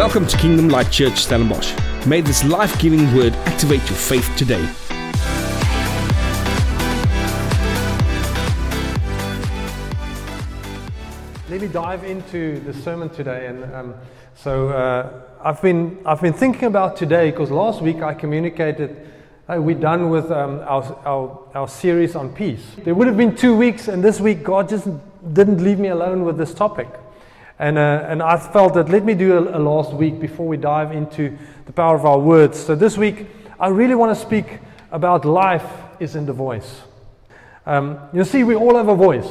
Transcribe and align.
Welcome 0.00 0.26
to 0.28 0.38
Kingdom 0.38 0.70
Light 0.70 0.90
Church 0.90 1.18
Stellenbosch. 1.18 1.74
May 2.06 2.22
this 2.22 2.42
life 2.42 2.80
giving 2.80 3.14
word 3.14 3.34
activate 3.44 3.80
your 3.80 3.98
faith 3.98 4.34
today. 4.34 4.62
Let 11.50 11.60
me 11.60 11.68
dive 11.68 12.04
into 12.04 12.60
the 12.60 12.72
sermon 12.72 13.10
today. 13.10 13.48
And 13.48 13.74
um, 13.74 13.94
so 14.34 14.70
uh, 14.70 15.20
I've, 15.44 15.60
been, 15.60 15.98
I've 16.06 16.22
been 16.22 16.32
thinking 16.32 16.64
about 16.64 16.96
today 16.96 17.30
because 17.30 17.50
last 17.50 17.82
week 17.82 18.00
I 18.00 18.14
communicated 18.14 19.06
uh, 19.50 19.60
we're 19.60 19.78
done 19.78 20.08
with 20.08 20.30
um, 20.30 20.60
our, 20.60 20.82
our, 21.04 21.46
our 21.54 21.68
series 21.68 22.16
on 22.16 22.32
peace. 22.32 22.64
There 22.84 22.94
would 22.94 23.06
have 23.06 23.18
been 23.18 23.36
two 23.36 23.54
weeks, 23.54 23.88
and 23.88 24.02
this 24.02 24.18
week 24.18 24.44
God 24.44 24.66
just 24.66 24.88
didn't 25.34 25.62
leave 25.62 25.78
me 25.78 25.88
alone 25.88 26.24
with 26.24 26.38
this 26.38 26.54
topic. 26.54 26.88
And, 27.60 27.76
uh, 27.76 28.06
and 28.08 28.22
I 28.22 28.38
felt 28.38 28.72
that 28.72 28.88
let 28.88 29.04
me 29.04 29.12
do 29.12 29.36
a, 29.36 29.58
a 29.58 29.60
last 29.60 29.92
week 29.92 30.18
before 30.18 30.48
we 30.48 30.56
dive 30.56 30.92
into 30.92 31.36
the 31.66 31.72
power 31.72 31.94
of 31.94 32.06
our 32.06 32.18
words. 32.18 32.58
So 32.58 32.74
this 32.74 32.96
week, 32.96 33.26
I 33.60 33.68
really 33.68 33.94
want 33.94 34.16
to 34.16 34.20
speak 34.20 34.60
about 34.90 35.26
life 35.26 35.70
is 36.00 36.16
in 36.16 36.24
the 36.24 36.32
voice. 36.32 36.80
Um, 37.66 37.98
you 38.14 38.24
see, 38.24 38.44
we 38.44 38.54
all 38.54 38.76
have 38.76 38.88
a 38.88 38.94
voice. 38.94 39.30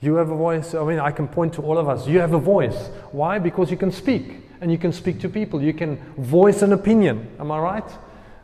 You 0.00 0.14
have 0.14 0.30
a 0.30 0.34
voice. 0.34 0.74
I 0.74 0.82
mean, 0.82 0.98
I 0.98 1.10
can 1.10 1.28
point 1.28 1.52
to 1.54 1.62
all 1.62 1.76
of 1.76 1.90
us. 1.90 2.08
You 2.08 2.20
have 2.20 2.32
a 2.32 2.38
voice. 2.38 2.88
Why? 3.12 3.38
Because 3.38 3.70
you 3.70 3.76
can 3.76 3.92
speak 3.92 4.36
and 4.62 4.72
you 4.72 4.78
can 4.78 4.90
speak 4.90 5.20
to 5.20 5.28
people. 5.28 5.60
You 5.60 5.74
can 5.74 5.98
voice 6.16 6.62
an 6.62 6.72
opinion. 6.72 7.28
Am 7.38 7.52
I 7.52 7.58
right? 7.58 7.90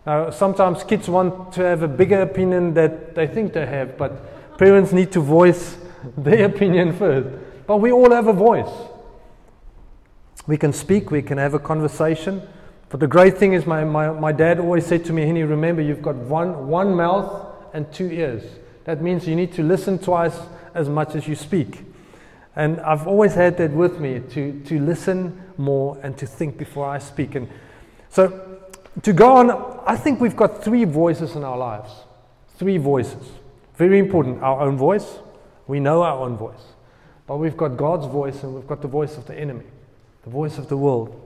Now, 0.05 0.29
sometimes 0.29 0.85
kids 0.85 1.09
want 1.09 1.55
to 1.55 1.63
have 1.63 1.83
a 1.83 1.89
bigger 1.89 2.21
opinion 2.21 2.75
that 2.75 3.15
they 3.15 3.27
think 3.27 3.55
they 3.55 3.65
have, 3.65 3.97
but 3.97 4.59
parents 4.59 4.93
need 4.93 5.13
to 5.13 5.21
voice 5.21 5.79
their 6.19 6.45
opinion 6.45 6.95
first. 6.95 7.46
But 7.67 7.79
we 7.79 7.93
all 7.93 8.11
have 8.13 8.29
a 8.29 8.33
voice. 8.33 8.73
We 10.47 10.57
can 10.57 10.73
speak, 10.73 11.11
we 11.11 11.23
can 11.23 11.39
have 11.39 11.55
a 11.55 11.59
conversation. 11.59 12.43
But 12.89 13.01
the 13.01 13.09
great 13.09 13.37
thing 13.37 13.53
is, 13.53 13.67
my, 13.67 13.85
my, 13.85 14.11
my 14.11 14.33
dad 14.33 14.61
always 14.61 14.87
said 14.87 15.05
to 15.07 15.13
me, 15.13 15.23
Henny, 15.27 15.43
remember, 15.43 15.83
you've 15.83 16.03
got 16.03 16.15
one, 16.15 16.69
one 16.69 16.95
mouth 16.95 17.55
and 17.75 17.93
two 17.93 18.07
ears. 18.07 18.45
That 18.85 19.03
means 19.03 19.27
you 19.27 19.35
need 19.35 19.53
to 19.55 19.65
listen 19.65 19.99
twice 19.99 20.39
as 20.75 20.89
much 20.89 21.17
as 21.17 21.27
you 21.27 21.35
speak. 21.35 21.83
And 22.55 22.81
I've 22.81 23.07
always 23.07 23.35
had 23.35 23.57
that 23.59 23.73
with 23.73 23.99
me 23.99 24.21
to, 24.31 24.61
to 24.67 24.79
listen 24.79 25.43
more 25.59 25.99
and 26.03 26.17
to 26.19 26.27
think 26.27 26.57
before 26.57 26.89
I 26.89 26.99
speak. 26.99 27.35
And 27.35 27.49
so, 28.09 28.61
to 29.03 29.13
go 29.13 29.33
on, 29.33 29.83
I 29.87 29.97
think 29.97 30.21
we've 30.21 30.37
got 30.37 30.63
three 30.63 30.85
voices 30.85 31.35
in 31.37 31.45
our 31.45 31.59
lives. 31.59 31.91
Three 32.57 32.79
voices. 32.79 33.31
Very 33.75 33.99
important. 33.99 34.43
Our 34.43 34.61
own 34.61 34.77
voice. 34.77 35.19
We 35.67 35.81
know 35.81 36.03
our 36.03 36.19
own 36.21 36.37
voice. 36.37 36.63
But 37.27 37.39
we've 37.39 37.57
got 37.57 37.77
God's 37.77 38.07
voice 38.07 38.43
and 38.43 38.55
we've 38.55 38.67
got 38.67 38.83
the 38.83 38.89
voice 38.89 39.17
of 39.17 39.27
the 39.27 39.35
enemy, 39.39 39.65
the 40.23 40.31
voice 40.31 40.59
of 40.59 40.69
the 40.69 40.77
world. 40.77 41.23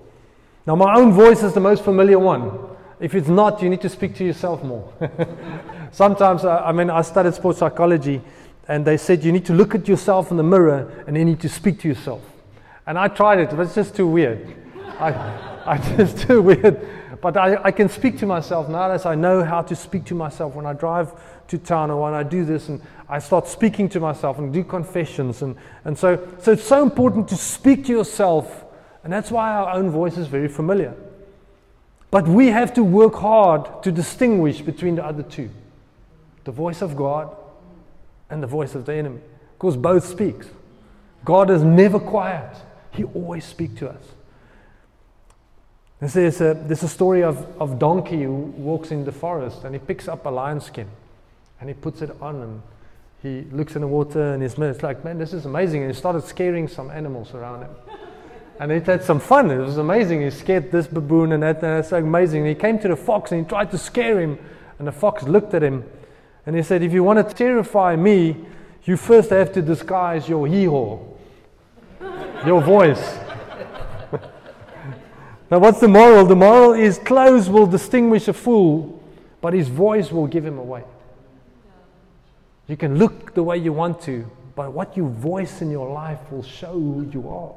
Now, 0.67 0.77
my 0.77 0.95
own 0.95 1.13
voice 1.13 1.43
is 1.43 1.53
the 1.53 1.61
most 1.61 1.85
familiar 1.85 2.19
one. 2.19 2.59
If 3.01 3.15
it's 3.15 3.29
not, 3.29 3.63
you 3.63 3.71
need 3.71 3.81
to 3.81 3.89
speak 3.89 4.15
to 4.17 4.25
yourself 4.25 4.63
more. 4.63 4.93
Sometimes, 5.93 6.45
I 6.45 6.71
mean, 6.73 6.91
I 6.91 7.03
studied 7.03 7.35
sports 7.35 7.59
psychology, 7.59 8.21
and 8.69 8.85
they 8.85 8.97
said 8.97 9.25
you 9.25 9.33
need 9.33 9.45
to 9.47 9.55
look 9.55 9.75
at 9.75 9.89
yourself 9.89 10.31
in 10.31 10.37
the 10.37 10.43
mirror 10.43 11.05
and 11.07 11.17
then 11.17 11.27
you 11.27 11.33
need 11.33 11.41
to 11.41 11.49
speak 11.49 11.81
to 11.81 11.89
yourself. 11.89 12.23
And 12.87 12.99
I 12.99 13.09
tried 13.09 13.41
it, 13.41 13.51
but 13.51 13.61
it's 13.61 13.75
just 13.75 13.97
too 13.97 14.07
weird. 14.07 14.55
I, 14.99 15.13
I 15.67 15.79
just 15.97 16.19
too 16.29 16.41
weird. 16.41 16.87
But 17.21 17.37
I, 17.37 17.63
I 17.65 17.71
can 17.71 17.89
speak 17.89 18.19
to 18.19 18.27
myself 18.27 18.69
now 18.69 18.91
as 18.91 19.05
I 19.05 19.15
know 19.15 19.45
how 19.45 19.63
to 19.63 19.77
speak 19.77 20.05
to 20.07 20.15
myself 20.15 20.55
when 20.55 20.67
I 20.67 20.73
drive 20.73 21.13
to 21.49 21.59
town 21.59 21.91
or 21.91 22.03
when 22.03 22.15
I 22.15 22.23
do 22.23 22.45
this 22.45 22.69
and 22.69 22.81
I 23.09 23.19
start 23.19 23.47
speaking 23.49 23.89
to 23.91 24.01
myself 24.01 24.39
and 24.39 24.53
do 24.53 24.65
confessions. 24.65 25.43
And, 25.43 25.57
and 25.85 25.99
so, 25.99 26.27
so 26.41 26.53
it's 26.53 26.65
so 26.65 26.83
important 26.83 27.29
to 27.29 27.37
speak 27.37 27.87
to 27.87 27.93
yourself. 27.93 28.65
And 29.05 29.13
that's 29.13 29.31
why 29.31 29.51
our 29.51 29.75
own 29.75 29.91
voice 29.91 30.17
is 30.17 30.29
very 30.29 30.49
familiar. 30.49 30.95
But 32.11 32.27
we 32.27 32.49
have 32.49 32.75
to 32.75 32.85
work 32.85 33.15
hard 33.15 33.83
to 33.83 33.93
distinguish 33.93 34.61
between 34.61 34.97
the 34.97 35.05
other 35.05 35.23
two 35.23 35.51
the 36.45 36.53
voice 36.53 36.81
of 36.81 36.97
God 36.97 37.37
and 38.31 38.43
the 38.43 38.47
voice 38.47 38.75
of 38.75 38.87
the 38.87 38.95
enemy. 38.95 39.21
Because 39.59 39.77
both 39.77 40.07
speaks. 40.07 40.49
God 41.25 41.51
is 41.51 41.63
never 41.63 42.01
quiet. 42.01 42.57
He 42.93 43.05
always 43.05 43.45
speaks 43.45 43.79
to 43.81 43.91
us. 43.91 44.03
There's 46.01 46.41
a, 46.41 46.55
there's 46.55 46.83
a 46.83 46.89
story 46.89 47.23
of, 47.23 47.47
of 47.61 47.79
donkey 47.79 48.23
who 48.23 48.33
walks 48.33 48.91
in 48.91 49.05
the 49.05 49.13
forest 49.13 49.65
and 49.65 49.75
he 49.75 49.79
picks 49.79 50.09
up 50.09 50.25
a 50.25 50.31
lion 50.31 50.61
skin 50.61 50.89
and 51.61 51.69
he 51.69 51.75
puts 51.75 52.01
it 52.01 52.11
on 52.23 52.37
and 52.37 52.63
he 53.23 53.43
looks 53.55 53.75
in 53.75 53.83
the 53.83 53.87
water 53.87 54.33
and 54.33 54.43
it's 54.43 54.83
like, 54.83 55.05
man, 55.05 55.19
this 55.19 55.35
is 55.35 55.45
amazing. 55.45 55.83
And 55.83 55.93
he 55.93 55.99
started 55.99 56.25
scaring 56.25 56.69
some 56.69 56.91
animals 56.91 57.35
around 57.35 57.63
him. 57.63 57.71
And 58.59 58.73
he 58.73 58.81
had 58.81 59.05
some 59.05 59.21
fun. 59.21 59.51
It 59.51 59.59
was 59.59 59.77
amazing. 59.77 60.23
He 60.23 60.31
scared 60.31 60.73
this 60.73 60.87
baboon 60.87 61.33
and 61.33 61.43
that, 61.43 61.63
and 61.63 61.79
it's 61.79 61.93
amazing. 61.93 62.41
And 62.41 62.49
he 62.49 62.55
came 62.55 62.79
to 62.79 62.89
the 62.89 62.97
fox 62.97 63.33
and 63.33 63.45
he 63.45 63.49
tried 63.49 63.71
to 63.71 63.79
scare 63.79 64.21
him. 64.21 64.39
And 64.79 64.89
the 64.89 64.93
fox 64.93 65.23
looked 65.25 65.53
at 65.53 65.63
him 65.63 65.85
and 66.47 66.57
he 66.57 66.63
said, 66.63 66.83
If 66.83 66.95
you 66.95 67.05
want 67.05 67.27
to 67.27 67.35
terrify 67.35 67.97
me, 67.97 68.37
you 68.85 68.97
first 68.97 69.31
have 69.31 69.53
to 69.53 69.61
disguise 69.61 70.29
your 70.29 70.47
hee 70.47 70.65
haw, 70.65 70.99
your 72.47 72.63
voice. 72.63 73.19
Now, 75.51 75.59
what's 75.59 75.81
the 75.81 75.89
moral? 75.89 76.27
The 76.27 76.37
moral 76.37 76.75
is 76.75 76.99
clothes 76.99 77.49
will 77.49 77.67
distinguish 77.67 78.29
a 78.29 78.33
fool, 78.33 79.03
but 79.41 79.53
his 79.53 79.67
voice 79.67 80.13
will 80.13 80.29
give 80.29 80.45
him 80.45 80.59
away. 80.59 80.85
You 82.69 82.77
can 82.77 82.99
look 82.99 83.35
the 83.35 83.43
way 83.43 83.57
you 83.57 83.73
want 83.73 84.01
to, 84.03 84.31
but 84.55 84.73
what 84.73 84.97
you 84.97 85.09
voice 85.09 85.61
in 85.61 85.71
your 85.71 85.91
life 85.91 86.21
will 86.31 86.45
show 86.45 86.73
who 86.73 87.11
you 87.13 87.29
are. 87.29 87.53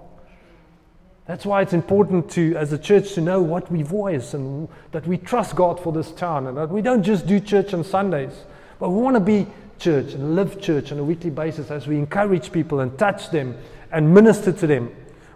That's 1.28 1.46
why 1.46 1.62
it's 1.62 1.74
important 1.74 2.32
to, 2.32 2.56
as 2.56 2.74
a 2.74 2.80
church, 2.80 3.14
to 3.14 3.22
know 3.22 3.42
what 3.42 3.72
we 3.72 3.84
voice 3.84 4.34
and 4.34 4.68
that 4.92 5.06
we 5.08 5.18
trust 5.18 5.56
God 5.56 5.80
for 5.80 5.94
this 5.94 6.12
town 6.12 6.48
and 6.48 6.58
that 6.58 6.70
we 6.70 6.82
don't 6.82 7.04
just 7.04 7.28
do 7.28 7.40
church 7.40 7.76
on 7.76 7.84
Sundays, 7.84 8.34
but 8.80 8.90
we 8.90 9.02
want 9.02 9.16
to 9.16 9.22
be 9.22 9.46
church 9.78 10.14
and 10.14 10.36
live 10.36 10.60
church 10.60 10.92
on 10.92 10.98
a 10.98 11.04
weekly 11.04 11.30
basis 11.30 11.70
as 11.70 11.88
we 11.88 11.98
encourage 11.98 12.52
people 12.52 12.80
and 12.80 12.98
touch 12.98 13.30
them 13.30 13.56
and 13.92 14.12
minister 14.12 14.52
to 14.52 14.66
them. 14.66 14.92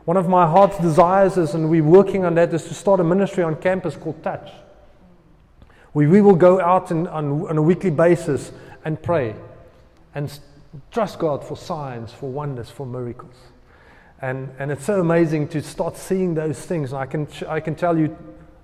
One 0.07 0.15
of 0.15 0.29
my 0.29 0.47
heart's 0.47 0.77
desires 0.77 1.35
is, 1.35 1.53
and 1.53 1.69
we're 1.69 1.83
working 1.83 2.23
on 2.23 2.35
that, 2.35 2.53
is 2.53 2.63
to 2.69 2.73
start 2.73 3.01
a 3.01 3.03
ministry 3.03 3.43
on 3.43 3.57
campus 3.57 3.97
called 3.97 4.23
Touch. 4.23 4.49
We, 5.93 6.07
we 6.07 6.21
will 6.21 6.37
go 6.37 6.61
out 6.61 6.91
and, 6.91 7.09
on, 7.09 7.45
on 7.45 7.57
a 7.57 7.61
weekly 7.61 7.89
basis 7.89 8.53
and 8.85 9.03
pray 9.03 9.35
and 10.15 10.31
trust 10.91 11.19
God 11.19 11.43
for 11.43 11.57
signs, 11.57 12.13
for 12.13 12.31
wonders, 12.31 12.69
for 12.69 12.85
miracles. 12.85 13.35
And, 14.21 14.49
and 14.59 14.71
it's 14.71 14.85
so 14.85 15.01
amazing 15.01 15.49
to 15.49 15.61
start 15.61 15.97
seeing 15.97 16.35
those 16.35 16.57
things. 16.57 16.93
I 16.93 17.05
can, 17.05 17.27
I 17.45 17.59
can 17.59 17.75
tell 17.75 17.97
you 17.97 18.15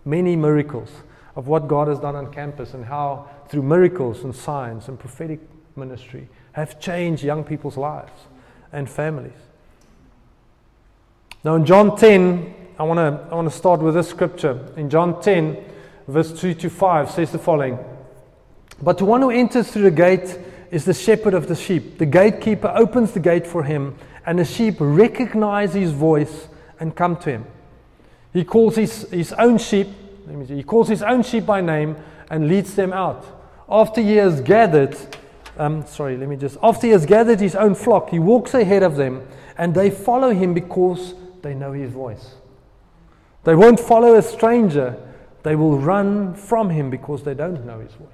many 0.05 0.37
miracles 0.37 0.91
of 1.35 1.49
what 1.49 1.67
God 1.67 1.89
has 1.89 1.99
done 1.99 2.15
on 2.15 2.31
campus 2.31 2.73
and 2.73 2.85
how, 2.85 3.27
through 3.49 3.63
miracles 3.63 4.23
and 4.23 4.33
signs 4.33 4.87
and 4.87 4.97
prophetic 4.97 5.41
ministry, 5.75 6.29
have 6.53 6.79
changed 6.79 7.21
young 7.21 7.43
people's 7.43 7.75
lives 7.75 8.13
and 8.71 8.89
families. 8.89 9.33
Now, 11.45 11.55
in 11.55 11.65
John 11.65 11.97
10, 11.97 12.55
I 12.79 12.83
want 12.83 12.99
to 12.99 13.27
I 13.29 13.35
want 13.35 13.51
to 13.51 13.55
start 13.55 13.81
with 13.81 13.95
this 13.95 14.07
scripture. 14.07 14.65
In 14.77 14.89
John 14.89 15.21
10, 15.21 15.57
verse 16.07 16.39
2 16.39 16.53
to 16.53 16.69
5, 16.69 17.11
says 17.11 17.33
the 17.33 17.37
following 17.37 17.77
But 18.81 18.97
the 18.97 19.03
one 19.03 19.21
who 19.21 19.29
enters 19.29 19.69
through 19.69 19.83
the 19.83 19.91
gate 19.91 20.39
is 20.71 20.85
the 20.85 20.93
shepherd 20.93 21.33
of 21.33 21.47
the 21.47 21.55
sheep. 21.55 21.97
The 21.97 22.05
gatekeeper 22.05 22.71
opens 22.73 23.11
the 23.11 23.19
gate 23.19 23.45
for 23.45 23.61
him, 23.61 23.97
and 24.25 24.39
the 24.39 24.45
sheep 24.45 24.75
recognize 24.79 25.73
his 25.73 25.91
voice 25.91 26.47
and 26.79 26.95
come 26.95 27.17
to 27.17 27.31
him. 27.31 27.45
He 28.31 28.45
calls 28.45 28.77
his, 28.77 29.09
his 29.09 29.33
own 29.33 29.57
sheep. 29.57 29.89
He 30.47 30.63
calls 30.63 30.87
his 30.87 31.03
own 31.03 31.23
sheep 31.23 31.45
by 31.45 31.59
name 31.59 31.97
and 32.29 32.47
leads 32.47 32.73
them 32.73 32.93
out. 32.93 33.25
After 33.67 33.99
he 33.99 34.15
has 34.15 34.39
gathered, 34.39 34.95
um, 35.57 35.85
sorry, 35.87 36.15
let 36.15 36.29
me 36.29 36.37
just, 36.37 36.57
after 36.63 36.87
he 36.87 36.93
has 36.93 37.05
gathered 37.05 37.41
his 37.41 37.55
own 37.55 37.75
flock, 37.75 38.09
he 38.11 38.19
walks 38.19 38.53
ahead 38.53 38.81
of 38.81 38.95
them 38.95 39.27
and 39.57 39.75
they 39.75 39.89
follow 39.89 40.31
him 40.31 40.53
because 40.53 41.13
they 41.43 41.53
know 41.53 41.73
his 41.73 41.91
voice. 41.91 42.35
They 43.43 43.55
won't 43.55 43.79
follow 43.79 44.15
a 44.15 44.21
stranger, 44.21 44.97
they 45.43 45.55
will 45.55 45.77
run 45.77 46.33
from 46.33 46.69
him 46.69 46.89
because 46.89 47.23
they 47.23 47.33
don't 47.33 47.65
know 47.65 47.79
his 47.79 47.91
voice. 47.91 48.09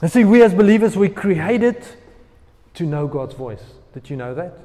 And 0.00 0.10
see, 0.10 0.24
we 0.24 0.42
as 0.42 0.52
believers, 0.52 0.96
we 0.96 1.08
created 1.08 1.84
to 2.74 2.84
know 2.84 3.06
God's 3.06 3.34
voice. 3.34 3.62
Did 3.94 4.10
you 4.10 4.16
know 4.16 4.34
that? 4.34 4.58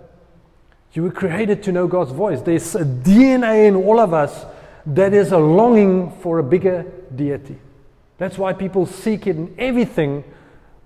You 0.93 1.03
were 1.03 1.11
created 1.11 1.61
to 1.63 1.71
know 1.71 1.85
God's 1.85 2.11
voice. 2.11 2.41
There's 2.41 2.73
a 2.73 2.83
DNA 2.83 3.67
in 3.67 3.75
all 3.75 3.99
of 3.99 4.13
us 4.13 4.45
that 4.87 5.13
is 5.13 5.31
a 5.31 5.37
longing 5.37 6.11
for 6.21 6.39
a 6.39 6.43
bigger 6.43 6.91
deity. 7.13 7.57
That's 8.17 8.37
why 8.37 8.53
people 8.53 8.87
seek 8.87 9.27
it 9.27 9.35
in 9.35 9.53
everything 9.59 10.23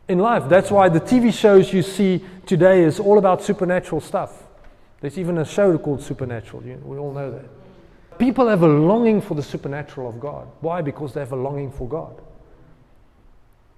in 0.10 0.20
life. 0.20 0.50
That's 0.50 0.70
why 0.70 0.90
the 0.90 1.00
TV 1.00 1.32
shows 1.32 1.72
you 1.72 1.82
see 1.82 2.26
today 2.46 2.84
is 2.84 3.00
all 3.00 3.18
about 3.18 3.42
supernatural 3.42 4.02
stuff. 4.02 4.44
There's 5.02 5.18
even 5.18 5.40
a 5.40 5.46
show 5.46 5.78
called 5.78 6.02
Supernatural. 6.02 6.62
We 6.62 6.98
all 6.98 7.12
know 7.12 7.32
that. 7.32 7.46
People 8.20 8.48
have 8.48 8.62
a 8.62 8.68
longing 8.68 9.20
for 9.20 9.34
the 9.36 9.44
supernatural 9.44 10.08
of 10.08 10.20
God. 10.20 10.48
Why? 10.62 10.82
Because 10.82 11.14
they 11.14 11.20
have 11.22 11.32
a 11.32 11.36
longing 11.36 11.72
for 11.72 11.88
God. 11.88 12.22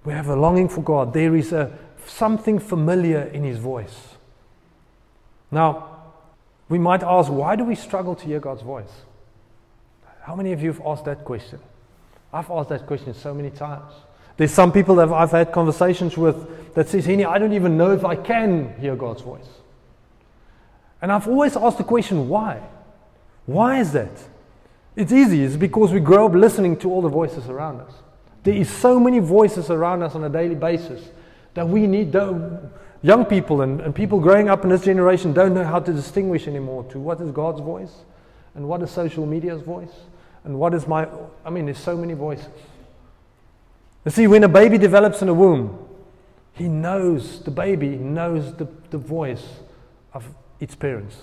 We 0.03 0.11
have 0.13 0.27
a 0.27 0.35
longing 0.35 0.67
for 0.67 0.81
God. 0.81 1.13
There 1.13 1.35
is 1.35 1.53
a 1.53 1.71
something 2.05 2.59
familiar 2.59 3.21
in 3.21 3.43
His 3.43 3.57
voice. 3.57 4.15
Now, 5.49 5.93
We 6.69 6.79
might 6.79 7.03
ask, 7.03 7.31
why 7.31 7.55
do 7.55 7.63
we 7.63 7.75
struggle 7.75 8.15
to 8.15 8.25
hear 8.25 8.39
God's 8.39 8.61
voice? 8.61 8.91
How 10.21 10.35
many 10.35 10.53
of 10.53 10.63
you 10.63 10.71
have 10.71 10.81
asked 10.85 11.05
that 11.05 11.23
question? 11.25 11.59
I've 12.33 12.49
asked 12.49 12.69
that 12.69 12.87
question 12.87 13.13
so 13.13 13.33
many 13.33 13.51
times. 13.51 13.93
There's 14.37 14.51
some 14.51 14.71
people 14.71 14.95
that 14.95 15.09
I've 15.09 15.31
had 15.31 15.51
conversations 15.51 16.17
with 16.17 16.73
that 16.73 16.89
says, 16.89 17.05
Henny, 17.05 17.25
I 17.25 17.37
don't 17.37 17.53
even 17.53 17.77
know 17.77 17.91
if 17.91 18.03
I 18.03 18.15
can 18.15 18.73
hear 18.79 18.95
God's 18.95 19.21
voice. 19.21 19.45
And 21.03 21.11
I've 21.11 21.27
always 21.27 21.57
asked 21.57 21.79
the 21.79 21.83
question, 21.83 22.29
why? 22.29 22.61
Why 23.45 23.81
is 23.81 23.91
that? 23.91 24.09
It's 24.95 25.11
easy. 25.11 25.43
It's 25.43 25.57
because 25.57 25.91
we 25.91 25.99
grow 25.99 26.27
up 26.27 26.33
listening 26.33 26.77
to 26.77 26.89
all 26.89 27.01
the 27.01 27.09
voices 27.09 27.49
around 27.49 27.81
us. 27.81 27.91
There 28.43 28.53
is 28.53 28.69
so 28.69 29.01
many 29.01 29.19
voices 29.19 29.69
around 29.69 30.01
us 30.01 30.15
on 30.15 30.23
a 30.23 30.29
daily 30.29 30.55
basis 30.55 31.09
that 31.55 31.67
we 31.67 31.87
need. 31.87 32.13
Young 32.13 33.25
people 33.25 33.63
and, 33.63 33.81
and 33.81 33.93
people 33.93 34.17
growing 34.17 34.47
up 34.47 34.63
in 34.63 34.69
this 34.69 34.85
generation 34.85 35.33
don't 35.33 35.53
know 35.53 35.65
how 35.65 35.81
to 35.81 35.91
distinguish 35.91 36.47
anymore 36.47 36.85
to 36.85 36.99
what 36.99 37.19
is 37.19 37.31
God's 37.31 37.59
voice 37.59 37.91
and 38.55 38.65
what 38.65 38.81
is 38.81 38.89
social 38.89 39.25
media's 39.25 39.61
voice 39.61 39.91
and 40.45 40.57
what 40.57 40.73
is 40.73 40.87
my. 40.87 41.05
I 41.43 41.49
mean, 41.49 41.65
there's 41.65 41.79
so 41.79 41.97
many 41.97 42.13
voices. 42.13 42.47
You 44.05 44.11
see, 44.11 44.27
when 44.27 44.45
a 44.45 44.47
baby 44.47 44.77
develops 44.77 45.21
in 45.21 45.27
a 45.27 45.33
womb, 45.33 45.85
he 46.53 46.69
knows, 46.69 47.43
the 47.43 47.51
baby 47.51 47.89
knows 47.89 48.55
the, 48.55 48.69
the 48.89 48.97
voice 48.97 49.43
of 50.13 50.25
its 50.63 50.75
parents. 50.75 51.17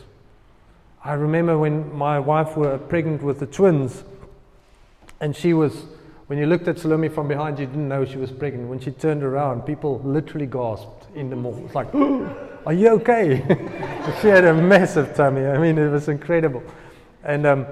I 1.03 1.15
remember 1.15 1.59
when 1.59 1.97
my 1.97 2.19
wife 2.19 2.57
were 2.57 2.77
pregnant 2.77 3.23
with 3.23 3.41
the 3.41 3.47
twins, 3.47 4.05
and 5.19 5.35
she 5.35 5.55
was, 5.55 5.85
when 6.27 6.39
you 6.39 6.47
looked 6.47 6.69
at 6.69 6.79
Salome 6.79 7.09
from 7.09 7.27
behind, 7.27 7.59
you 7.59 7.65
didn't 7.67 7.89
know 7.89 8.05
she 8.05 8.19
was 8.19 8.31
pregnant. 8.31 8.69
When 8.69 8.81
she 8.81 8.91
turned 8.91 9.23
around, 9.23 9.63
people 9.63 10.01
literally 10.05 10.47
gasped 10.47 11.07
in 11.15 11.31
the 11.31 11.37
mall. 11.37 11.61
It's 11.65 11.75
like, 11.75 11.95
are 12.67 12.73
you 12.73 12.91
okay? 13.01 13.39
she 14.21 14.29
had 14.29 14.45
a 14.45 14.53
massive 14.53 15.15
tummy. 15.15 15.47
I 15.47 15.57
mean, 15.57 15.79
it 15.79 15.89
was 15.89 16.09
incredible. 16.09 16.63
And 17.25 17.47
um, 17.47 17.67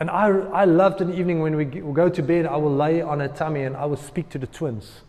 and 0.00 0.08
I, 0.08 0.28
I 0.28 0.64
loved 0.64 1.02
an 1.02 1.12
evening 1.12 1.40
when 1.40 1.56
we 1.56 1.66
go 1.66 2.08
to 2.08 2.22
bed, 2.22 2.46
I 2.46 2.56
will 2.56 2.74
lay 2.74 3.02
on 3.02 3.20
her 3.20 3.28
tummy 3.28 3.64
and 3.64 3.76
I 3.76 3.84
will 3.84 3.98
speak 3.98 4.30
to 4.30 4.38
the 4.38 4.46
twins. 4.46 5.02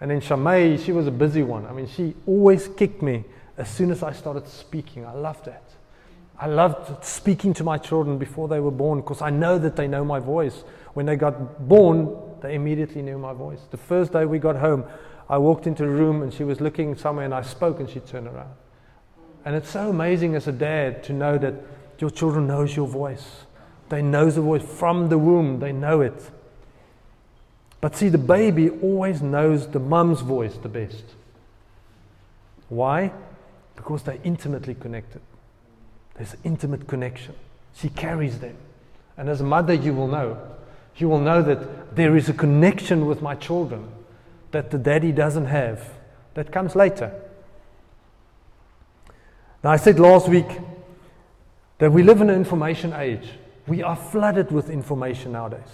And 0.00 0.10
then 0.10 0.22
Shamay, 0.22 0.82
she 0.82 0.92
was 0.92 1.06
a 1.06 1.10
busy 1.10 1.42
one. 1.42 1.66
I 1.66 1.72
mean, 1.72 1.86
she 1.86 2.14
always 2.26 2.66
kicked 2.66 3.02
me 3.02 3.24
as 3.58 3.68
soon 3.68 3.90
as 3.90 4.02
I 4.02 4.12
started 4.12 4.48
speaking. 4.48 5.04
I 5.04 5.12
loved 5.12 5.44
that. 5.44 5.64
I 6.38 6.46
loved 6.46 7.04
speaking 7.04 7.52
to 7.54 7.64
my 7.64 7.78
children 7.78 8.16
before 8.16 8.46
they 8.46 8.60
were 8.60 8.70
born 8.70 9.00
because 9.00 9.20
I 9.20 9.30
know 9.30 9.58
that 9.58 9.74
they 9.74 9.88
know 9.88 10.04
my 10.04 10.20
voice. 10.20 10.62
When 10.94 11.04
they 11.04 11.16
got 11.16 11.68
born, 11.68 12.16
they 12.40 12.54
immediately 12.54 13.02
knew 13.02 13.18
my 13.18 13.32
voice. 13.32 13.60
The 13.70 13.76
first 13.76 14.12
day 14.12 14.24
we 14.24 14.38
got 14.38 14.56
home, 14.56 14.84
I 15.28 15.38
walked 15.38 15.66
into 15.66 15.82
the 15.82 15.88
room 15.88 16.22
and 16.22 16.32
she 16.32 16.44
was 16.44 16.60
looking 16.60 16.96
somewhere 16.96 17.24
and 17.24 17.34
I 17.34 17.42
spoke 17.42 17.80
and 17.80 17.90
she 17.90 17.98
turned 17.98 18.28
around. 18.28 18.54
And 19.44 19.56
it's 19.56 19.68
so 19.68 19.90
amazing 19.90 20.36
as 20.36 20.46
a 20.46 20.52
dad 20.52 21.02
to 21.04 21.12
know 21.12 21.38
that 21.38 21.54
your 21.98 22.10
children 22.10 22.46
knows 22.46 22.76
your 22.76 22.86
voice. 22.86 23.44
They 23.88 24.02
know 24.02 24.30
the 24.30 24.40
voice 24.40 24.62
from 24.62 25.08
the 25.08 25.18
womb, 25.18 25.58
they 25.58 25.72
know 25.72 26.02
it. 26.02 26.30
But 27.80 27.96
see, 27.96 28.08
the 28.08 28.18
baby 28.18 28.70
always 28.70 29.22
knows 29.22 29.68
the 29.68 29.80
mum's 29.80 30.20
voice 30.20 30.56
the 30.56 30.68
best. 30.68 31.04
Why? 32.68 33.12
Because 33.78 34.02
they're 34.02 34.18
intimately 34.24 34.74
connected. 34.74 35.20
There's 36.16 36.34
intimate 36.42 36.88
connection. 36.88 37.36
She 37.76 37.88
carries 37.88 38.40
them. 38.40 38.56
And 39.16 39.28
as 39.28 39.40
a 39.40 39.44
mother, 39.44 39.72
you 39.72 39.94
will 39.94 40.08
know. 40.08 40.36
You 40.96 41.08
will 41.08 41.20
know 41.20 41.42
that 41.42 41.94
there 41.94 42.16
is 42.16 42.28
a 42.28 42.32
connection 42.32 43.06
with 43.06 43.22
my 43.22 43.36
children 43.36 43.88
that 44.50 44.72
the 44.72 44.78
daddy 44.78 45.12
doesn't 45.12 45.46
have. 45.46 45.88
That 46.34 46.50
comes 46.50 46.74
later. 46.74 47.14
Now, 49.62 49.70
I 49.70 49.76
said 49.76 50.00
last 50.00 50.28
week 50.28 50.58
that 51.78 51.92
we 51.92 52.02
live 52.02 52.20
in 52.20 52.30
an 52.30 52.36
information 52.36 52.92
age. 52.94 53.28
We 53.68 53.84
are 53.84 53.94
flooded 53.94 54.50
with 54.50 54.70
information 54.70 55.32
nowadays. 55.32 55.70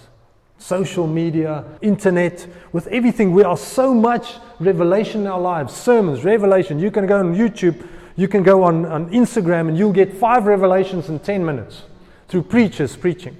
Social 0.59 1.07
media, 1.07 1.65
internet, 1.81 2.47
with 2.71 2.85
everything. 2.87 3.33
We 3.33 3.43
are 3.43 3.57
so 3.57 3.95
much 3.95 4.35
revelation 4.59 5.21
in 5.21 5.27
our 5.27 5.41
lives. 5.41 5.73
Sermons, 5.73 6.23
revelation. 6.23 6.79
You 6.79 6.91
can 6.91 7.07
go 7.07 7.17
on 7.17 7.35
YouTube, 7.35 7.87
you 8.15 8.27
can 8.27 8.43
go 8.43 8.63
on, 8.63 8.85
on 8.85 9.09
Instagram, 9.09 9.67
and 9.67 9.77
you'll 9.77 9.93
get 9.93 10.13
five 10.13 10.45
revelations 10.45 11.09
in 11.09 11.19
10 11.19 11.45
minutes 11.45 11.83
through 12.27 12.43
preachers 12.43 12.95
preaching. 12.95 13.35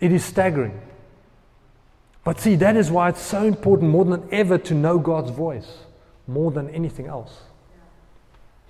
It 0.00 0.12
is 0.12 0.24
staggering. 0.24 0.80
But 2.24 2.40
see, 2.40 2.56
that 2.56 2.76
is 2.76 2.90
why 2.90 3.08
it's 3.08 3.22
so 3.22 3.44
important 3.44 3.90
more 3.90 4.04
than 4.04 4.28
ever 4.30 4.58
to 4.58 4.74
know 4.74 4.98
God's 4.98 5.30
voice, 5.30 5.78
more 6.26 6.50
than 6.50 6.70
anything 6.70 7.06
else. 7.06 7.40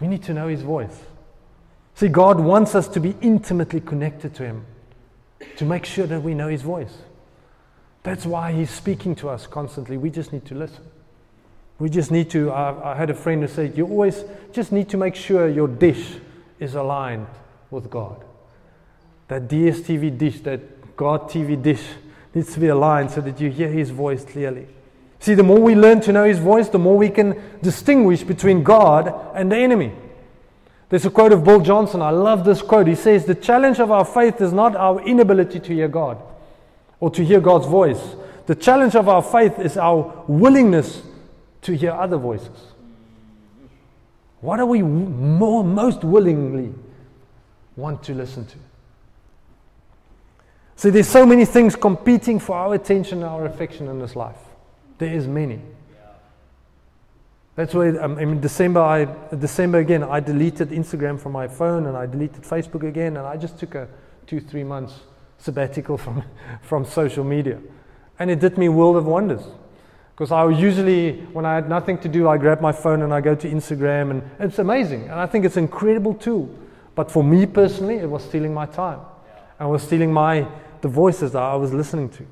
We 0.01 0.07
need 0.07 0.23
to 0.25 0.35
know 0.35 0.49
His 0.49 0.63
voice. 0.63 0.97
See, 1.95 2.09
God 2.09 2.39
wants 2.39 2.75
us 2.75 2.89
to 2.89 3.01
be 3.01 3.17
intimately 3.21 3.81
connected 3.81 4.35
to 4.37 4.45
Him, 4.45 4.65
to 5.57 5.65
make 5.65 5.85
sure 5.85 6.07
that 6.07 6.23
we 6.23 6.35
know 6.35 6.49
His 6.49 6.63
voice. 6.63 6.97
That's 8.05 8.25
why 8.25 8.53
He's 8.53 8.71
speaking 8.71 9.15
to 9.17 9.29
us 9.29 9.47
constantly. 9.47 9.97
We 9.99 10.09
just 10.11 10.33
need 10.33 10.47
to 10.47 10.55
listen. 10.55 10.85
We 11.79 11.89
just 11.89 12.11
need 12.11 12.31
to. 12.31 12.51
I, 12.51 12.93
I 12.93 12.95
had 12.97 13.11
a 13.11 13.15
friend 13.15 13.43
who 13.43 13.49
said, 13.49 13.77
You 13.77 13.87
always 13.87 14.25
just 14.53 14.73
need 14.73 14.89
to 14.91 14.97
make 14.97 15.15
sure 15.15 15.49
your 15.49 15.69
dish 15.69 16.17
is 16.59 16.75
aligned 16.75 17.27
with 17.71 17.89
God. 17.89 18.25
That 19.29 19.49
DSTV 19.49 20.19
dish, 20.19 20.41
that 20.41 20.97
God 20.97 21.31
TV 21.31 21.61
dish, 21.61 21.83
needs 22.35 22.53
to 22.55 22.61
be 22.61 22.69
aligned 22.69 23.11
so 23.11 23.21
that 23.21 23.41
you 23.41 23.51
hear 23.51 23.69
His 23.69 23.91
voice 23.91 24.25
clearly. 24.25 24.67
See, 25.21 25.35
the 25.35 25.43
more 25.43 25.61
we 25.61 25.75
learn 25.75 26.01
to 26.03 26.13
know 26.13 26.25
His 26.25 26.39
voice, 26.39 26.69
the 26.69 26.79
more 26.79 26.97
we 26.97 27.11
can 27.11 27.41
distinguish 27.63 28.23
between 28.23 28.63
God 28.63 29.15
and 29.35 29.51
the 29.53 29.57
enemy. 29.57 29.93
There's 30.89 31.05
a 31.05 31.11
quote 31.11 31.33
of 31.33 31.45
Bill 31.45 31.61
Johnson. 31.61 32.01
I 32.01 32.11
love 32.11 32.45
this 32.45 32.63
quote. 32.63 32.87
He 32.87 32.95
says, 32.95 33.25
The 33.25 33.35
challenge 33.35 33.79
of 33.79 33.91
our 33.91 34.05
faith 34.05 34.41
is 34.41 34.53
not 34.53 34.75
our 34.75 35.01
inability 35.03 35.61
to 35.61 35.75
hear 35.75 35.89
God 35.89 36.21
or 36.99 37.11
to 37.11 37.25
hear 37.25 37.41
God's 37.41 37.67
voice. 37.67 38.01
The 38.47 38.55
challenge 38.55 38.97
of 38.97 39.09
our 39.09 39.23
faith 39.23 39.59
is 39.59 39.77
our 39.77 40.25
willingness 40.27 41.03
to 41.63 41.77
hear 41.77 41.93
other 41.93 42.17
voices. 42.17 42.73
What 44.41 44.61
are 44.61 44.67
we 44.67 44.83
more, 44.83 45.65
most 45.65 46.05
willingly 46.05 46.73
want 47.77 48.03
to 48.05 48.15
listen 48.15 48.47
to? 48.47 48.57
See, 50.77 50.91
there's 50.91 51.09
so 51.09 51.27
many 51.27 51.45
things 51.45 51.75
competing 51.75 52.39
for 52.39 52.57
our 52.57 52.75
attention 52.75 53.19
and 53.19 53.27
our 53.27 53.47
affection 53.47 53.89
in 53.89 53.99
this 53.99 54.15
life. 54.15 54.39
There 54.99 55.13
is 55.13 55.27
many. 55.27 55.61
That's 57.57 57.75
why 57.75 57.89
um, 57.97 58.21
in 58.21 58.41
December, 58.41 58.79
I, 58.79 59.09
December 59.35 59.79
again, 59.79 60.05
I 60.05 60.21
deleted 60.21 60.71
Instagram 60.71 61.19
from 61.19 61.33
my 61.33 61.49
phone 61.49 61.87
and 61.87 61.97
I 61.97 62.07
deleted 62.07 62.43
Facebook 62.43 62.87
again, 62.87 63.17
and 63.17 63.27
I 63.27 63.37
just 63.37 63.59
took 63.59 63.75
a 63.75 63.89
two, 64.29 64.39
three 64.39 64.63
months 64.63 64.95
sabbatical 65.39 65.99
from, 65.99 66.23
from 66.63 66.85
social 66.85 67.25
media. 67.25 67.59
And 68.21 68.31
it 68.31 68.39
did 68.39 68.59
me 68.59 68.69
world 68.69 68.97
of 68.97 69.07
wonders. 69.07 69.43
Because 70.19 70.33
I 70.33 70.49
usually, 70.49 71.13
when 71.33 71.47
I 71.47 71.55
had 71.55 71.69
nothing 71.69 71.97
to 71.99 72.09
do, 72.09 72.29
I 72.29 72.39
grab 72.39 72.61
my 72.61 72.73
phone 72.73 73.03
and 73.03 73.15
I 73.15 73.21
go 73.21 73.37
to 73.37 73.49
Instagram, 73.49 74.11
and 74.11 74.23
it's 74.41 74.59
amazing. 74.59 75.05
And 75.05 75.13
I 75.13 75.27
think 75.27 75.45
it's 75.45 75.57
an 75.57 75.63
incredible 75.63 76.13
tool. 76.13 76.53
But 76.97 77.09
for 77.09 77.23
me 77.23 77.47
personally, 77.47 77.99
it 77.99 78.11
was 78.11 78.25
stealing 78.25 78.53
my 78.53 78.67
time. 78.67 78.99
I 79.61 79.67
was 79.67 79.85
stealing 79.85 80.13
my, 80.13 80.45
the 80.81 80.89
voices 80.89 81.31
that 81.33 81.43
I 81.43 81.55
was 81.55 81.73
listening 81.73 82.09
to. 82.09 82.27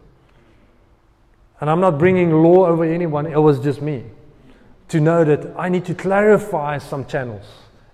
And 1.61 1.71
I'm 1.71 1.78
not 1.78 1.97
bringing 1.97 2.33
law 2.33 2.66
over 2.66 2.83
anyone, 2.83 3.25
it 3.25 3.40
was 3.40 3.61
just 3.61 3.81
me 3.81 4.02
to 4.88 4.99
know 4.99 5.23
that 5.23 5.55
I 5.57 5.69
need 5.69 5.85
to 5.85 5.95
clarify 5.95 6.78
some 6.78 7.07
channels 7.07 7.47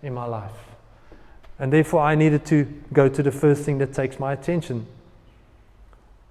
in 0.03 0.15
my 0.15 0.25
life. 0.25 0.57
And 1.59 1.71
therefore, 1.71 2.01
I 2.01 2.15
needed 2.15 2.47
to 2.47 2.65
go 2.95 3.11
to 3.11 3.23
the 3.23 3.31
first 3.31 3.65
thing 3.65 3.77
that 3.77 3.93
takes 3.93 4.19
my 4.19 4.33
attention. 4.33 4.87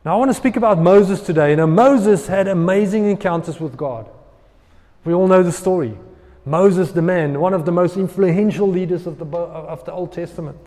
Now, 0.04 0.16
I 0.16 0.18
want 0.18 0.32
to 0.32 0.36
speak 0.36 0.56
about 0.56 0.80
Moses 0.80 1.22
today. 1.22 1.56
Now, 1.56 1.68
Moses 1.68 2.26
had 2.26 2.48
amazing 2.48 3.06
encounters 3.06 3.60
with 3.60 3.78
God. 3.78 4.10
We 5.06 5.14
all 5.14 5.28
know 5.28 5.44
the 5.44 5.52
story. 5.52 5.96
Moses, 6.44 6.92
the 6.92 7.04
man, 7.04 7.40
one 7.40 7.54
of 7.54 7.66
the 7.66 7.72
most 7.72 7.98
influential 7.98 8.68
leaders 8.68 9.06
of 9.06 9.20
the, 9.20 9.26
of 9.26 9.86
the 9.86 9.92
Old 9.92 10.12
Testament. 10.12 10.58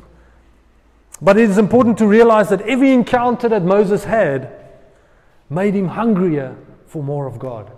But 1.21 1.37
it 1.37 1.51
is 1.51 1.59
important 1.59 1.99
to 1.99 2.07
realize 2.07 2.49
that 2.51 2.61
every 2.63 2.93
encounter 2.93 3.49
that 3.49 3.63
Moses 3.63 4.05
had 4.05 4.53
made 5.51 5.75
him 5.75 5.89
hungrier 5.89 6.57
for 6.87 7.03
more 7.03 7.27
of 7.27 7.39
God. 7.41 7.71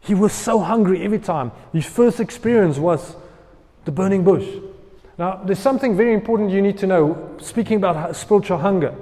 He 0.00 0.14
was 0.14 0.32
so 0.32 0.58
hungry 0.58 1.02
every 1.02 1.20
time. 1.20 1.52
His 1.72 1.86
first 1.86 2.18
experience 2.18 2.76
was 2.76 3.16
the 3.84 3.92
burning 3.92 4.24
bush. 4.24 4.46
Now, 5.16 5.36
there's 5.44 5.60
something 5.60 5.96
very 5.96 6.12
important 6.12 6.50
you 6.50 6.60
need 6.60 6.78
to 6.78 6.88
know, 6.88 7.36
speaking 7.40 7.76
about 7.76 8.16
spiritual 8.16 8.58
hunger. 8.58 8.94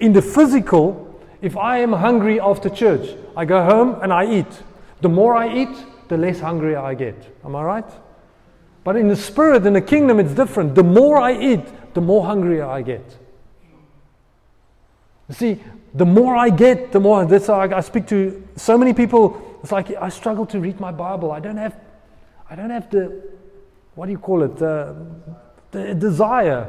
In 0.00 0.12
the 0.12 0.22
physical, 0.22 1.20
if 1.40 1.56
I 1.56 1.78
am 1.78 1.92
hungry 1.92 2.40
after 2.40 2.68
church, 2.68 3.16
I 3.36 3.44
go 3.44 3.64
home 3.64 3.98
and 4.02 4.12
I 4.12 4.40
eat. 4.40 4.62
The 5.00 5.08
more 5.08 5.34
I 5.34 5.54
eat, 5.54 5.76
the 6.08 6.16
less 6.16 6.40
hungry 6.40 6.76
I 6.76 6.94
get. 6.94 7.16
Am 7.44 7.56
I 7.56 7.62
right? 7.62 7.90
But 8.84 8.96
in 8.96 9.08
the 9.08 9.16
spirit, 9.16 9.66
in 9.66 9.72
the 9.72 9.80
kingdom, 9.80 10.20
it's 10.20 10.32
different. 10.32 10.74
The 10.74 10.84
more 10.84 11.18
I 11.18 11.36
eat, 11.38 11.94
the 11.94 12.00
more 12.00 12.24
hungry 12.24 12.62
I 12.62 12.82
get. 12.82 13.04
You 15.28 15.34
see, 15.34 15.60
the 15.92 16.06
more 16.06 16.36
I 16.36 16.50
get, 16.50 16.92
the 16.92 17.00
more. 17.00 17.24
That's 17.24 17.48
how 17.48 17.60
I, 17.60 17.78
I 17.78 17.80
speak 17.80 18.06
to 18.08 18.46
so 18.54 18.78
many 18.78 18.92
people 18.94 19.42
it's 19.66 19.72
like 19.72 19.90
I 20.00 20.10
struggle 20.10 20.46
to 20.46 20.60
read 20.60 20.78
my 20.78 20.92
Bible. 20.92 21.32
I 21.32 21.40
don't 21.40 21.56
have, 21.56 21.76
I 22.48 22.54
don't 22.54 22.70
have 22.70 22.88
the, 22.88 23.20
what 23.96 24.06
do 24.06 24.12
you 24.12 24.18
call 24.18 24.44
it? 24.44 24.62
Uh, 24.62 24.94
the 25.72 25.92
desire. 25.92 26.68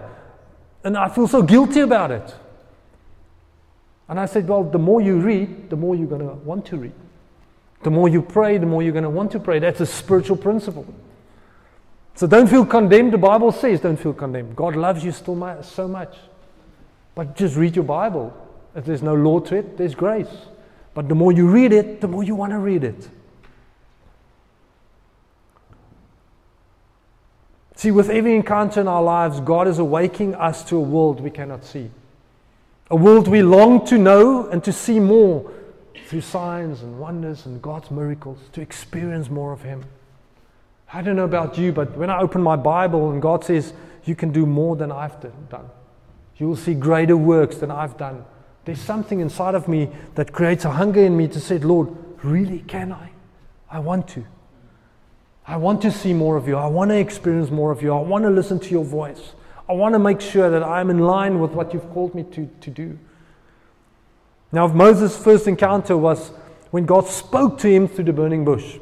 And 0.84 0.98
I 0.98 1.08
feel 1.08 1.28
so 1.28 1.44
guilty 1.44 1.82
about 1.82 2.10
it. 2.10 2.34
And 4.10 4.20
I 4.20 4.26
said, 4.26 4.48
Well, 4.48 4.64
the 4.64 4.80
more 4.80 5.02
you 5.02 5.20
read, 5.20 5.70
the 5.70 5.76
more 5.76 5.96
you're 5.96 6.08
going 6.08 6.28
to 6.28 6.34
want 6.34 6.66
to 6.68 6.78
read. 6.78 6.94
The 7.84 7.92
more 7.92 8.10
you 8.10 8.22
pray, 8.22 8.58
the 8.58 8.66
more 8.66 8.82
you're 8.82 8.94
going 8.94 9.04
to 9.04 9.10
want 9.10 9.32
to 9.32 9.40
pray. 9.40 9.60
That's 9.60 9.82
a 9.82 9.86
spiritual 9.86 10.38
principle. 10.38 10.86
So 12.16 12.26
don't 12.26 12.48
feel 12.48 12.66
condemned. 12.66 13.14
The 13.14 13.20
Bible 13.20 13.52
says 13.52 13.82
don't 13.82 13.98
feel 13.98 14.14
condemned. 14.14 14.56
God 14.56 14.76
loves 14.76 15.04
you 15.04 15.12
still 15.12 15.62
so 15.62 15.88
much. 15.88 16.16
But 17.14 17.36
just 17.36 17.56
read 17.56 17.76
your 17.76 17.86
Bible. 17.86 18.36
If 18.76 18.86
there's 18.86 19.04
no 19.04 19.14
law 19.14 19.40
to 19.42 19.56
it, 19.56 19.78
there's 19.78 19.94
grace. 19.94 20.28
But 20.94 21.10
the 21.10 21.16
more 21.16 21.32
you 21.32 21.48
read 21.48 21.74
it, 21.74 22.02
the 22.02 22.08
more 22.08 22.24
you 22.24 22.34
want 22.34 22.52
to 22.54 22.60
read 22.60 22.84
it. 22.84 23.10
See, 27.76 27.92
with 27.92 28.10
every 28.10 28.36
encounter 28.36 28.82
in 28.82 28.88
our 28.88 29.04
lives, 29.04 29.40
God 29.40 29.68
is 29.68 29.78
awakening 29.78 30.34
us 30.34 30.64
to 30.66 30.78
a 30.78 30.82
world 30.82 31.22
we 31.22 31.30
cannot 31.30 31.64
see. 31.64 31.92
A 32.90 32.96
world 32.96 33.28
we 33.28 33.42
long 33.42 33.86
to 33.88 33.98
know 33.98 34.48
and 34.48 34.64
to 34.64 34.72
see 34.72 35.00
more 35.00 35.52
through 36.06 36.22
signs 36.22 36.82
and 36.84 37.00
wonders 37.00 37.46
and 37.46 37.62
God's 37.62 37.92
miracles, 37.92 38.40
to 38.54 38.62
experience 38.62 39.30
more 39.30 39.52
of 39.52 39.62
Him. 39.62 39.84
I 40.94 41.02
don't 41.02 41.18
know 41.18 41.26
about 41.26 41.58
you, 41.58 41.74
but 41.74 41.98
when 41.98 42.10
I 42.10 42.20
open 42.20 42.42
my 42.42 42.56
Bible 42.56 43.12
and 43.12 43.22
God 43.22 43.44
says, 43.44 43.74
You 44.06 44.16
can 44.16 44.32
do 44.32 44.46
more 44.46 44.78
than 44.78 44.90
I've 44.90 45.20
done, 45.50 45.70
you 46.38 46.48
will 46.48 46.56
see 46.56 46.74
greater 46.74 47.18
works 47.18 47.58
than 47.58 47.72
I've 47.72 47.98
done. 47.98 48.24
There's 48.64 48.82
something 48.82 49.20
inside 49.20 49.56
of 49.56 49.68
me 49.68 49.90
that 50.16 50.32
creates 50.32 50.66
a 50.66 50.72
hunger 50.72 51.04
in 51.04 51.16
me 51.18 51.28
to 51.30 51.40
say, 51.40 51.58
Lord, 51.58 51.90
really 52.24 52.60
can 52.60 52.92
I? 52.92 53.12
I 53.70 53.80
want 53.80 54.08
to. 54.10 54.26
I 55.46 55.56
want 55.58 55.82
to 55.84 55.92
see 55.92 56.14
more 56.14 56.36
of 56.36 56.48
you. 56.48 56.58
I 56.58 56.68
want 56.68 56.92
to 56.92 56.98
experience 56.98 57.50
more 57.50 57.72
of 57.72 57.82
you. 57.82 57.94
I 57.94 58.02
want 58.02 58.24
to 58.24 58.30
listen 58.30 58.60
to 58.60 58.70
your 58.70 58.84
voice. 58.84 59.34
I 59.70 59.74
want 59.74 59.94
to 59.94 60.00
make 60.00 60.22
sure 60.22 60.50
that 60.50 60.64
I'm 60.64 60.90
in 60.90 61.00
line 61.00 61.40
with 61.40 61.52
what 61.52 61.74
you've 61.74 61.90
called 61.92 62.16
me 62.16 62.24
to, 62.32 62.50
to 62.62 62.70
do. 62.70 62.98
Now, 64.52 64.68
Moses' 64.68 65.18
first 65.18 65.48
encounter 65.48 65.98
was 65.98 66.32
when 66.72 66.86
God 66.86 67.08
spoke 67.08 67.58
to 67.60 67.70
him 67.70 67.88
through 67.88 68.06
the 68.06 68.14
burning 68.14 68.46
bush. 68.46 68.78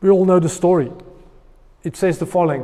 We 0.00 0.10
all 0.10 0.24
know 0.24 0.40
the 0.40 0.48
story. 0.48 0.90
It 1.84 1.96
says 1.96 2.18
the 2.18 2.26
following 2.26 2.62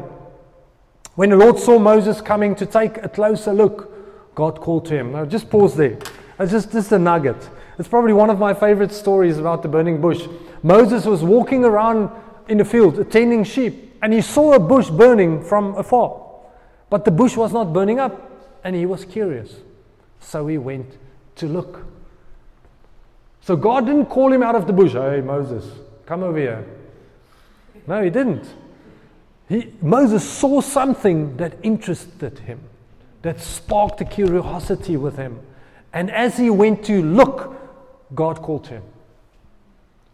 When 1.15 1.31
the 1.31 1.37
Lord 1.37 1.59
saw 1.59 1.79
Moses 1.79 2.21
coming 2.21 2.55
to 2.57 2.67
take 2.67 2.97
a 2.99 3.09
closer 3.09 3.53
look, 3.53 4.35
God 4.35 4.61
called 4.61 4.87
to 4.87 4.97
him. 4.97 5.13
Now, 5.13 5.25
just 5.25 5.51
pause 5.51 5.77
there. 5.77 5.99
It's 6.41 6.53
just, 6.53 6.73
just 6.73 6.93
a 6.93 6.99
nugget. 6.99 7.49
It's 7.79 7.89
probably 7.89 8.13
one 8.13 8.31
of 8.31 8.41
my 8.41 8.55
favorite 8.55 8.93
stories 8.93 9.39
about 9.39 9.63
the 9.63 9.69
burning 9.69 10.01
bush. 10.01 10.27
Moses 10.65 11.05
was 11.05 11.23
walking 11.23 11.65
around 11.65 12.11
in 12.49 12.59
the 12.59 12.65
field, 12.65 12.99
attending 12.99 13.45
sheep, 13.45 13.97
and 14.03 14.13
he 14.13 14.21
saw 14.21 14.55
a 14.55 14.59
bush 14.59 14.91
burning 14.91 15.45
from 15.45 15.77
afar. 15.77 16.28
But 16.91 17.05
the 17.05 17.11
bush 17.11 17.37
was 17.37 17.53
not 17.53 17.73
burning 17.73 17.99
up, 17.99 18.31
and 18.65 18.75
he 18.75 18.87
was 18.87 19.05
curious. 19.05 19.55
So 20.21 20.47
he 20.47 20.59
went 20.59 20.97
to 21.37 21.47
look. 21.47 21.85
So 23.43 23.57
God 23.57 23.87
didn't 23.87 24.07
call 24.07 24.33
him 24.33 24.43
out 24.43 24.55
of 24.55 24.67
the 24.67 24.73
bush. 24.73 24.93
Hey, 24.93 25.21
Moses, 25.21 25.65
come 26.07 26.23
over 26.23 26.39
here. 26.39 26.67
No, 27.87 28.03
he 28.03 28.11
didn't. 28.11 28.47
He, 29.49 29.73
Moses 29.81 30.29
saw 30.29 30.61
something 30.61 31.37
that 31.39 31.55
interested 31.63 32.41
him, 32.41 32.61
that 33.23 33.41
sparked 33.41 34.01
a 34.01 34.05
curiosity 34.05 34.97
with 34.97 35.17
him. 35.17 35.41
And 35.93 36.11
as 36.11 36.37
he 36.37 36.51
went 36.51 36.85
to 36.85 37.03
look, 37.03 37.57
God 38.15 38.43
called 38.43 38.67
him. 38.67 38.83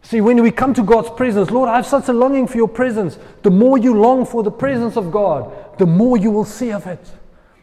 See, 0.05 0.21
when 0.21 0.43
we 0.43 0.51
come 0.51 0.71
to 0.75 0.83
God's 0.83 1.09
presence, 1.09 1.49
Lord, 1.49 1.67
I 1.67 1.77
have 1.77 1.87
such 1.87 2.09
a 2.09 2.13
longing 2.13 2.45
for 2.45 2.57
your 2.57 2.67
presence. 2.67 3.17
The 3.41 3.49
more 3.49 3.79
you 3.79 3.95
long 3.95 4.23
for 4.23 4.43
the 4.43 4.51
presence 4.51 4.97
of 4.97 5.11
God, 5.11 5.79
the 5.79 5.87
more 5.87 6.15
you 6.15 6.29
will 6.29 6.45
see 6.45 6.71
of 6.71 6.85
it, 6.85 6.99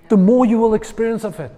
the 0.09 0.17
more 0.17 0.45
you 0.45 0.59
will 0.59 0.75
experience 0.75 1.23
of 1.23 1.39
it. 1.39 1.53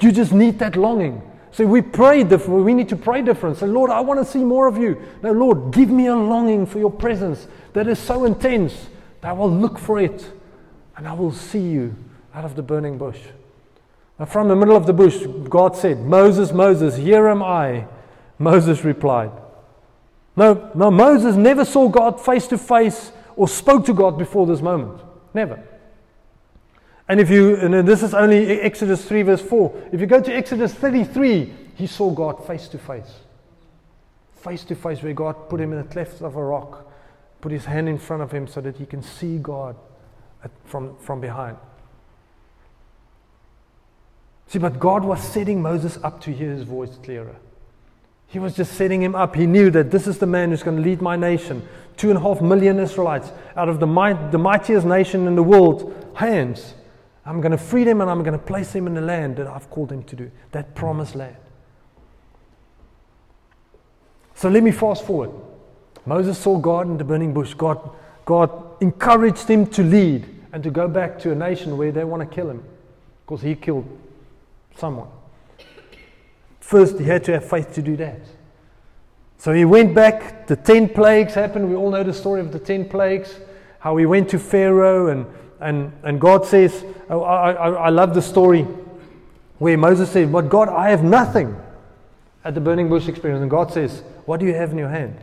You 0.00 0.12
just 0.12 0.32
need 0.32 0.60
that 0.60 0.76
longing. 0.76 1.20
So 1.50 1.66
we 1.66 1.82
pray 1.82 2.22
different. 2.22 2.64
We 2.64 2.72
need 2.72 2.88
to 2.90 2.96
pray 2.96 3.22
different. 3.22 3.56
Say, 3.56 3.66
Lord, 3.66 3.90
I 3.90 3.98
want 3.98 4.20
to 4.20 4.24
see 4.24 4.44
more 4.44 4.68
of 4.68 4.78
you. 4.78 5.02
Now, 5.24 5.32
Lord, 5.32 5.72
give 5.72 5.90
me 5.90 6.06
a 6.06 6.14
longing 6.14 6.66
for 6.66 6.78
your 6.78 6.92
presence 6.92 7.48
that 7.72 7.88
is 7.88 7.98
so 7.98 8.26
intense 8.26 8.86
that 9.22 9.30
I 9.30 9.32
will 9.32 9.50
look 9.50 9.76
for 9.76 10.00
it 10.00 10.30
and 10.96 11.08
I 11.08 11.14
will 11.14 11.32
see 11.32 11.58
you 11.58 11.96
out 12.32 12.44
of 12.44 12.54
the 12.54 12.62
burning 12.62 12.96
bush. 12.96 13.18
Now, 14.20 14.26
from 14.26 14.46
the 14.46 14.54
middle 14.54 14.76
of 14.76 14.86
the 14.86 14.92
bush, 14.92 15.26
God 15.48 15.76
said, 15.76 15.98
Moses, 15.98 16.52
Moses, 16.52 16.96
here 16.96 17.26
am 17.26 17.42
I. 17.42 17.88
Moses 18.38 18.84
replied. 18.84 19.32
No, 20.36 20.70
no, 20.74 20.90
Moses 20.90 21.36
never 21.36 21.64
saw 21.64 21.88
God 21.88 22.20
face 22.20 22.46
to 22.48 22.58
face 22.58 23.12
or 23.36 23.48
spoke 23.48 23.86
to 23.86 23.94
God 23.94 24.18
before 24.18 24.46
this 24.46 24.60
moment. 24.60 25.00
Never. 25.32 25.62
And 27.08 27.20
if 27.20 27.30
you, 27.30 27.56
and 27.56 27.86
this 27.86 28.02
is 28.02 28.14
only 28.14 28.60
Exodus 28.60 29.04
3, 29.04 29.22
verse 29.22 29.42
4. 29.42 29.88
If 29.92 30.00
you 30.00 30.06
go 30.06 30.20
to 30.20 30.34
Exodus 30.34 30.72
33, 30.74 31.52
he 31.76 31.86
saw 31.86 32.10
God 32.10 32.46
face 32.46 32.66
to 32.68 32.78
face. 32.78 33.20
Face 34.36 34.64
to 34.64 34.74
face, 34.74 35.02
where 35.02 35.12
God 35.12 35.48
put 35.48 35.60
him 35.60 35.72
in 35.72 35.78
the 35.78 35.84
cleft 35.84 36.22
of 36.22 36.36
a 36.36 36.42
rock, 36.42 36.90
put 37.40 37.52
his 37.52 37.66
hand 37.66 37.88
in 37.88 37.98
front 37.98 38.22
of 38.22 38.30
him 38.32 38.46
so 38.46 38.60
that 38.60 38.76
he 38.76 38.86
can 38.86 39.02
see 39.02 39.38
God 39.38 39.76
from, 40.64 40.96
from 40.98 41.20
behind. 41.20 41.56
See, 44.46 44.58
but 44.58 44.78
God 44.78 45.04
was 45.04 45.22
setting 45.22 45.62
Moses 45.62 45.98
up 46.02 46.20
to 46.22 46.32
hear 46.32 46.50
his 46.50 46.62
voice 46.62 46.96
clearer. 47.02 47.36
He 48.34 48.40
was 48.40 48.56
just 48.56 48.72
setting 48.72 49.00
him 49.00 49.14
up. 49.14 49.36
He 49.36 49.46
knew 49.46 49.70
that 49.70 49.92
this 49.92 50.08
is 50.08 50.18
the 50.18 50.26
man 50.26 50.50
who's 50.50 50.64
going 50.64 50.76
to 50.76 50.82
lead 50.82 51.00
my 51.00 51.14
nation. 51.14 51.62
Two 51.96 52.08
and 52.08 52.18
a 52.18 52.20
half 52.20 52.40
million 52.40 52.80
Israelites 52.80 53.30
out 53.54 53.68
of 53.68 53.78
the, 53.78 53.86
might, 53.86 54.32
the 54.32 54.38
mightiest 54.38 54.84
nation 54.84 55.28
in 55.28 55.36
the 55.36 55.42
world, 55.44 55.94
hands. 56.16 56.74
I'm 57.24 57.40
going 57.40 57.52
to 57.52 57.58
free 57.58 57.84
them 57.84 58.00
and 58.00 58.10
I'm 58.10 58.24
going 58.24 58.36
to 58.36 58.44
place 58.44 58.72
them 58.72 58.88
in 58.88 58.94
the 58.94 59.00
land 59.00 59.36
that 59.36 59.46
I've 59.46 59.70
called 59.70 59.90
them 59.90 60.02
to 60.02 60.16
do, 60.16 60.32
that 60.50 60.74
promised 60.74 61.14
land. 61.14 61.36
So 64.34 64.48
let 64.48 64.64
me 64.64 64.72
fast 64.72 65.06
forward. 65.06 65.30
Moses 66.04 66.36
saw 66.36 66.58
God 66.58 66.88
in 66.88 66.98
the 66.98 67.04
burning 67.04 67.32
bush. 67.32 67.54
God, 67.54 67.88
God 68.24 68.50
encouraged 68.82 69.46
him 69.46 69.64
to 69.68 69.84
lead 69.84 70.26
and 70.52 70.60
to 70.64 70.72
go 70.72 70.88
back 70.88 71.20
to 71.20 71.30
a 71.30 71.36
nation 71.36 71.78
where 71.78 71.92
they 71.92 72.02
want 72.02 72.28
to 72.28 72.34
kill 72.34 72.50
him 72.50 72.64
because 73.24 73.42
he 73.42 73.54
killed 73.54 73.86
someone. 74.76 75.06
First, 76.64 76.98
he 76.98 77.04
had 77.04 77.24
to 77.24 77.32
have 77.32 77.48
faith 77.48 77.74
to 77.74 77.82
do 77.82 77.96
that. 77.96 78.20
So 79.38 79.52
he 79.52 79.64
went 79.64 79.94
back. 79.94 80.46
The 80.46 80.56
10 80.56 80.88
plagues 80.90 81.34
happened. 81.34 81.68
We 81.68 81.76
all 81.76 81.90
know 81.90 82.02
the 82.02 82.14
story 82.14 82.40
of 82.40 82.52
the 82.52 82.58
10 82.58 82.88
plagues, 82.88 83.38
how 83.78 83.96
he 83.96 84.06
went 84.06 84.30
to 84.30 84.38
Pharaoh 84.38 85.08
and 85.08 85.26
and, 85.60 85.92
and 86.02 86.20
God 86.20 86.44
says, 86.44 86.84
oh, 87.08 87.22
I, 87.22 87.52
I, 87.52 87.68
I 87.70 87.88
love 87.88 88.12
the 88.12 88.20
story 88.20 88.66
where 89.58 89.78
Moses 89.78 90.10
said, 90.10 90.30
But 90.30 90.50
God, 90.50 90.68
I 90.68 90.90
have 90.90 91.02
nothing 91.02 91.56
at 92.44 92.54
the 92.54 92.60
burning 92.60 92.88
bush 92.90 93.08
experience. 93.08 93.40
And 93.40 93.50
God 93.50 93.72
says, 93.72 94.02
What 94.26 94.40
do 94.40 94.46
you 94.46 94.54
have 94.54 94.72
in 94.72 94.78
your 94.78 94.90
hand? 94.90 95.16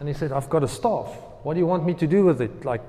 And 0.00 0.08
he 0.08 0.14
said, 0.14 0.32
I've 0.32 0.48
got 0.48 0.64
a 0.64 0.68
staff. 0.68 1.08
What 1.42 1.52
do 1.52 1.60
you 1.60 1.66
want 1.66 1.84
me 1.84 1.92
to 1.94 2.06
do 2.06 2.24
with 2.24 2.40
it? 2.40 2.64
Like, 2.64 2.80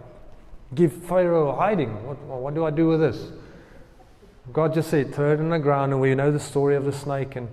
give 0.74 0.94
Pharaoh 0.94 1.54
hiding? 1.54 1.90
What, 2.06 2.18
what 2.20 2.56
do 2.56 2.66
I 2.66 2.72
do 2.72 2.88
with 2.88 3.02
this? 3.02 3.32
God 4.54 4.74
just 4.74 4.90
said, 4.90 5.14
Throw 5.14 5.34
it 5.34 5.40
on 5.40 5.50
the 5.50 5.60
ground. 5.60 5.92
And 5.92 6.02
we 6.02 6.14
know 6.16 6.32
the 6.32 6.40
story 6.40 6.76
of 6.76 6.86
the 6.86 6.94
snake. 6.94 7.36
And 7.36 7.50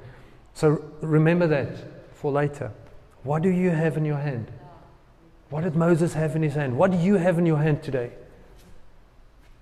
so 0.54 0.84
remember 1.00 1.46
that 1.46 1.68
for 2.14 2.32
later. 2.32 2.70
What 3.22 3.42
do 3.42 3.48
you 3.48 3.70
have 3.70 3.96
in 3.96 4.04
your 4.04 4.18
hand? 4.18 4.50
What 5.50 5.64
did 5.64 5.76
Moses 5.76 6.14
have 6.14 6.34
in 6.34 6.42
his 6.42 6.54
hand? 6.54 6.76
What 6.76 6.90
do 6.90 6.96
you 6.96 7.14
have 7.14 7.38
in 7.38 7.46
your 7.46 7.58
hand 7.58 7.82
today? 7.82 8.10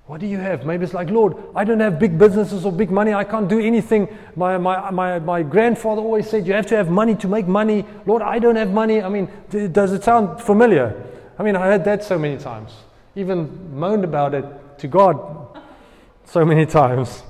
What 0.07 0.21
do 0.21 0.27
you 0.27 0.39
have? 0.39 0.67
Maybe 0.67 0.85
it's 0.85 0.95
like, 0.95 1.09
Lord, 1.09 1.37
I 1.55 1.63
don't 1.63 1.79
have 1.79 2.01
big 2.01 2.19
businesses 2.19 2.65
or 2.65 2.73
big 2.73 2.91
money. 2.91 3.15
I 3.15 3.23
can't 3.23 3.49
do 3.49 3.61
anything. 3.61 4.09
My, 4.35 4.59
my, 4.59 4.91
my, 4.91 5.19
my 5.21 5.43
grandfather 5.43 6.03
always 6.03 6.29
said, 6.29 6.47
You 6.47 6.53
have 6.55 6.67
to 6.67 6.77
have 6.77 6.91
money 6.91 7.15
to 7.17 7.29
make 7.29 7.47
money. 7.47 7.85
Lord, 8.07 8.23
I 8.23 8.39
don't 8.39 8.57
have 8.57 8.73
money. 8.73 9.03
I 9.03 9.09
mean, 9.09 9.29
does 9.51 9.93
it 9.93 10.03
sound 10.03 10.41
familiar? 10.43 11.07
I 11.39 11.43
mean, 11.43 11.55
I 11.55 11.67
heard 11.67 11.85
that 11.85 12.03
so 12.03 12.19
many 12.19 12.39
times. 12.39 12.73
Even 13.15 13.79
moaned 13.79 14.05
about 14.05 14.35
it 14.35 14.45
to 14.79 14.89
God 14.89 15.40
so 16.31 16.45
many 16.45 16.65
times. 16.65 17.23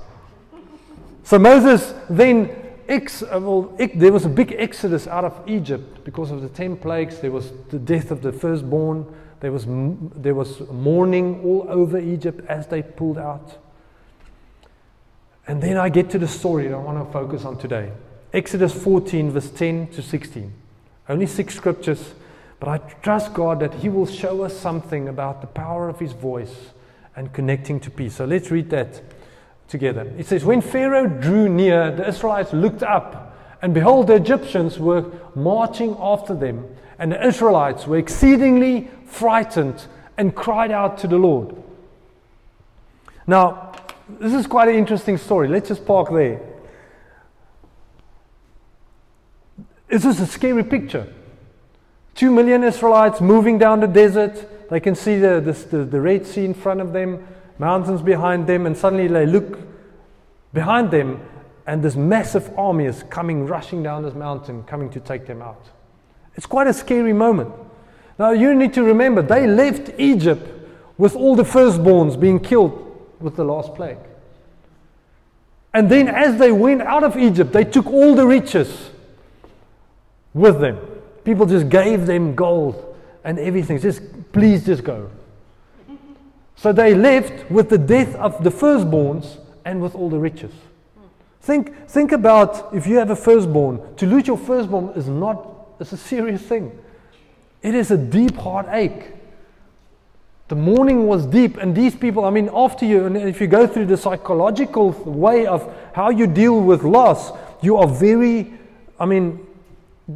So 1.24 1.38
Moses 1.38 1.94
then, 2.10 2.50
ex, 2.88 3.22
uh, 3.22 3.40
well, 3.40 3.74
there 3.94 4.12
was 4.12 4.26
a 4.26 4.28
big 4.28 4.54
exodus 4.58 5.06
out 5.06 5.24
of 5.24 5.48
Egypt 5.48 6.04
because 6.04 6.30
of 6.30 6.42
the 6.42 6.48
10 6.48 6.76
plagues. 6.76 7.18
There 7.20 7.30
was 7.30 7.52
the 7.70 7.78
death 7.78 8.10
of 8.10 8.20
the 8.20 8.32
firstborn. 8.32 9.06
There 9.40 9.52
was, 9.52 9.64
there 9.66 10.34
was 10.34 10.60
mourning 10.70 11.40
all 11.42 11.66
over 11.68 11.98
Egypt 11.98 12.44
as 12.48 12.66
they 12.66 12.82
pulled 12.82 13.16
out. 13.16 13.56
And 15.46 15.62
then 15.62 15.78
I 15.78 15.88
get 15.88 16.10
to 16.10 16.18
the 16.18 16.28
story 16.28 16.68
that 16.68 16.74
I 16.74 16.78
want 16.78 17.04
to 17.04 17.10
focus 17.12 17.44
on 17.44 17.58
today 17.58 17.92
Exodus 18.32 18.72
14, 18.72 19.30
verse 19.30 19.50
10 19.50 19.88
to 19.88 20.02
16. 20.02 20.52
Only 21.08 21.26
six 21.26 21.56
scriptures, 21.56 22.12
but 22.60 22.68
I 22.68 22.78
trust 23.02 23.32
God 23.34 23.60
that 23.60 23.74
He 23.74 23.88
will 23.88 24.06
show 24.06 24.42
us 24.42 24.56
something 24.56 25.08
about 25.08 25.40
the 25.40 25.48
power 25.48 25.88
of 25.88 25.98
His 25.98 26.12
voice 26.12 26.70
and 27.16 27.32
connecting 27.32 27.80
to 27.80 27.90
peace. 27.90 28.16
So 28.16 28.24
let's 28.24 28.50
read 28.50 28.70
that 28.70 29.02
together. 29.68 30.12
It 30.18 30.26
says, 30.26 30.44
When 30.44 30.60
Pharaoh 30.60 31.06
drew 31.06 31.48
near, 31.48 31.90
the 31.90 32.08
Israelites 32.08 32.52
looked 32.52 32.82
up, 32.82 33.36
and 33.62 33.74
behold, 33.74 34.08
the 34.08 34.14
Egyptians 34.14 34.78
were 34.78 35.10
marching 35.34 35.96
after 35.98 36.34
them, 36.34 36.66
and 36.98 37.12
the 37.12 37.26
Israelites 37.26 37.86
were 37.86 37.98
exceedingly 37.98 38.90
frightened 39.06 39.86
and 40.16 40.34
cried 40.34 40.70
out 40.70 40.98
to 40.98 41.08
the 41.08 41.16
Lord. 41.16 41.54
Now, 43.26 43.72
this 44.18 44.34
is 44.34 44.46
quite 44.46 44.68
an 44.68 44.74
interesting 44.74 45.16
story. 45.16 45.48
Let's 45.48 45.68
just 45.68 45.86
park 45.86 46.10
there. 46.10 46.40
This 49.88 50.04
is 50.04 50.20
a 50.20 50.26
scary 50.26 50.64
picture. 50.64 51.12
Two 52.14 52.30
million 52.30 52.62
Israelites 52.64 53.20
moving 53.20 53.58
down 53.58 53.80
the 53.80 53.86
desert. 53.86 54.46
They 54.70 54.78
can 54.78 54.94
see 54.94 55.18
the, 55.18 55.40
the, 55.40 55.84
the 55.84 56.00
Red 56.00 56.24
Sea 56.24 56.44
in 56.44 56.54
front 56.54 56.80
of 56.80 56.92
them, 56.92 57.26
mountains 57.58 58.02
behind 58.02 58.46
them, 58.46 58.66
and 58.66 58.76
suddenly 58.76 59.08
they 59.08 59.26
look 59.26 59.58
behind 60.54 60.92
them, 60.92 61.20
and 61.66 61.82
this 61.82 61.96
massive 61.96 62.56
army 62.56 62.84
is 62.86 63.02
coming, 63.10 63.46
rushing 63.46 63.82
down 63.82 64.04
this 64.04 64.14
mountain, 64.14 64.62
coming 64.62 64.88
to 64.90 65.00
take 65.00 65.26
them 65.26 65.42
out. 65.42 65.68
It's 66.36 66.46
quite 66.46 66.68
a 66.68 66.72
scary 66.72 67.12
moment. 67.12 67.52
Now, 68.16 68.30
you 68.30 68.54
need 68.54 68.72
to 68.74 68.84
remember, 68.84 69.22
they 69.22 69.46
left 69.46 69.90
Egypt 69.98 70.46
with 70.96 71.16
all 71.16 71.34
the 71.34 71.42
firstborns 71.42 72.18
being 72.18 72.38
killed 72.38 72.86
with 73.18 73.34
the 73.34 73.44
last 73.44 73.74
plague. 73.74 73.98
And 75.74 75.90
then, 75.90 76.06
as 76.06 76.38
they 76.38 76.52
went 76.52 76.82
out 76.82 77.02
of 77.02 77.16
Egypt, 77.16 77.52
they 77.52 77.64
took 77.64 77.86
all 77.86 78.14
the 78.14 78.26
riches 78.26 78.90
with 80.32 80.60
them. 80.60 80.78
People 81.24 81.46
just 81.46 81.68
gave 81.68 82.06
them 82.06 82.36
gold 82.36 82.89
and 83.24 83.38
everything. 83.38 83.78
Just, 83.78 84.02
please 84.32 84.64
just 84.64 84.84
go. 84.84 85.10
So 86.56 86.72
they 86.72 86.94
left 86.94 87.50
with 87.50 87.70
the 87.70 87.78
death 87.78 88.14
of 88.16 88.44
the 88.44 88.50
firstborns 88.50 89.38
and 89.64 89.80
with 89.80 89.94
all 89.94 90.10
the 90.10 90.18
riches. 90.18 90.52
Think, 91.40 91.88
think 91.88 92.12
about 92.12 92.74
if 92.74 92.86
you 92.86 92.96
have 92.96 93.10
a 93.10 93.16
firstborn. 93.16 93.80
To 93.96 94.06
lose 94.06 94.26
your 94.26 94.36
firstborn 94.36 94.90
is 94.90 95.08
not, 95.08 95.48
it's 95.80 95.92
a 95.92 95.96
serious 95.96 96.42
thing. 96.42 96.78
It 97.62 97.74
is 97.74 97.90
a 97.90 97.96
deep 97.96 98.36
heartache. 98.36 99.12
The 100.48 100.56
mourning 100.56 101.06
was 101.06 101.26
deep, 101.26 101.56
and 101.56 101.74
these 101.74 101.94
people, 101.94 102.24
I 102.24 102.30
mean, 102.30 102.50
after 102.52 102.84
you, 102.84 103.06
and 103.06 103.16
if 103.16 103.40
you 103.40 103.46
go 103.46 103.66
through 103.66 103.86
the 103.86 103.96
psychological 103.96 104.90
way 104.90 105.46
of 105.46 105.72
how 105.94 106.10
you 106.10 106.26
deal 106.26 106.60
with 106.60 106.82
loss, 106.82 107.30
you 107.62 107.76
are 107.76 107.86
very, 107.86 108.52
I 108.98 109.06
mean, 109.06 109.46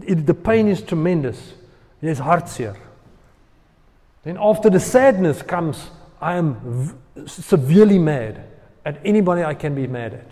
it, 0.05 0.27
the 0.27 0.35
pain 0.35 0.69
is 0.69 0.83
tremendous. 0.83 1.55
Is 2.03 2.21
hartseer. 2.21 2.77
Then 4.25 4.39
after 4.41 4.71
the 4.71 4.81
sadness 4.81 5.43
comes, 5.43 5.91
I 6.21 6.37
am 6.37 6.95
v- 7.15 7.27
severely 7.27 7.99
mad 7.99 8.45
at 8.85 9.01
anybody 9.05 9.45
I 9.45 9.55
can 9.55 9.75
be 9.75 9.87
mad 9.87 10.15
at. 10.15 10.31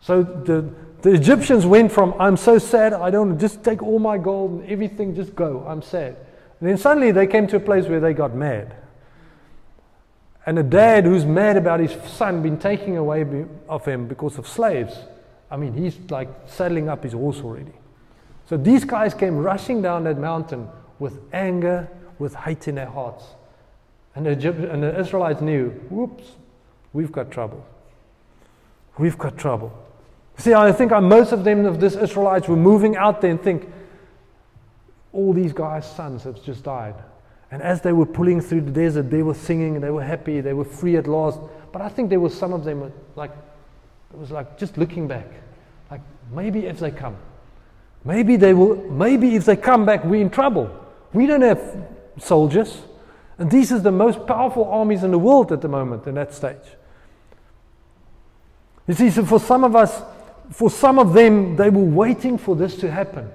So 0.00 0.22
the, 0.22 0.68
the 1.02 1.12
Egyptians 1.12 1.66
went 1.66 1.90
from, 1.92 2.14
I'm 2.18 2.36
so 2.36 2.58
sad, 2.58 2.92
I 2.92 3.10
don't 3.10 3.38
just 3.38 3.64
take 3.64 3.82
all 3.82 3.98
my 3.98 4.18
gold 4.18 4.50
and 4.52 4.70
everything, 4.70 5.14
just 5.14 5.34
go, 5.34 5.64
I'm 5.66 5.82
sad. 5.82 6.16
And 6.60 6.68
then 6.68 6.78
suddenly 6.78 7.12
they 7.12 7.26
came 7.26 7.46
to 7.48 7.56
a 7.56 7.60
place 7.60 7.86
where 7.86 8.00
they 8.00 8.14
got 8.14 8.34
mad. 8.34 8.76
And 10.46 10.58
a 10.58 10.62
dad 10.62 11.04
who's 11.04 11.24
mad 11.24 11.56
about 11.56 11.80
his 11.80 11.92
son 12.08 12.40
being 12.42 12.58
taken 12.58 12.96
away 12.96 13.46
of 13.68 13.84
him 13.84 14.06
because 14.06 14.38
of 14.38 14.46
slaves, 14.46 14.96
I 15.50 15.56
mean, 15.56 15.74
he's 15.74 15.98
like 16.08 16.28
saddling 16.46 16.88
up 16.88 17.02
his 17.02 17.12
horse 17.12 17.40
already. 17.40 17.72
So 18.48 18.56
these 18.56 18.84
guys 18.84 19.12
came 19.12 19.36
rushing 19.36 19.82
down 19.82 20.04
that 20.04 20.18
mountain 20.18 20.68
with 21.00 21.18
anger, 21.32 21.88
with 22.18 22.34
hate 22.34 22.68
in 22.68 22.74
their 22.74 22.86
hearts. 22.86 23.24
And 24.14 24.26
the, 24.26 24.32
Egypt- 24.32 24.60
and 24.60 24.82
the 24.82 24.98
Israelites 24.98 25.40
knew, 25.40 25.70
whoops, 25.90 26.32
we've 26.92 27.12
got 27.12 27.30
trouble. 27.30 27.64
We've 28.98 29.18
got 29.18 29.36
trouble. 29.36 29.72
See, 30.38 30.54
I 30.54 30.72
think 30.72 30.90
most 30.90 31.32
of 31.32 31.44
them, 31.44 31.66
of 31.66 31.80
these 31.80 31.96
Israelites, 31.96 32.48
were 32.48 32.56
moving 32.56 32.96
out 32.96 33.20
there 33.20 33.30
and 33.30 33.40
think, 33.40 33.70
all 35.12 35.32
these 35.32 35.52
guys' 35.52 35.90
sons 35.90 36.24
have 36.24 36.42
just 36.42 36.62
died. 36.62 36.94
And 37.50 37.62
as 37.62 37.80
they 37.80 37.92
were 37.92 38.06
pulling 38.06 38.40
through 38.40 38.62
the 38.62 38.70
desert, 38.70 39.10
they 39.10 39.22
were 39.22 39.34
singing, 39.34 39.80
they 39.80 39.90
were 39.90 40.02
happy, 40.02 40.40
they 40.40 40.52
were 40.52 40.64
free 40.64 40.96
at 40.96 41.06
last. 41.06 41.40
But 41.72 41.80
I 41.80 41.88
think 41.88 42.10
there 42.10 42.20
was 42.20 42.36
some 42.36 42.52
of 42.52 42.64
them 42.64 42.92
like, 43.14 43.30
it 44.12 44.18
was 44.18 44.30
like 44.30 44.58
just 44.58 44.76
looking 44.76 45.06
back, 45.08 45.26
like 45.90 46.00
maybe 46.32 46.66
if 46.66 46.78
they 46.78 46.90
come, 46.90 47.16
maybe 48.04 48.36
they 48.36 48.52
will, 48.52 48.76
maybe 48.90 49.36
if 49.36 49.44
they 49.44 49.56
come 49.56 49.86
back, 49.86 50.04
we're 50.04 50.20
in 50.20 50.30
trouble. 50.30 50.70
We 51.12 51.26
don't 51.26 51.42
have 51.42 51.86
soldiers. 52.18 52.82
And 53.38 53.50
these 53.50 53.72
are 53.72 53.78
the 53.78 53.92
most 53.92 54.26
powerful 54.26 54.64
armies 54.64 55.02
in 55.02 55.10
the 55.10 55.18
world 55.18 55.52
at 55.52 55.60
the 55.60 55.68
moment 55.68 56.06
in 56.06 56.14
that 56.14 56.32
stage. 56.32 56.56
You 58.86 58.94
see, 58.94 59.10
so 59.10 59.24
for 59.24 59.40
some 59.40 59.64
of 59.64 59.74
us, 59.74 60.02
for 60.50 60.70
some 60.70 60.98
of 60.98 61.12
them, 61.12 61.56
they 61.56 61.70
were 61.70 61.84
waiting 61.84 62.38
for 62.38 62.54
this 62.54 62.76
to 62.76 62.90
happen. 62.90 63.30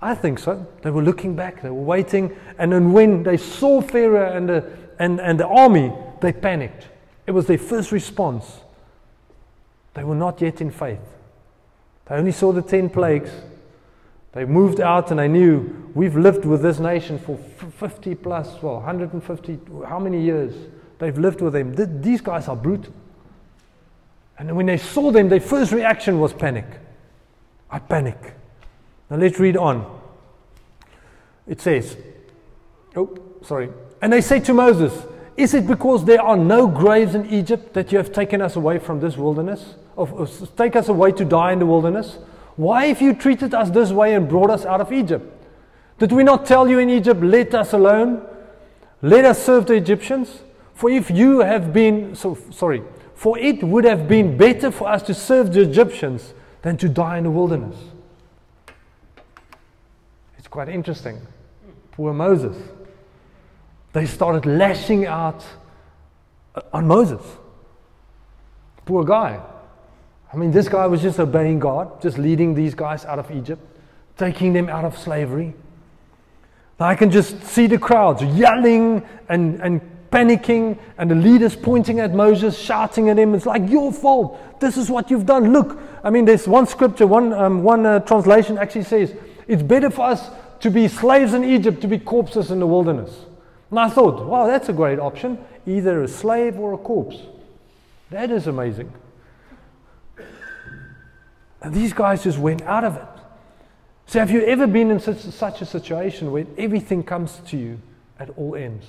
I 0.00 0.16
think 0.16 0.40
so. 0.40 0.66
They 0.82 0.90
were 0.90 1.02
looking 1.02 1.36
back, 1.36 1.62
they 1.62 1.70
were 1.70 1.82
waiting, 1.82 2.36
and 2.58 2.72
then 2.72 2.92
when 2.92 3.22
they 3.22 3.36
saw 3.36 3.80
Pharaoh 3.80 4.36
and 4.36 4.48
the, 4.48 4.72
and, 4.98 5.20
and 5.20 5.38
the 5.38 5.46
army, 5.46 5.92
they 6.20 6.32
panicked. 6.32 6.88
It 7.26 7.30
was 7.30 7.46
their 7.46 7.58
first 7.58 7.92
response. 7.92 8.60
They 9.94 10.02
were 10.02 10.16
not 10.16 10.40
yet 10.40 10.60
in 10.60 10.72
faith. 10.72 10.98
They 12.06 12.16
only 12.16 12.32
saw 12.32 12.52
the 12.52 12.62
10 12.62 12.90
plagues. 12.90 13.30
They 14.32 14.46
moved 14.46 14.80
out 14.80 15.10
and 15.10 15.20
they 15.20 15.28
knew 15.28 15.90
we've 15.94 16.16
lived 16.16 16.44
with 16.44 16.62
this 16.62 16.78
nation 16.78 17.18
for 17.18 17.36
50 17.36 18.14
plus, 18.16 18.62
well, 18.62 18.76
150, 18.76 19.58
how 19.86 19.98
many 19.98 20.22
years? 20.22 20.54
They've 20.98 21.16
lived 21.18 21.40
with 21.40 21.52
them. 21.52 21.74
These 22.00 22.20
guys 22.22 22.48
are 22.48 22.56
brutal. 22.56 22.94
And 24.38 24.56
when 24.56 24.66
they 24.66 24.78
saw 24.78 25.10
them, 25.10 25.28
their 25.28 25.40
first 25.40 25.72
reaction 25.72 26.18
was 26.18 26.32
panic. 26.32 26.64
I 27.70 27.78
panic. 27.78 28.34
Now 29.10 29.16
let's 29.16 29.38
read 29.38 29.56
on. 29.56 30.00
It 31.46 31.60
says, 31.60 31.96
oh, 32.96 33.18
sorry. 33.42 33.68
And 34.00 34.12
they 34.12 34.20
say 34.20 34.40
to 34.40 34.54
Moses, 34.54 34.92
Is 35.36 35.54
it 35.54 35.66
because 35.66 36.04
there 36.04 36.22
are 36.22 36.36
no 36.36 36.66
graves 36.66 37.14
in 37.14 37.26
Egypt 37.26 37.74
that 37.74 37.92
you 37.92 37.98
have 37.98 38.12
taken 38.12 38.40
us 38.40 38.56
away 38.56 38.78
from 38.78 39.00
this 39.00 39.16
wilderness? 39.16 39.74
Or, 39.96 40.08
or 40.08 40.26
take 40.56 40.76
us 40.76 40.88
away 40.88 41.12
to 41.12 41.24
die 41.24 41.52
in 41.52 41.58
the 41.58 41.66
wilderness? 41.66 42.18
Why 42.56 42.86
have 42.86 43.00
you 43.00 43.14
treated 43.14 43.54
us 43.54 43.70
this 43.70 43.90
way 43.90 44.14
and 44.14 44.28
brought 44.28 44.50
us 44.50 44.64
out 44.64 44.80
of 44.80 44.92
Egypt? 44.92 45.24
Did 45.98 46.12
we 46.12 46.24
not 46.24 46.46
tell 46.46 46.68
you 46.68 46.78
in 46.78 46.90
Egypt, 46.90 47.22
let 47.22 47.54
us 47.54 47.72
alone? 47.72 48.26
Let 49.00 49.24
us 49.24 49.42
serve 49.42 49.66
the 49.66 49.74
Egyptians? 49.74 50.42
For 50.74 50.90
if 50.90 51.10
you 51.10 51.40
have 51.40 51.72
been, 51.72 52.14
so 52.14 52.36
sorry, 52.50 52.82
for 53.14 53.38
it 53.38 53.62
would 53.62 53.84
have 53.84 54.08
been 54.08 54.36
better 54.36 54.70
for 54.70 54.88
us 54.88 55.02
to 55.04 55.14
serve 55.14 55.52
the 55.52 55.60
Egyptians 55.60 56.34
than 56.62 56.76
to 56.78 56.88
die 56.88 57.18
in 57.18 57.24
the 57.24 57.30
wilderness. 57.30 57.76
It's 60.38 60.48
quite 60.48 60.68
interesting. 60.68 61.20
Poor 61.92 62.12
Moses. 62.12 62.56
They 63.92 64.06
started 64.06 64.46
lashing 64.46 65.06
out 65.06 65.44
on 66.72 66.86
Moses. 66.86 67.22
Poor 68.84 69.04
guy. 69.04 69.40
I 70.32 70.36
mean, 70.36 70.50
this 70.50 70.68
guy 70.68 70.86
was 70.86 71.02
just 71.02 71.20
obeying 71.20 71.58
God, 71.58 72.00
just 72.00 72.18
leading 72.18 72.54
these 72.54 72.74
guys 72.74 73.04
out 73.04 73.18
of 73.18 73.30
Egypt, 73.30 73.62
taking 74.16 74.52
them 74.52 74.68
out 74.68 74.84
of 74.84 74.96
slavery. 74.96 75.54
I 76.80 76.94
can 76.94 77.10
just 77.10 77.44
see 77.44 77.66
the 77.66 77.78
crowds 77.78 78.22
yelling 78.22 79.06
and, 79.28 79.60
and 79.60 79.80
panicking, 80.10 80.78
and 80.98 81.10
the 81.10 81.14
leaders 81.14 81.54
pointing 81.54 82.00
at 82.00 82.12
Moses, 82.12 82.58
shouting 82.58 83.08
at 83.08 83.18
him. 83.18 83.34
It's 83.34 83.46
like, 83.46 83.68
Your 83.68 83.92
fault. 83.92 84.60
This 84.60 84.76
is 84.76 84.90
what 84.90 85.10
you've 85.10 85.26
done. 85.26 85.52
Look. 85.52 85.78
I 86.04 86.10
mean, 86.10 86.24
there's 86.24 86.48
one 86.48 86.66
scripture, 86.66 87.06
one, 87.06 87.32
um, 87.32 87.62
one 87.62 87.86
uh, 87.86 88.00
translation 88.00 88.58
actually 88.58 88.84
says, 88.84 89.14
It's 89.46 89.62
better 89.62 89.90
for 89.90 90.06
us 90.06 90.30
to 90.60 90.70
be 90.70 90.88
slaves 90.88 91.34
in 91.34 91.44
Egypt, 91.44 91.80
to 91.82 91.88
be 91.88 91.98
corpses 91.98 92.50
in 92.50 92.60
the 92.60 92.66
wilderness. 92.66 93.12
And 93.70 93.80
I 93.80 93.88
thought, 93.88 94.24
wow, 94.26 94.46
that's 94.46 94.68
a 94.68 94.72
great 94.72 94.98
option. 94.98 95.38
Either 95.66 96.02
a 96.02 96.08
slave 96.08 96.58
or 96.58 96.74
a 96.74 96.78
corpse. 96.78 97.16
That 98.10 98.30
is 98.30 98.46
amazing. 98.46 98.92
And 101.62 101.72
these 101.72 101.92
guys 101.92 102.24
just 102.24 102.38
went 102.38 102.62
out 102.62 102.84
of 102.84 102.96
it. 102.96 103.06
So, 104.06 104.18
have 104.18 104.30
you 104.30 104.42
ever 104.42 104.66
been 104.66 104.90
in 104.90 105.00
such, 105.00 105.18
such 105.18 105.62
a 105.62 105.66
situation 105.66 106.32
where 106.32 106.44
everything 106.58 107.02
comes 107.02 107.40
to 107.46 107.56
you 107.56 107.80
at 108.18 108.30
all 108.30 108.56
ends? 108.56 108.84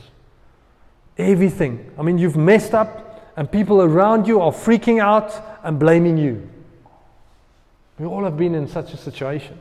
Everything. 1.17 1.91
I 1.97 2.01
mean, 2.01 2.17
you've 2.17 2.35
messed 2.35 2.73
up, 2.73 3.31
and 3.37 3.49
people 3.51 3.81
around 3.81 4.27
you 4.27 4.41
are 4.41 4.51
freaking 4.51 4.99
out 4.99 5.33
and 5.63 5.79
blaming 5.79 6.17
you. 6.17 6.49
We 7.99 8.05
all 8.07 8.23
have 8.23 8.37
been 8.37 8.55
in 8.55 8.67
such 8.67 8.93
a 8.93 8.97
situation. 8.97 9.59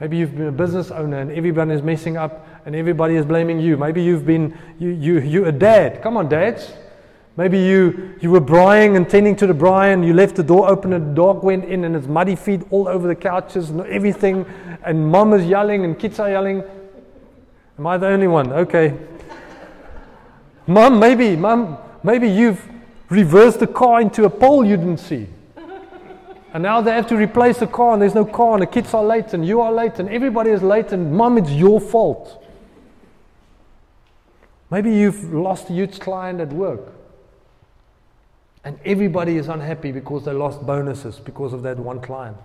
Maybe 0.00 0.16
you've 0.16 0.36
been 0.36 0.48
a 0.48 0.52
business 0.52 0.90
owner 0.90 1.20
and 1.20 1.30
everyone 1.30 1.70
is 1.70 1.80
messing 1.80 2.16
up 2.16 2.46
and 2.66 2.74
everybody 2.74 3.14
is 3.14 3.24
blaming 3.24 3.60
you. 3.60 3.76
Maybe 3.76 4.02
you've 4.02 4.26
been, 4.26 4.58
you, 4.78 4.90
you, 4.90 5.20
you're 5.20 5.46
a 5.46 5.52
dad. 5.52 6.02
Come 6.02 6.16
on, 6.16 6.28
dads. 6.28 6.72
Maybe 7.36 7.58
you, 7.58 8.14
you 8.20 8.30
were 8.30 8.40
braaiing 8.40 8.96
and 8.96 9.08
tending 9.08 9.34
to 9.36 9.46
the 9.46 9.54
braai 9.54 9.92
and 9.92 10.04
you 10.04 10.14
left 10.14 10.36
the 10.36 10.42
door 10.44 10.68
open 10.68 10.92
and 10.92 11.10
the 11.10 11.14
dog 11.14 11.42
went 11.42 11.64
in 11.64 11.84
and 11.84 11.96
it's 11.96 12.06
muddy 12.06 12.36
feet 12.36 12.62
all 12.70 12.86
over 12.86 13.08
the 13.08 13.16
couches 13.16 13.70
and 13.70 13.80
everything. 13.86 14.46
And 14.84 15.10
mom 15.10 15.32
is 15.32 15.44
yelling 15.44 15.84
and 15.84 15.98
kids 15.98 16.20
are 16.20 16.30
yelling. 16.30 16.62
Am 17.76 17.86
I 17.88 17.96
the 17.96 18.06
only 18.06 18.28
one? 18.28 18.52
Okay. 18.52 18.96
mom, 20.68 21.00
maybe, 21.00 21.34
mom, 21.34 21.76
maybe 22.04 22.28
you've 22.28 22.64
reversed 23.08 23.58
the 23.58 23.66
car 23.66 24.00
into 24.00 24.24
a 24.26 24.30
pole 24.30 24.64
you 24.64 24.76
didn't 24.76 24.98
see. 24.98 25.26
And 26.52 26.62
now 26.62 26.80
they 26.80 26.92
have 26.92 27.08
to 27.08 27.16
replace 27.16 27.58
the 27.58 27.66
car 27.66 27.94
and 27.94 28.00
there's 28.00 28.14
no 28.14 28.24
car 28.24 28.52
and 28.52 28.62
the 28.62 28.66
kids 28.68 28.94
are 28.94 29.02
late 29.02 29.34
and 29.34 29.44
you 29.44 29.60
are 29.60 29.72
late 29.72 29.98
and 29.98 30.08
everybody 30.08 30.50
is 30.50 30.62
late 30.62 30.92
and 30.92 31.12
mom, 31.12 31.36
it's 31.38 31.50
your 31.50 31.80
fault. 31.80 32.44
Maybe 34.70 34.94
you've 34.94 35.34
lost 35.34 35.68
a 35.68 35.72
huge 35.72 35.98
client 35.98 36.40
at 36.40 36.52
work 36.52 36.92
And 38.64 38.78
everybody 38.84 39.36
is 39.36 39.48
unhappy 39.48 39.92
because 39.92 40.24
they 40.24 40.32
lost 40.32 40.64
bonuses 40.64 41.20
because 41.20 41.52
of 41.52 41.62
that 41.62 41.78
one 41.78 42.00
client. 42.00 42.36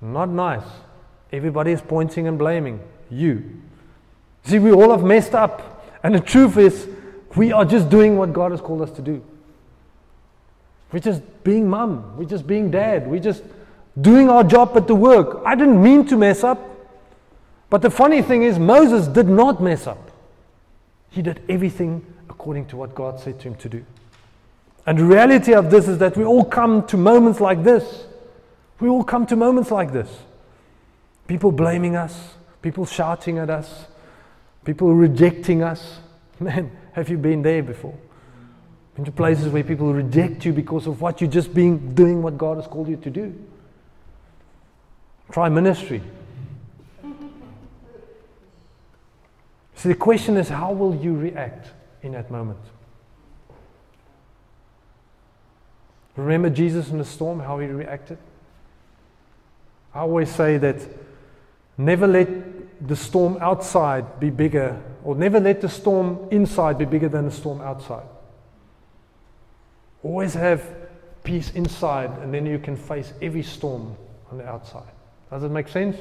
Not 0.00 0.28
nice. 0.28 0.66
Everybody 1.32 1.72
is 1.72 1.80
pointing 1.80 2.28
and 2.28 2.38
blaming 2.38 2.80
you. 3.10 3.62
See, 4.44 4.58
we 4.58 4.70
all 4.70 4.90
have 4.90 5.02
messed 5.02 5.34
up. 5.34 5.84
And 6.02 6.14
the 6.14 6.20
truth 6.20 6.56
is, 6.56 6.86
we 7.34 7.50
are 7.50 7.64
just 7.64 7.88
doing 7.88 8.16
what 8.16 8.32
God 8.32 8.52
has 8.52 8.60
called 8.60 8.82
us 8.82 8.90
to 8.92 9.02
do. 9.02 9.22
We're 10.92 11.00
just 11.00 11.22
being 11.42 11.68
mum. 11.68 12.16
We're 12.16 12.28
just 12.28 12.46
being 12.46 12.70
dad. 12.70 13.08
We're 13.08 13.20
just 13.20 13.42
doing 14.00 14.30
our 14.30 14.44
job 14.44 14.76
at 14.76 14.86
the 14.86 14.94
work. 14.94 15.42
I 15.44 15.56
didn't 15.56 15.82
mean 15.82 16.06
to 16.06 16.16
mess 16.16 16.44
up. 16.44 16.60
But 17.68 17.82
the 17.82 17.90
funny 17.90 18.22
thing 18.22 18.44
is, 18.44 18.58
Moses 18.58 19.08
did 19.08 19.26
not 19.26 19.60
mess 19.60 19.88
up. 19.88 20.12
He 21.10 21.22
did 21.22 21.42
everything 21.48 22.06
according 22.30 22.66
to 22.66 22.76
what 22.76 22.94
God 22.94 23.18
said 23.18 23.40
to 23.40 23.48
him 23.48 23.56
to 23.56 23.68
do. 23.68 23.84
And 24.86 24.98
the 24.98 25.04
reality 25.04 25.52
of 25.52 25.68
this 25.68 25.88
is 25.88 25.98
that 25.98 26.16
we 26.16 26.24
all 26.24 26.44
come 26.44 26.86
to 26.86 26.96
moments 26.96 27.40
like 27.40 27.64
this. 27.64 28.04
We 28.78 28.88
all 28.88 29.02
come 29.02 29.26
to 29.26 29.36
moments 29.36 29.72
like 29.72 29.92
this. 29.92 30.08
People 31.26 31.50
blaming 31.50 31.96
us, 31.96 32.34
people 32.62 32.86
shouting 32.86 33.38
at 33.38 33.50
us, 33.50 33.86
people 34.64 34.94
rejecting 34.94 35.62
us. 35.62 35.98
Man, 36.40 36.70
have 36.92 37.08
you 37.08 37.18
been 37.18 37.42
there 37.42 37.64
before? 37.64 37.98
Into 38.96 39.10
places 39.10 39.48
where 39.48 39.64
people 39.64 39.92
reject 39.92 40.44
you 40.44 40.52
because 40.52 40.86
of 40.86 41.00
what 41.00 41.20
you're 41.20 41.30
just 41.30 41.52
being 41.52 41.94
doing 41.94 42.22
what 42.22 42.38
God 42.38 42.56
has 42.56 42.66
called 42.66 42.88
you 42.88 42.96
to 42.96 43.10
do. 43.10 43.34
Try 45.32 45.48
ministry. 45.48 46.00
So 49.78 49.90
the 49.90 49.94
question 49.94 50.38
is, 50.38 50.48
how 50.48 50.72
will 50.72 50.94
you 50.94 51.14
react 51.14 51.68
in 52.02 52.12
that 52.12 52.30
moment? 52.30 52.58
Remember 56.16 56.50
Jesus 56.50 56.90
in 56.90 56.98
the 56.98 57.04
storm, 57.04 57.40
how 57.40 57.58
he 57.58 57.66
reacted? 57.66 58.18
I 59.94 60.00
always 60.00 60.30
say 60.30 60.58
that 60.58 60.80
never 61.78 62.06
let 62.06 62.28
the 62.88 62.96
storm 62.96 63.38
outside 63.40 64.18
be 64.18 64.30
bigger, 64.30 64.82
or 65.04 65.14
never 65.14 65.40
let 65.40 65.60
the 65.60 65.68
storm 65.68 66.28
inside 66.30 66.78
be 66.78 66.84
bigger 66.84 67.08
than 67.08 67.26
the 67.26 67.30
storm 67.30 67.60
outside. 67.60 68.06
Always 70.02 70.34
have 70.34 70.62
peace 71.22 71.50
inside, 71.52 72.10
and 72.22 72.32
then 72.32 72.46
you 72.46 72.58
can 72.58 72.76
face 72.76 73.12
every 73.20 73.42
storm 73.42 73.96
on 74.30 74.38
the 74.38 74.46
outside. 74.46 74.90
Does 75.30 75.42
it 75.42 75.50
make 75.50 75.68
sense? 75.68 75.96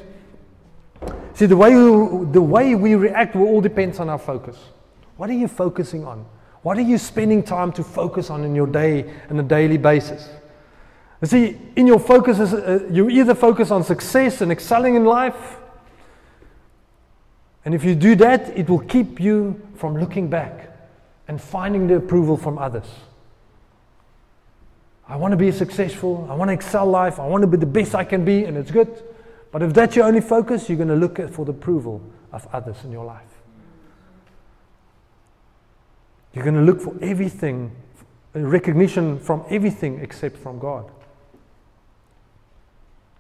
See, 1.34 1.46
the 1.46 1.58
way, 1.58 1.76
we, 1.76 2.26
the 2.32 2.42
way 2.42 2.76
we 2.76 2.96
react 2.96 3.36
will 3.36 3.48
all 3.48 3.62
depends 3.62 4.00
on 4.00 4.10
our 4.10 4.20
focus. 4.20 4.58
What 5.18 5.30
are 5.30 5.34
you 5.34 5.48
focusing 5.48 6.06
on? 6.06 6.26
What 6.66 6.80
are 6.80 6.82
you 6.82 6.98
spending 6.98 7.44
time 7.44 7.72
to 7.74 7.84
focus 7.84 8.32
on 8.32 8.44
in 8.44 8.56
your 8.56 8.66
day 8.66 9.14
on 9.30 9.40
a 9.40 9.44
daily 9.44 9.78
basis? 9.78 10.28
You 11.22 11.28
see, 11.28 11.58
in 11.76 11.86
your 11.86 12.00
focus, 12.00 12.40
uh, 12.40 12.88
you 12.90 13.08
either 13.08 13.36
focus 13.36 13.70
on 13.70 13.84
success 13.84 14.42
and 14.42 14.52
excelling 14.52 14.96
in 14.96 15.06
life, 15.06 15.58
and 17.66 17.76
if 17.76 17.84
you 17.84 17.94
do 17.94 18.16
that, 18.16 18.58
it 18.58 18.68
will 18.68 18.80
keep 18.80 19.20
you 19.20 19.62
from 19.76 19.96
looking 20.00 20.28
back 20.28 20.76
and 21.28 21.40
finding 21.40 21.86
the 21.86 21.98
approval 21.98 22.36
from 22.36 22.58
others. 22.58 22.88
I 25.08 25.18
want 25.18 25.34
to 25.34 25.38
be 25.38 25.52
successful, 25.52 26.28
I 26.32 26.34
want 26.34 26.50
to 26.50 26.54
excel 26.54 26.88
life, 26.88 27.20
I 27.20 27.28
want 27.28 27.42
to 27.42 27.48
be 27.48 27.58
the 27.58 27.68
best 27.68 27.94
I 27.94 28.06
can 28.06 28.26
be, 28.26 28.44
and 28.46 28.58
it's 28.58 28.72
good. 28.72 29.04
But 29.52 29.62
if 29.62 29.72
that's 29.72 29.96
your 29.96 30.06
only 30.06 30.22
focus, 30.22 30.68
you're 30.68 30.78
going 30.78 30.90
to 30.90 30.96
look 30.96 31.30
for 31.32 31.46
the 31.46 31.52
approval 31.52 32.02
of 32.32 32.48
others 32.52 32.78
in 32.84 32.92
your 32.92 33.06
life. 33.06 33.35
You're 36.36 36.44
going 36.44 36.56
to 36.56 36.62
look 36.62 36.82
for 36.82 36.94
everything, 37.02 37.72
recognition 38.34 39.18
from 39.20 39.46
everything 39.50 40.00
except 40.00 40.38
from 40.38 40.60
God. 40.60 40.92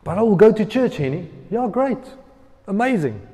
But 0.04 0.19
I 0.19 0.21
will 0.21 0.36
go 0.36 0.51
to 0.51 0.65
church, 0.65 0.97
Henny. 0.97 1.30
Yeah, 1.49 1.67
great. 1.71 1.97
Amazing. 2.67 3.25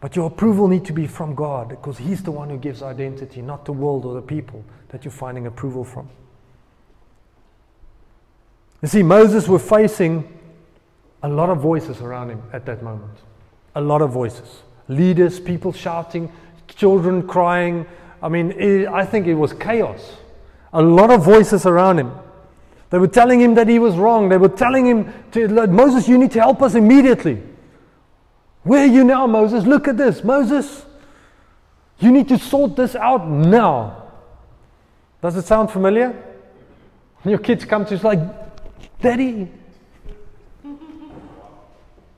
But 0.00 0.14
your 0.14 0.26
approval 0.26 0.68
need 0.68 0.84
to 0.86 0.92
be 0.92 1.06
from 1.06 1.34
God 1.34 1.70
because 1.70 1.98
He's 1.98 2.22
the 2.22 2.30
one 2.30 2.50
who 2.50 2.58
gives 2.58 2.82
identity, 2.82 3.40
not 3.40 3.64
the 3.64 3.72
world 3.72 4.04
or 4.04 4.14
the 4.14 4.22
people 4.22 4.64
that 4.88 5.04
you're 5.04 5.12
finding 5.12 5.46
approval 5.46 5.84
from. 5.84 6.08
You 8.82 8.88
see, 8.88 9.02
Moses 9.02 9.48
was 9.48 9.62
facing 9.62 10.38
a 11.22 11.28
lot 11.28 11.50
of 11.50 11.58
voices 11.58 12.00
around 12.00 12.30
him 12.30 12.42
at 12.52 12.64
that 12.66 12.82
moment. 12.82 13.18
A 13.74 13.80
lot 13.80 14.02
of 14.02 14.10
voices. 14.10 14.62
Leaders, 14.86 15.40
people 15.40 15.72
shouting, 15.72 16.32
children 16.68 17.26
crying. 17.26 17.86
I 18.22 18.28
mean, 18.28 18.52
it, 18.52 18.88
I 18.88 19.04
think 19.04 19.26
it 19.26 19.34
was 19.34 19.52
chaos. 19.52 20.16
A 20.72 20.82
lot 20.82 21.10
of 21.10 21.24
voices 21.24 21.66
around 21.66 21.98
him. 21.98 22.12
They 22.90 22.98
were 22.98 23.08
telling 23.08 23.40
him 23.40 23.54
that 23.54 23.68
he 23.68 23.78
was 23.78 23.96
wrong. 23.96 24.28
They 24.28 24.38
were 24.38 24.48
telling 24.48 24.86
him, 24.86 25.12
to, 25.32 25.66
Moses, 25.66 26.08
you 26.08 26.18
need 26.18 26.30
to 26.32 26.40
help 26.40 26.62
us 26.62 26.74
immediately. 26.74 27.42
Where 28.62 28.82
are 28.82 28.86
you 28.86 29.04
now, 29.04 29.26
Moses? 29.26 29.64
Look 29.64 29.88
at 29.88 29.96
this. 29.96 30.24
Moses, 30.24 30.84
you 31.98 32.10
need 32.10 32.28
to 32.28 32.38
sort 32.38 32.76
this 32.76 32.94
out 32.94 33.28
now. 33.28 34.10
Does 35.22 35.36
it 35.36 35.44
sound 35.44 35.70
familiar? 35.70 36.14
Your 37.24 37.38
kids 37.38 37.64
come 37.64 37.84
to 37.86 37.96
you, 37.96 38.00
like, 38.02 38.20
Daddy, 39.00 39.48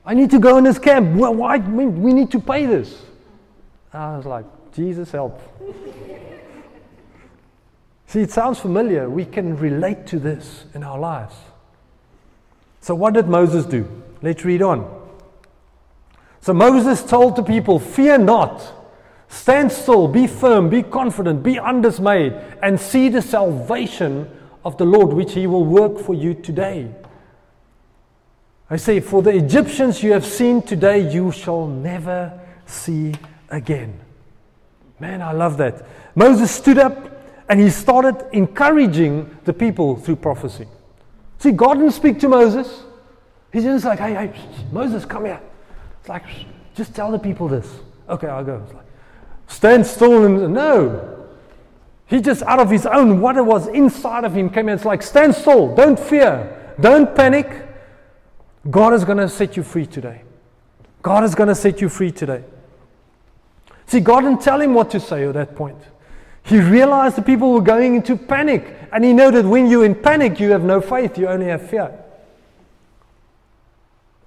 I 0.05 0.13
need 0.13 0.31
to 0.31 0.39
go 0.39 0.57
in 0.57 0.63
this 0.63 0.79
camp. 0.79 1.15
Well, 1.15 1.35
why? 1.35 1.57
We 1.57 2.13
need 2.13 2.31
to 2.31 2.39
pay 2.39 2.65
this. 2.65 3.01
I 3.93 4.17
was 4.17 4.25
like, 4.25 4.45
Jesus 4.73 5.11
help. 5.11 5.39
See, 8.11 8.19
it 8.19 8.31
sounds 8.31 8.59
familiar. 8.59 9.09
We 9.09 9.23
can 9.23 9.55
relate 9.55 10.05
to 10.07 10.19
this 10.19 10.65
in 10.73 10.83
our 10.83 10.99
lives. 10.99 11.33
So, 12.81 12.93
what 12.93 13.13
did 13.13 13.29
Moses 13.29 13.65
do? 13.65 13.87
Let's 14.21 14.43
read 14.43 14.61
on. 14.61 14.99
So, 16.41 16.53
Moses 16.53 17.03
told 17.03 17.37
the 17.37 17.43
people, 17.43 17.79
Fear 17.79 18.17
not, 18.17 18.61
stand 19.29 19.71
still, 19.71 20.09
be 20.09 20.27
firm, 20.27 20.69
be 20.69 20.83
confident, 20.83 21.41
be 21.41 21.57
undismayed, 21.57 22.33
and 22.61 22.77
see 22.77 23.07
the 23.07 23.21
salvation 23.21 24.29
of 24.65 24.77
the 24.77 24.83
Lord, 24.83 25.13
which 25.13 25.33
he 25.33 25.47
will 25.47 25.63
work 25.63 25.97
for 25.97 26.13
you 26.13 26.33
today. 26.33 26.91
I 28.69 28.75
say, 28.75 28.99
For 28.99 29.21
the 29.21 29.31
Egyptians 29.31 30.03
you 30.03 30.11
have 30.11 30.25
seen 30.25 30.61
today, 30.61 31.09
you 31.09 31.31
shall 31.31 31.65
never 31.65 32.37
see 32.65 33.13
again. 33.49 34.00
Man, 35.01 35.19
I 35.19 35.31
love 35.31 35.57
that. 35.57 35.83
Moses 36.13 36.51
stood 36.51 36.77
up 36.77 36.95
and 37.49 37.59
he 37.59 37.71
started 37.71 38.23
encouraging 38.33 39.35
the 39.45 39.51
people 39.51 39.95
through 39.95 40.17
prophecy. 40.17 40.67
See, 41.39 41.51
God 41.51 41.73
didn't 41.79 41.93
speak 41.93 42.19
to 42.19 42.29
Moses. 42.29 42.83
He's 43.51 43.63
just 43.63 43.83
like, 43.83 43.97
hey, 43.97 44.13
hey, 44.13 44.33
Moses, 44.71 45.03
come 45.03 45.25
here. 45.25 45.41
It's 45.99 46.07
like, 46.07 46.23
just 46.75 46.93
tell 46.93 47.09
the 47.09 47.17
people 47.17 47.47
this. 47.47 47.67
Okay, 48.07 48.27
I'll 48.27 48.43
go. 48.43 48.61
It's 48.63 48.75
like, 48.75 48.85
stand 49.47 49.87
still 49.87 50.23
and 50.23 50.53
no. 50.53 51.27
He 52.05 52.21
just 52.21 52.43
out 52.43 52.59
of 52.59 52.69
his 52.69 52.85
own, 52.85 53.21
what 53.21 53.37
it 53.37 53.45
was 53.45 53.67
inside 53.69 54.23
of 54.23 54.35
him 54.35 54.51
came 54.51 54.69
in. 54.69 54.75
It's 54.75 54.85
like, 54.85 55.01
stand 55.01 55.33
still, 55.33 55.73
don't 55.73 55.99
fear, 55.99 56.75
don't 56.79 57.15
panic. 57.15 57.49
God 58.69 58.93
is 58.93 59.03
going 59.03 59.17
to 59.17 59.27
set 59.27 59.57
you 59.57 59.63
free 59.63 59.87
today. 59.87 60.21
God 61.01 61.23
is 61.23 61.33
going 61.33 61.49
to 61.49 61.55
set 61.55 61.81
you 61.81 61.89
free 61.89 62.11
today. 62.11 62.43
See, 63.91 63.99
God 63.99 64.21
didn't 64.21 64.39
tell 64.41 64.61
him 64.61 64.73
what 64.73 64.89
to 64.91 65.01
say 65.01 65.25
at 65.25 65.33
that 65.33 65.53
point. 65.53 65.77
He 66.43 66.61
realized 66.61 67.17
the 67.17 67.21
people 67.21 67.51
were 67.51 67.59
going 67.59 67.95
into 67.95 68.15
panic. 68.15 68.73
And 68.93 69.03
he 69.03 69.11
knew 69.11 69.31
that 69.31 69.43
when 69.43 69.69
you're 69.69 69.83
in 69.83 69.95
panic, 69.95 70.39
you 70.39 70.51
have 70.51 70.63
no 70.63 70.79
faith, 70.79 71.17
you 71.17 71.27
only 71.27 71.47
have 71.47 71.69
fear. 71.69 71.91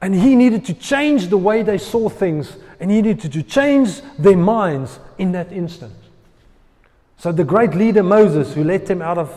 And 0.02 0.14
he 0.14 0.36
needed 0.36 0.66
to 0.66 0.74
change 0.74 1.28
the 1.28 1.38
way 1.38 1.62
they 1.62 1.78
saw 1.78 2.10
things, 2.10 2.58
and 2.78 2.90
he 2.90 3.00
needed 3.00 3.32
to 3.32 3.42
change 3.42 4.02
their 4.18 4.36
minds 4.36 4.98
in 5.16 5.32
that 5.32 5.50
instant. 5.50 5.94
So 7.16 7.32
the 7.32 7.42
great 7.42 7.72
leader 7.72 8.02
Moses, 8.02 8.52
who 8.52 8.64
led 8.64 8.84
them 8.84 9.00
out 9.00 9.16
of, 9.16 9.32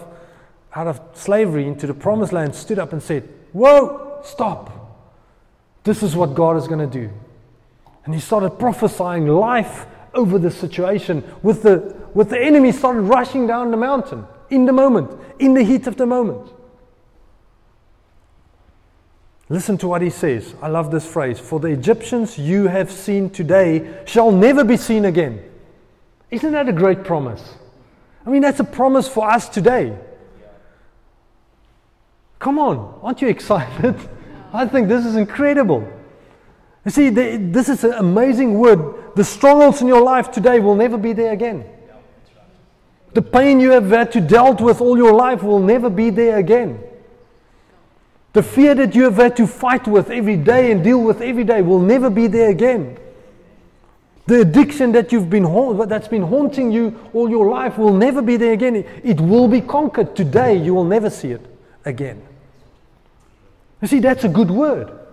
out 0.75 0.87
of 0.87 0.99
slavery 1.13 1.65
into 1.65 1.87
the 1.87 1.93
promised 1.93 2.33
land, 2.33 2.53
stood 2.53 2.79
up 2.79 2.91
and 2.91 3.01
said, 3.01 3.29
Whoa, 3.53 4.19
stop. 4.25 4.73
This 5.85 6.03
is 6.03 6.17
what 6.17 6.35
God 6.35 6.57
is 6.57 6.67
going 6.67 6.85
to 6.89 6.99
do. 6.99 7.13
And 8.03 8.13
he 8.13 8.19
started 8.19 8.49
prophesying 8.59 9.25
life 9.25 9.85
over 10.17 10.37
the 10.37 10.51
situation 10.51 11.23
with 11.43 11.63
the, 11.63 11.95
with 12.13 12.29
the 12.29 12.39
enemy 12.39 12.71
started 12.73 13.01
rushing 13.01 13.47
down 13.47 13.71
the 13.71 13.77
mountain 13.77 14.25
in 14.49 14.65
the 14.65 14.73
moment, 14.73 15.09
in 15.39 15.53
the 15.53 15.63
heat 15.63 15.87
of 15.87 15.95
the 15.95 16.05
moment. 16.05 16.51
Listen 19.49 19.77
to 19.77 19.87
what 19.87 20.01
he 20.01 20.09
says. 20.09 20.55
I 20.61 20.67
love 20.67 20.91
this 20.91 21.05
phrase. 21.05 21.39
For 21.39 21.59
the 21.59 21.69
Egyptians 21.69 22.37
you 22.37 22.67
have 22.67 22.91
seen 22.91 23.29
today 23.29 24.03
shall 24.05 24.31
never 24.31 24.65
be 24.65 24.75
seen 24.75 25.05
again. 25.05 25.41
Isn't 26.29 26.51
that 26.51 26.67
a 26.67 26.73
great 26.73 27.05
promise? 27.05 27.55
I 28.25 28.29
mean, 28.29 28.41
that's 28.41 28.59
a 28.59 28.65
promise 28.65 29.07
for 29.07 29.29
us 29.29 29.47
today. 29.47 29.97
Come 32.39 32.59
on, 32.59 32.99
aren't 33.01 33.21
you 33.21 33.29
excited? 33.29 33.95
I 34.53 34.67
think 34.67 34.89
this 34.89 35.05
is 35.05 35.15
incredible. 35.15 35.87
You 36.83 36.91
see, 36.91 37.09
the, 37.09 37.37
this 37.37 37.69
is 37.69 37.83
an 37.83 37.93
amazing 37.93 38.59
word. 38.59 39.06
The 39.17 39.23
strongholds 39.23 39.81
in 39.81 39.87
your 39.87 40.03
life 40.03 40.29
today 40.29 40.59
will 40.59 40.75
never 40.75 40.95
be 40.95 41.11
there 41.11 41.33
again. 41.33 41.65
The 43.13 43.21
pain 43.23 43.59
you 43.59 43.71
have 43.71 43.89
had 43.89 44.11
to 44.11 44.21
dealt 44.21 44.61
with 44.61 44.79
all 44.79 44.95
your 44.95 45.11
life 45.11 45.41
will 45.41 45.57
never 45.57 45.89
be 45.89 46.11
there 46.11 46.37
again. 46.37 46.79
The 48.33 48.43
fear 48.43 48.75
that 48.75 48.93
you 48.93 49.05
have 49.05 49.15
had 49.15 49.35
to 49.37 49.47
fight 49.47 49.87
with 49.87 50.11
every 50.11 50.37
day 50.37 50.71
and 50.71 50.83
deal 50.83 51.01
with 51.01 51.21
every 51.21 51.43
day 51.43 51.63
will 51.63 51.79
never 51.79 52.11
be 52.11 52.27
there 52.27 52.51
again. 52.51 52.99
The 54.27 54.41
addiction 54.41 54.91
that 54.91 55.11
you've 55.11 55.31
been 55.31 55.45
ha- 55.45 55.73
that's 55.87 56.07
been 56.07 56.21
haunting 56.21 56.71
you 56.71 57.09
all 57.11 57.27
your 57.27 57.49
life 57.49 57.79
will 57.79 57.93
never 57.93 58.21
be 58.21 58.37
there 58.37 58.53
again. 58.53 58.75
It 59.03 59.19
will 59.19 59.47
be 59.47 59.61
conquered 59.61 60.15
today. 60.15 60.57
You 60.57 60.75
will 60.75 60.83
never 60.83 61.09
see 61.09 61.31
it 61.31 61.41
again. 61.85 62.21
You 63.81 63.87
see, 63.87 63.97
that's 63.97 64.25
a 64.25 64.29
good 64.29 64.51
word. 64.51 65.06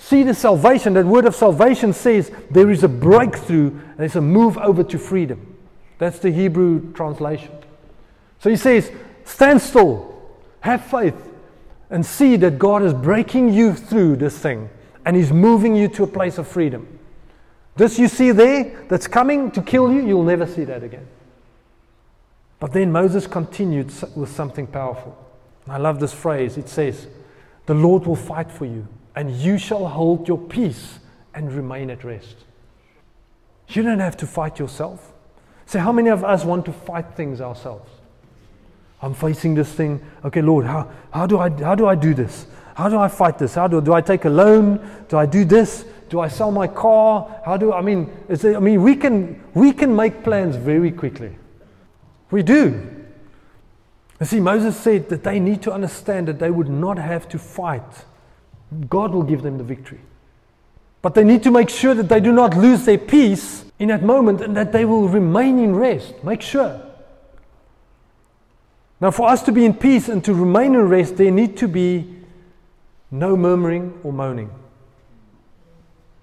See 0.00 0.22
the 0.22 0.34
salvation. 0.34 0.94
That 0.94 1.04
word 1.04 1.26
of 1.26 1.36
salvation 1.36 1.92
says 1.92 2.32
there 2.50 2.70
is 2.70 2.82
a 2.82 2.88
breakthrough 2.88 3.68
and 3.68 4.00
it's 4.00 4.16
a 4.16 4.20
move 4.20 4.56
over 4.56 4.82
to 4.82 4.98
freedom. 4.98 5.56
That's 5.98 6.18
the 6.18 6.30
Hebrew 6.30 6.92
translation. 6.94 7.52
So 8.38 8.48
he 8.48 8.56
says, 8.56 8.90
stand 9.24 9.60
still, 9.60 10.18
have 10.60 10.84
faith, 10.86 11.14
and 11.90 12.04
see 12.04 12.36
that 12.36 12.58
God 12.58 12.82
is 12.82 12.94
breaking 12.94 13.52
you 13.52 13.74
through 13.74 14.16
this 14.16 14.38
thing 14.38 14.70
and 15.04 15.14
He's 15.14 15.32
moving 15.32 15.76
you 15.76 15.86
to 15.88 16.04
a 16.04 16.06
place 16.06 16.38
of 16.38 16.48
freedom. 16.48 16.98
This 17.76 17.98
you 17.98 18.08
see 18.08 18.32
there 18.32 18.86
that's 18.88 19.06
coming 19.06 19.50
to 19.50 19.62
kill 19.62 19.92
you, 19.92 20.06
you'll 20.06 20.22
never 20.22 20.46
see 20.46 20.64
that 20.64 20.82
again. 20.82 21.06
But 22.58 22.72
then 22.72 22.90
Moses 22.90 23.26
continued 23.26 23.92
with 24.16 24.30
something 24.30 24.66
powerful. 24.66 25.16
I 25.68 25.76
love 25.76 26.00
this 26.00 26.12
phrase. 26.12 26.56
It 26.56 26.68
says, 26.68 27.06
The 27.66 27.74
Lord 27.74 28.06
will 28.06 28.16
fight 28.16 28.50
for 28.50 28.64
you, 28.64 28.86
and 29.14 29.30
you 29.30 29.58
shall 29.58 29.86
hold 29.86 30.28
your 30.28 30.38
peace 30.38 30.98
and 31.34 31.52
remain 31.52 31.90
at 31.90 32.04
rest. 32.04 32.36
You 33.68 33.82
don't 33.82 34.00
have 34.00 34.16
to 34.18 34.26
fight 34.26 34.58
yourself. 34.58 35.12
Say, 35.66 35.78
how 35.78 35.92
many 35.92 36.10
of 36.10 36.24
us 36.24 36.44
want 36.44 36.64
to 36.66 36.72
fight 36.72 37.14
things 37.14 37.40
ourselves? 37.40 37.88
I'm 39.02 39.14
facing 39.14 39.54
this 39.54 39.72
thing. 39.72 40.04
Okay, 40.24 40.42
Lord, 40.42 40.66
how, 40.66 40.90
how, 41.12 41.26
do, 41.26 41.38
I, 41.38 41.48
how 41.50 41.74
do 41.74 41.86
I 41.86 41.94
do 41.94 42.12
this? 42.12 42.46
How 42.74 42.88
do 42.88 42.98
I 42.98 43.08
fight 43.08 43.38
this? 43.38 43.54
How 43.54 43.68
do, 43.68 43.80
do 43.80 43.92
I 43.92 44.00
take 44.00 44.24
a 44.24 44.30
loan? 44.30 44.80
Do 45.08 45.16
I 45.16 45.26
do 45.26 45.44
this? 45.44 45.84
Do 46.08 46.20
I 46.20 46.28
sell 46.28 46.50
my 46.50 46.66
car? 46.66 47.40
How 47.44 47.56
do 47.56 47.72
I 47.72 47.82
mean? 47.82 48.10
It, 48.28 48.44
I 48.44 48.58
mean, 48.58 48.82
we 48.82 48.96
can 48.96 49.40
we 49.54 49.72
can 49.72 49.94
make 49.94 50.24
plans 50.24 50.56
very 50.56 50.90
quickly. 50.90 51.36
We 52.30 52.42
do. 52.42 53.04
You 54.18 54.26
see, 54.26 54.40
Moses 54.40 54.76
said 54.76 55.08
that 55.08 55.22
they 55.22 55.38
need 55.38 55.62
to 55.62 55.72
understand 55.72 56.28
that 56.28 56.38
they 56.38 56.50
would 56.50 56.68
not 56.68 56.98
have 56.98 57.28
to 57.28 57.38
fight. 57.38 58.04
God 58.88 59.12
will 59.12 59.22
give 59.22 59.42
them 59.42 59.58
the 59.58 59.64
victory. 59.64 60.00
But 61.02 61.14
they 61.14 61.24
need 61.24 61.42
to 61.44 61.50
make 61.50 61.70
sure 61.70 61.94
that 61.94 62.08
they 62.08 62.20
do 62.20 62.32
not 62.32 62.56
lose 62.56 62.84
their 62.84 62.98
peace 62.98 63.64
in 63.78 63.88
that 63.88 64.02
moment 64.02 64.40
and 64.42 64.56
that 64.56 64.72
they 64.72 64.84
will 64.84 65.08
remain 65.08 65.58
in 65.58 65.74
rest. 65.74 66.22
Make 66.22 66.42
sure. 66.42 66.80
Now, 69.00 69.10
for 69.10 69.28
us 69.28 69.42
to 69.44 69.52
be 69.52 69.64
in 69.64 69.72
peace 69.74 70.08
and 70.08 70.22
to 70.24 70.34
remain 70.34 70.74
in 70.74 70.82
rest, 70.82 71.16
there 71.16 71.30
need 71.30 71.56
to 71.58 71.68
be 71.68 72.16
no 73.10 73.34
murmuring 73.36 73.98
or 74.04 74.12
moaning. 74.12 74.50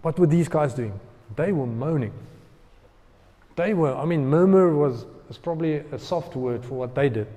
What 0.04 0.20
were 0.20 0.28
these 0.28 0.48
guys 0.48 0.76
doing? 0.76 0.98
They 1.36 1.52
were 1.52 1.66
moaning. 1.66 2.14
They 3.56 3.74
were, 3.74 3.96
I 3.96 4.06
mean, 4.06 4.28
murmur 4.28 4.76
was, 4.76 5.06
was 5.28 5.40
probably 5.40 5.78
a 5.78 5.98
soft 5.98 6.36
word 6.36 6.64
for 6.64 6.76
what 6.76 6.94
they 6.94 7.10
did. 7.10 7.28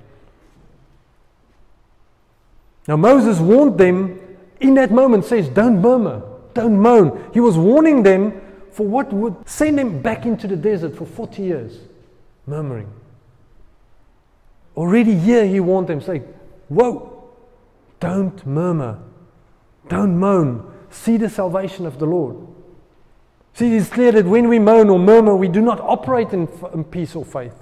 Now, 2.86 2.96
Moses 2.98 3.40
warned 3.40 3.78
them 3.78 4.20
in 4.60 4.74
that 4.74 4.90
moment, 4.90 5.24
says, 5.24 5.48
Don't 5.48 5.80
murmur, 5.80 6.22
don't 6.54 6.78
moan. 6.78 7.30
He 7.32 7.40
was 7.40 7.56
warning 7.56 8.02
them 8.02 8.40
for 8.70 8.86
what 8.86 9.12
would 9.12 9.48
send 9.48 9.78
them 9.78 10.00
back 10.00 10.26
into 10.26 10.46
the 10.46 10.56
desert 10.56 10.96
for 10.96 11.06
40 11.06 11.42
years, 11.42 11.78
murmuring. 12.46 12.92
Already 14.76 15.14
here, 15.16 15.46
he 15.46 15.60
warned 15.60 15.88
them, 15.88 16.00
saying, 16.00 16.22
Whoa, 16.68 17.24
don't 17.98 18.46
murmur, 18.46 18.98
don't 19.88 20.18
moan. 20.18 20.66
See 20.90 21.16
the 21.16 21.28
salvation 21.28 21.86
of 21.86 21.98
the 21.98 22.06
Lord. 22.06 22.36
See, 23.54 23.74
it's 23.76 23.88
clear 23.88 24.12
that 24.12 24.26
when 24.26 24.48
we 24.48 24.58
moan 24.58 24.90
or 24.90 24.98
murmur, 24.98 25.34
we 25.36 25.48
do 25.48 25.60
not 25.60 25.80
operate 25.80 26.32
in, 26.32 26.48
in 26.72 26.84
peace 26.84 27.14
or 27.14 27.24
faith. 27.24 27.54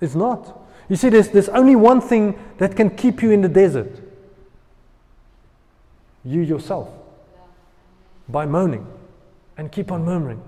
It's 0.00 0.14
not. 0.14 0.62
You 0.88 0.96
see, 0.96 1.08
there's, 1.08 1.28
there's 1.28 1.48
only 1.48 1.76
one 1.76 2.00
thing 2.00 2.38
that 2.58 2.76
can 2.76 2.90
keep 2.90 3.22
you 3.22 3.30
in 3.30 3.40
the 3.40 3.48
desert 3.48 4.05
you 6.26 6.42
yourself. 6.42 6.90
By 8.28 8.44
moaning 8.44 8.86
and 9.56 9.70
keep 9.70 9.92
on 9.92 10.04
murmuring. 10.04 10.42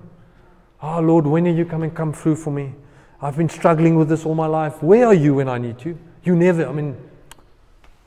Oh, 0.81 0.99
Lord, 0.99 1.25
when 1.25 1.47
are 1.47 1.51
you 1.51 1.65
coming 1.65 1.91
come 1.91 2.13
through 2.13 2.35
for 2.35 2.51
me? 2.51 2.73
I've 3.21 3.37
been 3.37 3.49
struggling 3.49 3.95
with 3.95 4.09
this 4.09 4.25
all 4.25 4.35
my 4.35 4.45
life. 4.45 4.83
Where 4.83 5.07
are 5.07 5.13
you 5.13 5.35
when 5.35 5.49
I 5.49 5.57
need 5.57 5.83
you? 5.83 5.97
You 6.23 6.35
never, 6.35 6.67
I 6.67 6.71
mean, 6.71 6.95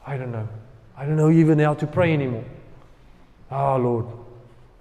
I 0.06 0.16
don't 0.16 0.32
know. 0.32 0.48
I 0.96 1.04
don't 1.04 1.16
know 1.16 1.30
even 1.30 1.58
how 1.58 1.74
to 1.74 1.86
pray 1.86 2.12
anymore. 2.12 2.44
Oh, 3.50 3.76
Lord, 3.76 4.06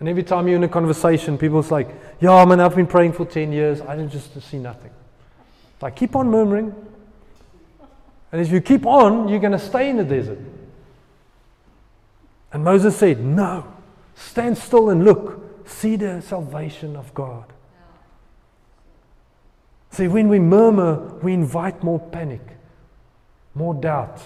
and 0.01 0.09
every 0.09 0.23
time 0.23 0.47
you're 0.47 0.57
in 0.57 0.63
a 0.63 0.67
conversation, 0.67 1.37
people's 1.37 1.69
like, 1.69 1.87
yeah, 2.19 2.43
man, 2.43 2.59
I've 2.59 2.75
been 2.75 2.87
praying 2.87 3.13
for 3.13 3.23
10 3.23 3.51
years. 3.51 3.81
I 3.81 3.95
didn't 3.95 4.11
just 4.11 4.41
see 4.41 4.57
nothing. 4.57 4.89
Like, 5.79 5.95
keep 5.95 6.15
on 6.15 6.27
murmuring. 6.27 6.73
And 8.31 8.41
if 8.41 8.51
you 8.51 8.61
keep 8.61 8.87
on, 8.87 9.27
you're 9.27 9.39
going 9.39 9.51
to 9.51 9.59
stay 9.59 9.91
in 9.91 9.97
the 9.97 10.03
desert. 10.03 10.39
And 12.53 12.63
Moses 12.63 12.97
said, 12.97 13.23
no, 13.23 13.65
stand 14.15 14.57
still 14.57 14.89
and 14.89 15.05
look. 15.05 15.67
See 15.67 15.95
the 15.95 16.21
salvation 16.21 16.95
of 16.95 17.13
God. 17.13 17.45
See, 19.91 20.07
when 20.07 20.29
we 20.29 20.39
murmur, 20.39 20.95
we 21.21 21.33
invite 21.33 21.83
more 21.83 21.99
panic, 21.99 22.41
more 23.53 23.73
doubt, 23.73 24.21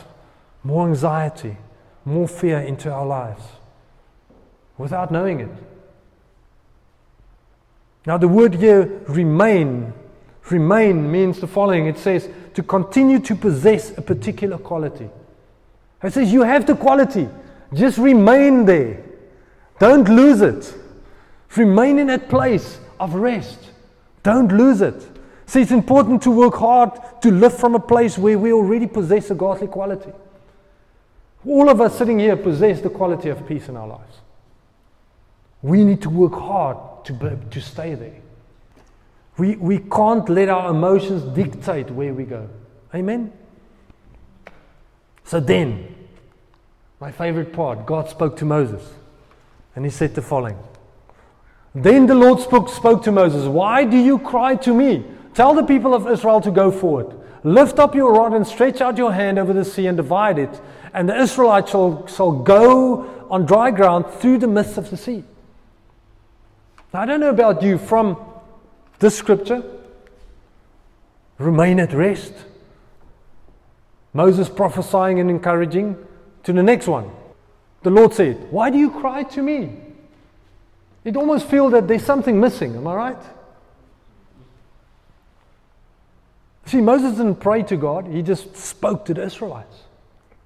more 0.63 0.87
anxiety, 0.87 1.57
more 2.03 2.27
fear 2.27 2.59
into 2.59 2.91
our 2.91 3.05
lives 3.05 3.43
without 4.77 5.11
knowing 5.11 5.39
it. 5.39 5.49
Now, 8.05 8.17
the 8.17 8.27
word 8.27 8.55
here, 8.55 9.01
remain, 9.07 9.93
remain 10.51 11.11
means 11.11 11.39
the 11.39 11.47
following 11.47 11.87
it 11.87 11.97
says, 11.97 12.29
to 12.53 12.61
continue 12.61 13.19
to 13.19 13.35
possess 13.35 13.97
a 13.97 14.01
particular 14.01 14.59
quality. 14.59 15.09
It 16.03 16.13
says, 16.13 16.31
you 16.31 16.43
have 16.43 16.67
the 16.67 16.75
quality, 16.75 17.27
just 17.73 17.97
remain 17.97 18.65
there. 18.65 19.03
Don't 19.79 20.07
lose 20.07 20.41
it. 20.41 20.73
Remain 21.55 21.99
in 21.99 22.07
that 22.07 22.29
place 22.29 22.79
of 22.99 23.15
rest. 23.15 23.59
Don't 24.23 24.51
lose 24.51 24.81
it. 24.81 25.07
See, 25.45 25.61
it's 25.61 25.71
important 25.71 26.21
to 26.23 26.31
work 26.31 26.55
hard 26.55 26.91
to 27.21 27.31
live 27.31 27.57
from 27.57 27.75
a 27.75 27.79
place 27.79 28.17
where 28.17 28.37
we 28.37 28.51
already 28.51 28.87
possess 28.87 29.29
a 29.29 29.35
godly 29.35 29.67
quality. 29.67 30.11
All 31.45 31.69
of 31.69 31.79
us 31.79 31.97
sitting 31.97 32.19
here 32.19 32.35
possess 32.35 32.81
the 32.81 32.89
quality 32.89 33.29
of 33.29 33.47
peace 33.47 33.69
in 33.69 33.77
our 33.77 33.87
lives. 33.87 34.17
We 35.61 35.83
need 35.83 36.01
to 36.01 36.09
work 36.09 36.33
hard 36.33 37.05
to, 37.05 37.39
to 37.51 37.61
stay 37.61 37.93
there. 37.95 38.21
We, 39.37 39.55
we 39.57 39.79
can't 39.79 40.27
let 40.29 40.49
our 40.49 40.71
emotions 40.71 41.23
dictate 41.35 41.91
where 41.91 42.13
we 42.13 42.23
go. 42.23 42.49
Amen? 42.93 43.31
So 45.23 45.39
then, 45.39 45.94
my 46.99 47.11
favorite 47.11 47.53
part, 47.53 47.85
God 47.85 48.09
spoke 48.09 48.37
to 48.37 48.45
Moses. 48.45 48.93
And 49.75 49.83
he 49.83 49.91
said 49.91 50.15
the 50.15 50.21
following 50.21 50.57
Then 51.73 52.07
the 52.07 52.15
Lord 52.15 52.39
spoke, 52.39 52.69
spoke 52.69 53.03
to 53.03 53.11
Moses, 53.11 53.45
Why 53.45 53.83
do 53.83 53.97
you 53.97 54.19
cry 54.19 54.55
to 54.57 54.73
me? 54.73 55.05
Tell 55.33 55.53
the 55.53 55.63
people 55.63 55.93
of 55.93 56.07
Israel 56.07 56.39
to 56.41 56.51
go 56.51 56.71
forward. 56.71 57.13
Lift 57.43 57.77
up 57.77 57.93
your 57.93 58.13
rod 58.13 58.33
and 58.33 58.47
stretch 58.47 58.81
out 58.81 58.97
your 58.97 59.11
hand 59.11 59.37
over 59.37 59.53
the 59.53 59.65
sea 59.65 59.85
and 59.87 59.97
divide 59.97 60.39
it, 60.39 60.61
and 60.93 61.07
the 61.07 61.15
Israelites 61.15 61.71
shall, 61.71 62.07
shall 62.07 62.31
go 62.31 63.27
on 63.29 63.45
dry 63.45 63.69
ground 63.69 64.05
through 64.19 64.39
the 64.39 64.47
midst 64.47 64.77
of 64.77 64.89
the 64.89 64.97
sea. 64.97 65.23
Now, 66.93 67.01
I 67.01 67.05
don't 67.05 67.19
know 67.19 67.29
about 67.29 67.61
you, 67.61 67.77
from 67.77 68.17
this 68.99 69.17
scripture, 69.17 69.61
remain 71.37 71.79
at 71.79 71.93
rest. 71.93 72.33
Moses 74.13 74.47
prophesying 74.47 75.19
and 75.19 75.29
encouraging 75.29 75.97
to 76.45 76.53
the 76.53 76.63
next 76.63 76.87
one. 76.87 77.11
The 77.83 77.89
Lord 77.89 78.13
said, 78.13 78.51
Why 78.51 78.69
do 78.69 78.77
you 78.77 78.89
cry 78.89 79.23
to 79.23 79.41
me? 79.41 79.73
It 81.03 81.15
almost 81.17 81.47
feels 81.47 81.73
that 81.73 81.87
there's 81.87 82.05
something 82.05 82.39
missing, 82.39 82.75
am 82.75 82.87
I 82.87 82.95
right? 82.95 83.23
See, 86.65 86.81
Moses 86.81 87.17
didn't 87.17 87.35
pray 87.35 87.61
to 87.63 87.77
God, 87.77 88.07
he 88.07 88.23
just 88.23 88.55
spoke 88.55 89.05
to 89.05 89.13
the 89.13 89.23
Israelites. 89.23 89.83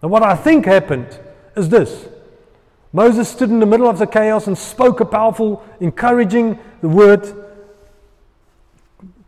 And 0.01 0.11
what 0.11 0.23
I 0.23 0.35
think 0.35 0.65
happened 0.65 1.17
is 1.55 1.69
this 1.69 2.07
Moses 2.91 3.29
stood 3.29 3.49
in 3.49 3.59
the 3.59 3.65
middle 3.65 3.87
of 3.87 3.99
the 3.99 4.07
chaos 4.07 4.47
and 4.47 4.57
spoke 4.57 4.99
a 4.99 5.05
powerful, 5.05 5.63
encouraging 5.79 6.59
the 6.81 6.89
word 6.89 7.23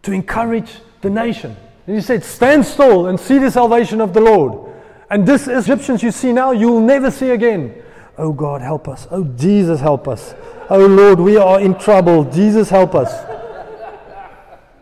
to 0.04 0.12
encourage 0.12 0.80
the 1.02 1.10
nation. 1.10 1.56
And 1.86 1.96
he 1.96 2.02
said, 2.02 2.24
Stand 2.24 2.66
still 2.66 3.08
and 3.08 3.20
see 3.20 3.38
the 3.38 3.52
salvation 3.52 4.02
of 4.02 4.14
the 4.14 4.22
Lord. 4.22 4.71
And 5.12 5.28
this 5.28 5.50
Egyptians 5.50 6.02
you 6.02 6.10
see 6.10 6.32
now, 6.32 6.52
you 6.52 6.69
will 6.69 6.80
never 6.80 7.12
see 7.12 7.32
again. 7.32 7.84
Oh 8.17 8.32
God, 8.32 8.62
help 8.62 8.88
us. 8.88 9.10
Oh 9.12 9.26
Jesus, 9.26 9.82
help 9.82 10.08
us. 10.08 10.34
Oh 10.69 10.86
Lord, 10.88 11.19
we 11.19 11.36
are 11.36 11.60
in 11.60 11.78
trouble. 11.78 12.24
Jesus, 12.24 12.69
help 12.69 12.95
us. 12.95 13.12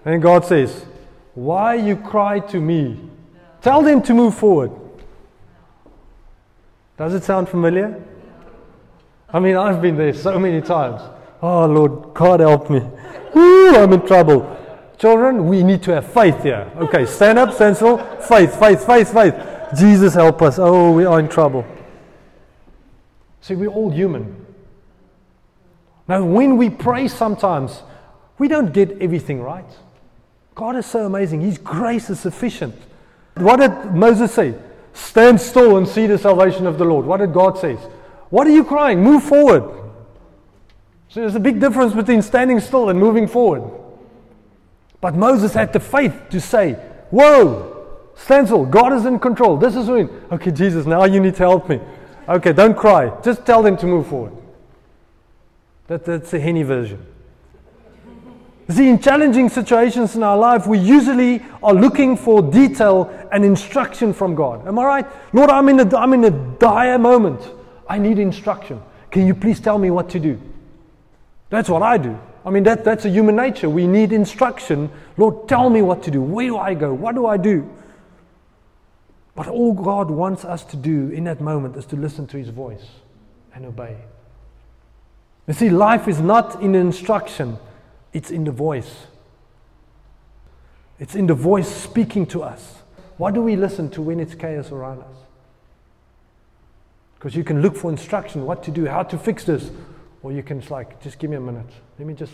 And 0.05 0.21
God 0.21 0.45
says, 0.45 0.85
Why 1.33 1.73
you 1.73 1.95
cry 1.95 2.41
to 2.41 2.61
me? 2.61 2.99
Tell 3.63 3.81
them 3.81 4.03
to 4.03 4.13
move 4.13 4.35
forward. 4.35 4.71
Does 6.95 7.15
it 7.15 7.23
sound 7.23 7.49
familiar? 7.49 7.99
I 9.33 9.39
mean, 9.39 9.55
I've 9.55 9.81
been 9.81 9.97
there 9.97 10.13
so 10.13 10.37
many 10.37 10.61
times. 10.61 11.01
Oh, 11.41 11.65
Lord, 11.65 12.13
God 12.13 12.39
help 12.39 12.69
me. 12.69 12.81
Ooh, 13.35 13.75
I'm 13.75 13.93
in 13.93 14.05
trouble. 14.05 14.57
Children, 14.99 15.47
we 15.47 15.63
need 15.63 15.81
to 15.83 15.95
have 15.95 16.11
faith 16.11 16.43
here. 16.43 16.71
Okay, 16.75 17.05
stand 17.05 17.39
up, 17.39 17.53
stand 17.53 17.77
still. 17.77 17.97
Faith, 18.19 18.59
faith, 18.59 18.85
faith, 18.85 19.11
faith. 19.11 19.33
Jesus 19.77 20.13
help 20.13 20.41
us. 20.41 20.58
Oh, 20.60 20.91
we 20.91 21.05
are 21.05 21.19
in 21.19 21.27
trouble. 21.27 21.65
See, 23.41 23.55
we're 23.55 23.69
all 23.69 23.89
human. 23.89 24.45
Now, 26.08 26.23
when 26.25 26.58
we 26.58 26.69
pray 26.69 27.08
sometimes, 27.08 27.84
we 28.38 28.47
don't 28.47 28.73
get 28.73 29.01
everything 29.01 29.41
right. 29.41 29.69
God 30.55 30.75
is 30.75 30.86
so 30.86 31.05
amazing. 31.05 31.41
His 31.41 31.58
grace 31.58 32.10
is 32.10 32.19
sufficient. 32.19 32.75
What 33.36 33.58
did 33.58 33.93
Moses 33.95 34.34
say? 34.34 34.55
Stand 34.93 35.39
still 35.39 35.77
and 35.77 35.88
see 35.88 36.08
the 36.08 36.17
salvation 36.17 36.65
of 36.65 36.77
the 36.77 36.86
Lord. 36.86 37.05
What 37.05 37.17
did 37.17 37.34
God 37.34 37.58
say? 37.58 37.75
What 38.29 38.47
are 38.47 38.51
you 38.51 38.63
crying? 38.63 39.01
Move 39.01 39.23
forward. 39.23 39.63
So 41.10 41.21
there's 41.21 41.36
a 41.36 41.39
big 41.39 41.60
difference 41.60 41.93
between 41.93 42.21
standing 42.21 42.60
still 42.60 42.89
and 42.89 42.99
moving 42.99 43.27
forward. 43.27 43.63
But 45.01 45.15
Moses 45.15 45.53
had 45.53 45.73
the 45.73 45.79
faith 45.79 46.13
to 46.32 46.41
say, 46.41 46.73
Whoa, 47.10 47.78
stand 48.19 48.47
still. 48.47 48.65
God 48.65 48.93
is 48.93 49.05
in 49.05 49.19
control. 49.19 49.58
This 49.58 49.75
is 49.75 49.88
when. 49.88 50.10
Okay, 50.32 50.51
Jesus, 50.51 50.86
now 50.86 51.05
you 51.05 51.19
need 51.19 51.36
to 51.36 51.43
help 51.43 51.69
me. 51.69 51.79
Okay, 52.27 52.53
don't 52.53 52.77
cry. 52.77 53.12
Just 53.21 53.45
tell 53.45 53.63
them 53.63 53.75
to 53.77 53.86
move 53.88 54.08
forward. 54.08 54.34
That, 55.88 56.05
that's 56.05 56.32
the 56.32 56.39
Henny 56.39 56.63
version. 56.63 57.03
See, 58.69 58.88
in 58.88 58.99
challenging 58.99 59.49
situations 59.49 60.15
in 60.15 60.21
our 60.21 60.38
life, 60.38 60.67
we 60.67 60.77
usually 60.77 61.41
are 61.63 61.73
looking 61.73 62.15
for 62.15 62.43
detail 62.43 63.10
and 63.32 63.43
instruction 63.43 64.13
from 64.13 64.36
God. 64.36 64.67
Am 64.67 64.77
I 64.77 64.86
right? 64.86 65.05
Lord, 65.34 65.49
I'm 65.49 65.67
in 65.69 65.79
a, 65.79 65.97
I'm 65.97 66.13
in 66.13 66.23
a 66.25 66.29
dire 66.29 66.99
moment. 66.99 67.41
I 67.89 67.97
need 67.97 68.19
instruction. 68.19 68.79
Can 69.10 69.25
you 69.25 69.34
please 69.34 69.60
tell 69.60 69.79
me 69.79 69.89
what 69.89 70.10
to 70.12 70.19
do? 70.19 70.39
That's 71.49 71.67
what 71.67 71.82
I 71.82 71.97
do. 71.97 72.19
I 72.45 72.51
mean, 72.51 72.63
that, 72.63 72.84
that's 72.84 73.05
a 73.05 73.10
human 73.10 73.36
nature. 73.36 73.69
We 73.69 73.88
need 73.88 74.13
instruction. 74.13 74.91
Lord, 75.17 75.49
tell 75.49 75.71
me 75.71 75.82
what 75.82 76.03
to 76.03 76.12
do. 76.12 76.21
Where 76.21 76.45
do 76.45 76.58
I 76.58 76.75
go? 76.75 76.93
What 76.93 77.15
do 77.15 77.25
I 77.25 77.38
do? 77.38 77.67
But 79.39 79.47
all 79.47 79.71
God 79.71 80.12
wants 80.12 80.43
us 80.43 80.65
to 80.65 80.75
do 80.75 81.12
in 81.12 81.23
that 81.23 81.39
moment 81.39 81.78
is 81.78 81.86
to 81.86 81.95
listen 81.95 82.28
to 82.28 82.38
His 82.38 82.49
voice 82.49 82.86
and 83.56 83.65
obey. 83.65 83.95
You 85.47 85.54
see, 85.54 85.69
life 85.69 86.10
is 86.10 86.19
not 86.19 86.62
in 86.62 86.75
instruction, 86.75 87.58
it's 88.12 88.32
in 88.32 88.43
the 88.43 88.52
voice. 88.52 89.08
It's 90.99 91.15
in 91.15 91.25
the 91.25 91.36
voice 91.36 91.73
speaking 91.73 92.25
to 92.25 92.43
us. 92.43 92.80
What 93.15 93.34
do 93.34 93.41
we 93.41 93.56
listen 93.56 93.89
to 93.91 94.02
when 94.02 94.19
it's 94.19 94.36
chaos 94.36 94.73
around 94.73 95.04
us? 95.04 95.17
Because 97.15 97.34
you 97.34 97.45
can 97.45 97.62
look 97.62 97.78
for 97.78 97.89
instruction, 97.89 98.45
what 98.45 98.62
to 98.63 98.71
do, 98.71 98.88
how 98.88 99.04
to 99.04 99.17
fix 99.17 99.45
this, 99.45 99.71
or 100.21 100.34
you 100.34 100.43
can 100.43 100.60
just 100.60 100.69
like, 100.69 101.02
just 101.02 101.17
give 101.17 101.30
me 101.30 101.38
a 101.38 101.39
minute. 101.39 101.71
Let 101.97 102.10
me 102.10 102.13
just, 102.13 102.34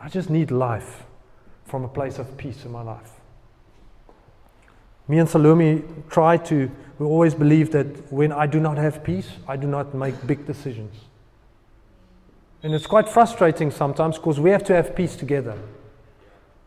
I 0.00 0.08
just 0.08 0.30
need 0.30 0.50
life 0.50 1.02
from 1.66 1.84
a 1.84 1.88
place 1.88 2.18
of 2.18 2.34
peace 2.38 2.64
in 2.64 2.72
my 2.72 2.80
life. 2.80 3.15
Me 5.08 5.18
and 5.18 5.28
Salome 5.28 5.82
try 6.10 6.36
to, 6.36 6.70
we 6.98 7.06
always 7.06 7.34
believe 7.34 7.70
that 7.72 8.12
when 8.12 8.32
I 8.32 8.46
do 8.46 8.58
not 8.58 8.76
have 8.76 9.04
peace, 9.04 9.28
I 9.46 9.56
do 9.56 9.66
not 9.66 9.94
make 9.94 10.26
big 10.26 10.46
decisions. 10.46 10.94
And 12.62 12.74
it's 12.74 12.86
quite 12.86 13.08
frustrating 13.08 13.70
sometimes 13.70 14.16
because 14.16 14.40
we 14.40 14.50
have 14.50 14.64
to 14.64 14.74
have 14.74 14.96
peace 14.96 15.14
together. 15.14 15.56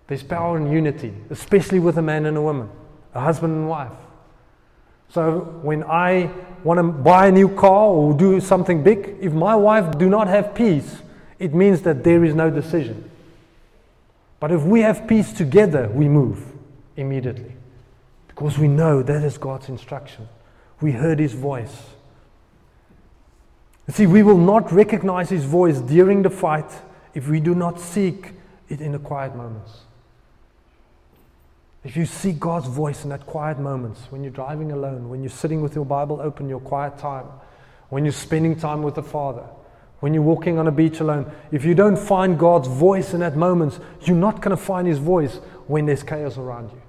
There's 0.08 0.24
power 0.24 0.58
in 0.58 0.72
unity, 0.72 1.14
especially 1.30 1.80
with 1.80 1.98
a 1.98 2.02
man 2.02 2.26
and 2.26 2.38
a 2.38 2.42
woman, 2.42 2.70
a 3.14 3.20
husband 3.20 3.54
and 3.54 3.70
wife. 3.70 3.92
So 5.10 5.40
when 5.62 5.84
I 5.84 6.32
want 6.64 6.78
to 6.78 6.84
buy 6.84 7.28
a 7.28 7.32
new 7.32 7.50
car 7.50 7.88
or 7.88 8.14
do 8.14 8.40
something 8.40 8.84
big, 8.84 9.18
if 9.20 9.34
my 9.34 9.56
wife 9.56 9.98
do 9.98 10.08
not 10.08 10.28
have 10.28 10.56
peace, 10.56 11.02
it 11.40 11.54
means 11.54 11.82
that 11.82 12.04
there 12.04 12.24
is 12.24 12.34
no 12.36 12.50
decision. 12.50 13.10
But 14.40 14.52
if 14.52 14.64
we 14.64 14.82
have 14.82 15.08
peace 15.08 15.34
together, 15.34 15.90
we 15.90 16.08
move 16.08 16.44
immediately. 16.96 17.54
Because 18.40 18.58
we 18.58 18.70
know 18.70 19.04
that 19.04 19.22
is 19.22 19.38
God's 19.38 19.68
instruction. 19.68 20.30
We 20.80 20.94
heard 20.94 21.20
his 21.20 21.34
voice. 21.34 21.76
You 23.86 23.94
see, 23.94 24.08
we 24.08 24.24
will 24.24 24.38
not 24.38 24.72
recognize 24.72 25.30
his 25.30 25.44
voice 25.44 25.80
during 25.80 26.22
the 26.22 26.30
fight 26.30 26.72
if 27.14 27.28
we 27.28 27.42
do 27.42 27.54
not 27.54 27.82
seek 27.82 28.32
it 28.70 28.80
in 28.80 28.94
the 28.94 29.00
quiet 29.00 29.36
moments. 29.36 29.82
If 31.84 31.98
you 31.98 32.06
seek 32.06 32.40
God's 32.40 32.68
voice 32.68 33.04
in 33.04 33.10
that 33.10 33.26
quiet 33.26 33.60
moments, 33.60 34.04
when 34.10 34.24
you're 34.24 34.32
driving 34.32 34.72
alone, 34.72 35.10
when 35.10 35.22
you're 35.22 35.30
sitting 35.30 35.62
with 35.62 35.76
your 35.76 35.86
Bible 35.86 36.22
open, 36.22 36.48
your 36.48 36.62
quiet 36.62 36.98
time, 36.98 37.26
when 37.90 38.06
you're 38.06 38.14
spending 38.14 38.56
time 38.56 38.84
with 38.84 38.96
the 38.96 39.04
Father, 39.04 39.44
when 40.00 40.14
you're 40.14 40.24
walking 40.24 40.58
on 40.58 40.66
a 40.66 40.72
beach 40.72 41.02
alone, 41.02 41.30
if 41.52 41.66
you 41.66 41.76
don't 41.76 42.00
find 42.00 42.40
God's 42.40 42.70
voice 42.70 43.14
in 43.14 43.20
that 43.20 43.36
moments, 43.36 43.82
you're 44.04 44.16
not 44.16 44.42
going 44.42 44.56
to 44.56 44.64
find 44.64 44.88
His 44.88 44.98
voice 44.98 45.42
when 45.68 45.88
there's 45.88 46.04
chaos 46.04 46.38
around 46.38 46.72
you. 46.72 46.82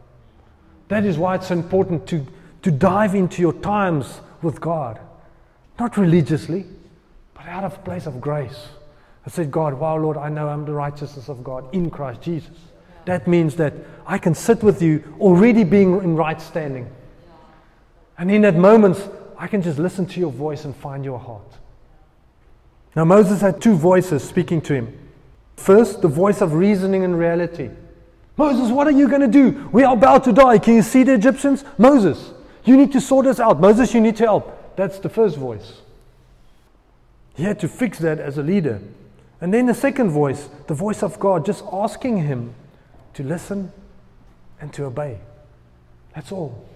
That 0.90 1.06
is 1.06 1.16
why 1.16 1.36
it's 1.36 1.46
so 1.46 1.54
important 1.54 2.06
to, 2.08 2.26
to 2.62 2.70
dive 2.72 3.14
into 3.14 3.40
your 3.40 3.52
times 3.52 4.20
with 4.42 4.60
God, 4.60 4.98
not 5.78 5.96
religiously, 5.96 6.66
but 7.32 7.46
out 7.46 7.62
of 7.62 7.82
place 7.84 8.06
of 8.06 8.20
grace. 8.20 8.68
I 9.24 9.30
said, 9.30 9.52
God, 9.52 9.74
wow, 9.74 9.96
Lord, 9.96 10.16
I 10.16 10.28
know 10.28 10.48
I'm 10.48 10.64
the 10.64 10.72
righteousness 10.72 11.28
of 11.28 11.44
God 11.44 11.72
in 11.72 11.90
Christ 11.90 12.22
Jesus. 12.22 12.58
That 13.04 13.28
means 13.28 13.54
that 13.56 13.72
I 14.04 14.18
can 14.18 14.34
sit 14.34 14.64
with 14.64 14.82
you 14.82 15.04
already 15.20 15.62
being 15.62 16.02
in 16.02 16.16
right 16.16 16.40
standing. 16.40 16.90
And 18.18 18.28
in 18.28 18.42
that 18.42 18.56
moment, 18.56 18.98
I 19.38 19.46
can 19.46 19.62
just 19.62 19.78
listen 19.78 20.06
to 20.06 20.18
your 20.18 20.32
voice 20.32 20.64
and 20.64 20.74
find 20.74 21.04
your 21.04 21.20
heart. 21.20 21.52
Now, 22.96 23.04
Moses 23.04 23.40
had 23.40 23.62
two 23.62 23.76
voices 23.76 24.24
speaking 24.24 24.60
to 24.62 24.74
him. 24.74 24.98
First, 25.56 26.02
the 26.02 26.08
voice 26.08 26.40
of 26.40 26.54
reasoning 26.54 27.04
and 27.04 27.16
reality. 27.16 27.70
Moses, 28.36 28.70
what 28.70 28.86
are 28.86 28.92
you 28.92 29.08
going 29.08 29.20
to 29.20 29.28
do? 29.28 29.68
We 29.72 29.84
are 29.84 29.94
about 29.94 30.24
to 30.24 30.32
die. 30.32 30.58
Can 30.58 30.74
you 30.74 30.82
see 30.82 31.02
the 31.02 31.14
Egyptians? 31.14 31.64
Moses, 31.76 32.32
you 32.64 32.76
need 32.76 32.92
to 32.92 33.00
sort 33.00 33.26
us 33.26 33.38
out. 33.38 33.60
Moses, 33.60 33.92
you 33.92 34.00
need 34.00 34.16
to 34.16 34.24
help. 34.24 34.76
That's 34.76 34.98
the 34.98 35.08
first 35.08 35.36
voice. 35.36 35.80
He 37.34 37.42
had 37.42 37.58
to 37.60 37.68
fix 37.68 37.98
that 37.98 38.18
as 38.18 38.38
a 38.38 38.42
leader. 38.42 38.80
And 39.40 39.52
then 39.52 39.66
the 39.66 39.74
second 39.74 40.10
voice, 40.10 40.48
the 40.66 40.74
voice 40.74 41.02
of 41.02 41.18
God, 41.18 41.46
just 41.46 41.64
asking 41.72 42.18
him 42.18 42.54
to 43.14 43.22
listen 43.22 43.72
and 44.60 44.72
to 44.74 44.84
obey. 44.84 45.18
That's 46.14 46.32
all. 46.32 46.68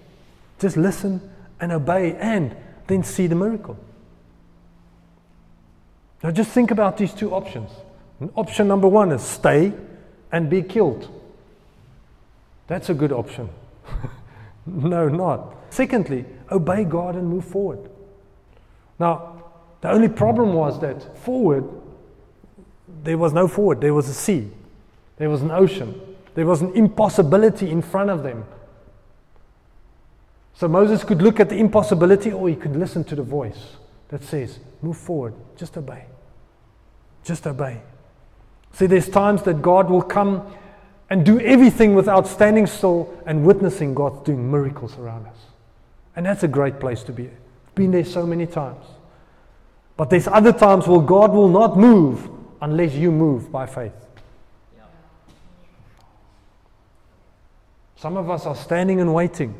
Just 0.59 0.77
listen 0.77 1.21
and 1.59 1.71
obey 1.71 2.15
and 2.15 2.55
then 2.87 3.03
see 3.03 3.27
the 3.27 3.35
miracle. 3.35 3.77
Now 6.23 6.31
just 6.31 6.51
think 6.51 6.71
about 6.71 6.97
these 6.97 7.13
two 7.13 7.31
options. 7.31 7.69
Option 8.35 8.67
number 8.67 8.87
one 8.87 9.11
is 9.11 9.21
stay 9.21 9.73
and 10.31 10.49
be 10.49 10.61
killed. 10.63 11.09
That's 12.67 12.89
a 12.89 12.93
good 12.93 13.11
option. 13.11 13.49
no, 14.65 15.07
not. 15.07 15.55
Secondly, 15.69 16.25
obey 16.51 16.83
God 16.83 17.15
and 17.15 17.27
move 17.27 17.45
forward. 17.45 17.89
Now, 18.99 19.43
the 19.81 19.91
only 19.91 20.07
problem 20.07 20.53
was 20.53 20.79
that 20.81 21.17
forward, 21.19 21.65
there 23.03 23.17
was 23.17 23.33
no 23.33 23.47
forward, 23.47 23.81
there 23.81 23.93
was 23.93 24.09
a 24.09 24.13
sea, 24.13 24.49
there 25.17 25.29
was 25.29 25.41
an 25.41 25.51
ocean. 25.51 26.01
There 26.35 26.45
was 26.45 26.61
an 26.61 26.73
impossibility 26.73 27.71
in 27.71 27.81
front 27.81 28.09
of 28.09 28.21
them. 28.21 28.45
So 30.53 30.67
Moses 30.67 31.03
could 31.03 31.21
look 31.21 31.39
at 31.39 31.49
the 31.49 31.57
impossibility 31.57 32.31
or 32.31 32.47
he 32.47 32.55
could 32.55 32.75
listen 32.75 33.03
to 33.05 33.15
the 33.15 33.23
voice 33.23 33.77
that 34.09 34.23
says, 34.23 34.59
Move 34.81 34.97
forward, 34.97 35.33
just 35.57 35.77
obey. 35.77 36.05
Just 37.23 37.47
obey. 37.47 37.81
See, 38.73 38.85
there's 38.85 39.09
times 39.09 39.43
that 39.43 39.61
God 39.61 39.89
will 39.89 40.01
come 40.01 40.53
and 41.09 41.25
do 41.25 41.39
everything 41.39 41.93
without 41.95 42.27
standing 42.27 42.65
still 42.65 43.21
and 43.25 43.45
witnessing 43.45 43.93
God 43.93 44.25
doing 44.25 44.49
miracles 44.49 44.97
around 44.97 45.27
us. 45.27 45.37
And 46.15 46.25
that's 46.25 46.43
a 46.43 46.47
great 46.47 46.79
place 46.79 47.03
to 47.03 47.11
be. 47.11 47.29
Been 47.75 47.91
there 47.91 48.05
so 48.05 48.25
many 48.25 48.47
times. 48.47 48.85
But 49.97 50.09
there's 50.09 50.27
other 50.27 50.51
times 50.51 50.87
where 50.87 51.01
God 51.01 51.31
will 51.31 51.49
not 51.49 51.77
move 51.77 52.29
unless 52.61 52.93
you 52.93 53.11
move 53.11 53.51
by 53.51 53.65
faith. 53.65 53.93
Some 57.97 58.17
of 58.17 58.29
us 58.29 58.45
are 58.45 58.55
standing 58.55 58.99
and 58.99 59.13
waiting, 59.13 59.55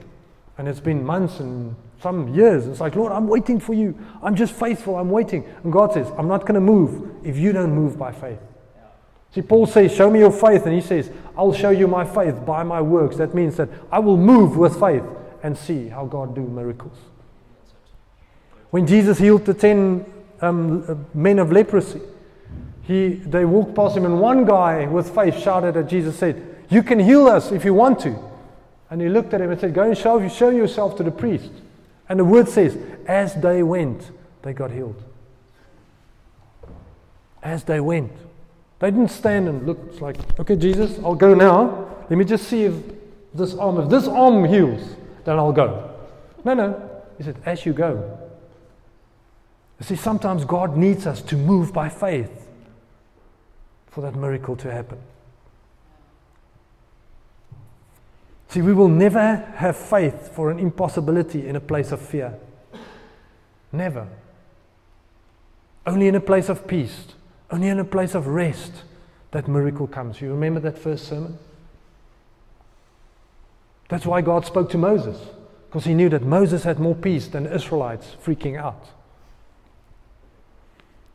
and 0.57 0.67
it's 0.67 0.79
been 0.79 1.05
months 1.05 1.39
and 1.39 1.75
some 2.01 2.33
years. 2.33 2.67
It's 2.67 2.79
like, 2.79 2.95
Lord, 2.95 3.11
I'm 3.11 3.27
waiting 3.27 3.59
for 3.59 3.73
you. 3.73 3.97
I'm 4.21 4.35
just 4.35 4.53
faithful. 4.53 4.97
I'm 4.97 5.09
waiting. 5.09 5.45
And 5.63 5.71
God 5.71 5.93
says, 5.93 6.11
I'm 6.17 6.27
not 6.27 6.41
going 6.41 6.55
to 6.55 6.61
move 6.61 7.25
if 7.25 7.37
you 7.37 7.51
don't 7.53 7.73
move 7.73 7.97
by 7.97 8.11
faith. 8.11 8.39
See, 9.33 9.41
Paul 9.41 9.65
says, 9.65 9.93
Show 9.93 10.09
me 10.09 10.19
your 10.19 10.31
faith. 10.31 10.65
And 10.65 10.73
he 10.73 10.81
says, 10.81 11.11
I'll 11.37 11.53
show 11.53 11.69
you 11.69 11.87
my 11.87 12.05
faith 12.05 12.45
by 12.45 12.63
my 12.63 12.81
works. 12.81 13.17
That 13.17 13.33
means 13.33 13.57
that 13.57 13.69
I 13.91 13.99
will 13.99 14.17
move 14.17 14.57
with 14.57 14.79
faith 14.79 15.03
and 15.43 15.57
see 15.57 15.89
how 15.89 16.05
God 16.05 16.33
do 16.33 16.41
miracles. 16.41 16.97
When 18.71 18.87
Jesus 18.87 19.17
healed 19.19 19.45
the 19.45 19.53
ten 19.53 20.05
um, 20.41 21.05
men 21.13 21.39
of 21.39 21.51
leprosy, 21.51 22.01
he, 22.83 23.09
they 23.15 23.45
walked 23.45 23.75
past 23.75 23.97
him, 23.97 24.05
and 24.05 24.19
one 24.19 24.45
guy 24.45 24.85
with 24.85 25.13
faith 25.13 25.41
shouted 25.41 25.75
at 25.75 25.87
Jesus, 25.87 26.17
said, 26.17 26.65
You 26.69 26.83
can 26.83 26.99
heal 26.99 27.27
us 27.27 27.51
if 27.51 27.65
you 27.65 27.73
want 27.73 27.99
to. 28.01 28.17
And 28.89 29.01
he 29.01 29.09
looked 29.09 29.33
at 29.33 29.41
him 29.41 29.51
and 29.51 29.59
said, 29.59 29.73
Go 29.73 29.83
and 29.83 29.97
show, 29.97 30.27
show 30.29 30.49
yourself 30.49 30.95
to 30.97 31.03
the 31.03 31.11
priest. 31.11 31.51
And 32.07 32.19
the 32.19 32.25
word 32.25 32.47
says, 32.47 32.77
As 33.07 33.33
they 33.35 33.63
went, 33.63 34.11
they 34.43 34.53
got 34.53 34.71
healed. 34.71 35.01
As 37.41 37.63
they 37.63 37.79
went. 37.79 38.11
They 38.85 38.91
didn't 38.91 39.09
stand 39.09 39.49
and 39.49 39.65
look, 39.65 39.79
it's 39.89 39.99
like, 39.99 40.15
okay, 40.39 40.55
Jesus, 40.55 40.99
I'll 41.03 41.15
go 41.15 41.33
now. 41.33 41.87
Let 42.07 42.19
me 42.19 42.23
just 42.23 42.47
see 42.47 42.65
if 42.65 42.75
this 43.33 43.55
arm, 43.55 43.79
if 43.79 43.89
this 43.89 44.07
arm 44.07 44.45
heals, 44.45 44.95
then 45.23 45.39
I'll 45.39 45.51
go. 45.51 45.89
No, 46.43 46.53
no. 46.53 46.91
He 47.17 47.23
said, 47.23 47.35
as 47.47 47.65
you 47.65 47.73
go. 47.73 48.19
You 49.79 49.87
see, 49.87 49.95
sometimes 49.95 50.45
God 50.45 50.77
needs 50.77 51.07
us 51.07 51.23
to 51.23 51.35
move 51.35 51.73
by 51.73 51.89
faith 51.89 52.47
for 53.87 54.01
that 54.01 54.13
miracle 54.13 54.55
to 54.57 54.71
happen. 54.71 54.99
See, 58.49 58.61
we 58.61 58.73
will 58.73 58.87
never 58.87 59.37
have 59.55 59.75
faith 59.75 60.31
for 60.35 60.51
an 60.51 60.59
impossibility 60.59 61.47
in 61.47 61.55
a 61.55 61.59
place 61.59 61.91
of 61.91 61.99
fear. 61.99 62.37
Never. 63.71 64.07
Only 65.87 66.07
in 66.07 66.13
a 66.13 66.21
place 66.21 66.49
of 66.49 66.67
peace, 66.67 67.07
only 67.55 67.69
in 67.69 67.79
a 67.79 67.85
place 67.85 68.15
of 68.15 68.27
rest, 68.27 68.83
that 69.31 69.47
miracle 69.47 69.87
comes. 69.87 70.19
You 70.19 70.29
remember 70.31 70.59
that 70.59 70.77
first 70.77 71.07
sermon? 71.07 71.39
That's 73.87 74.05
why 74.05 74.19
God 74.19 74.45
spoke 74.45 74.69
to 74.71 74.77
Moses, 74.77 75.17
because 75.67 75.85
he 75.85 75.93
knew 75.93 76.09
that 76.09 76.21
Moses 76.21 76.65
had 76.65 76.79
more 76.79 76.95
peace 76.95 77.29
than 77.29 77.45
Israelites 77.45 78.17
freaking 78.21 78.57
out. 78.57 78.89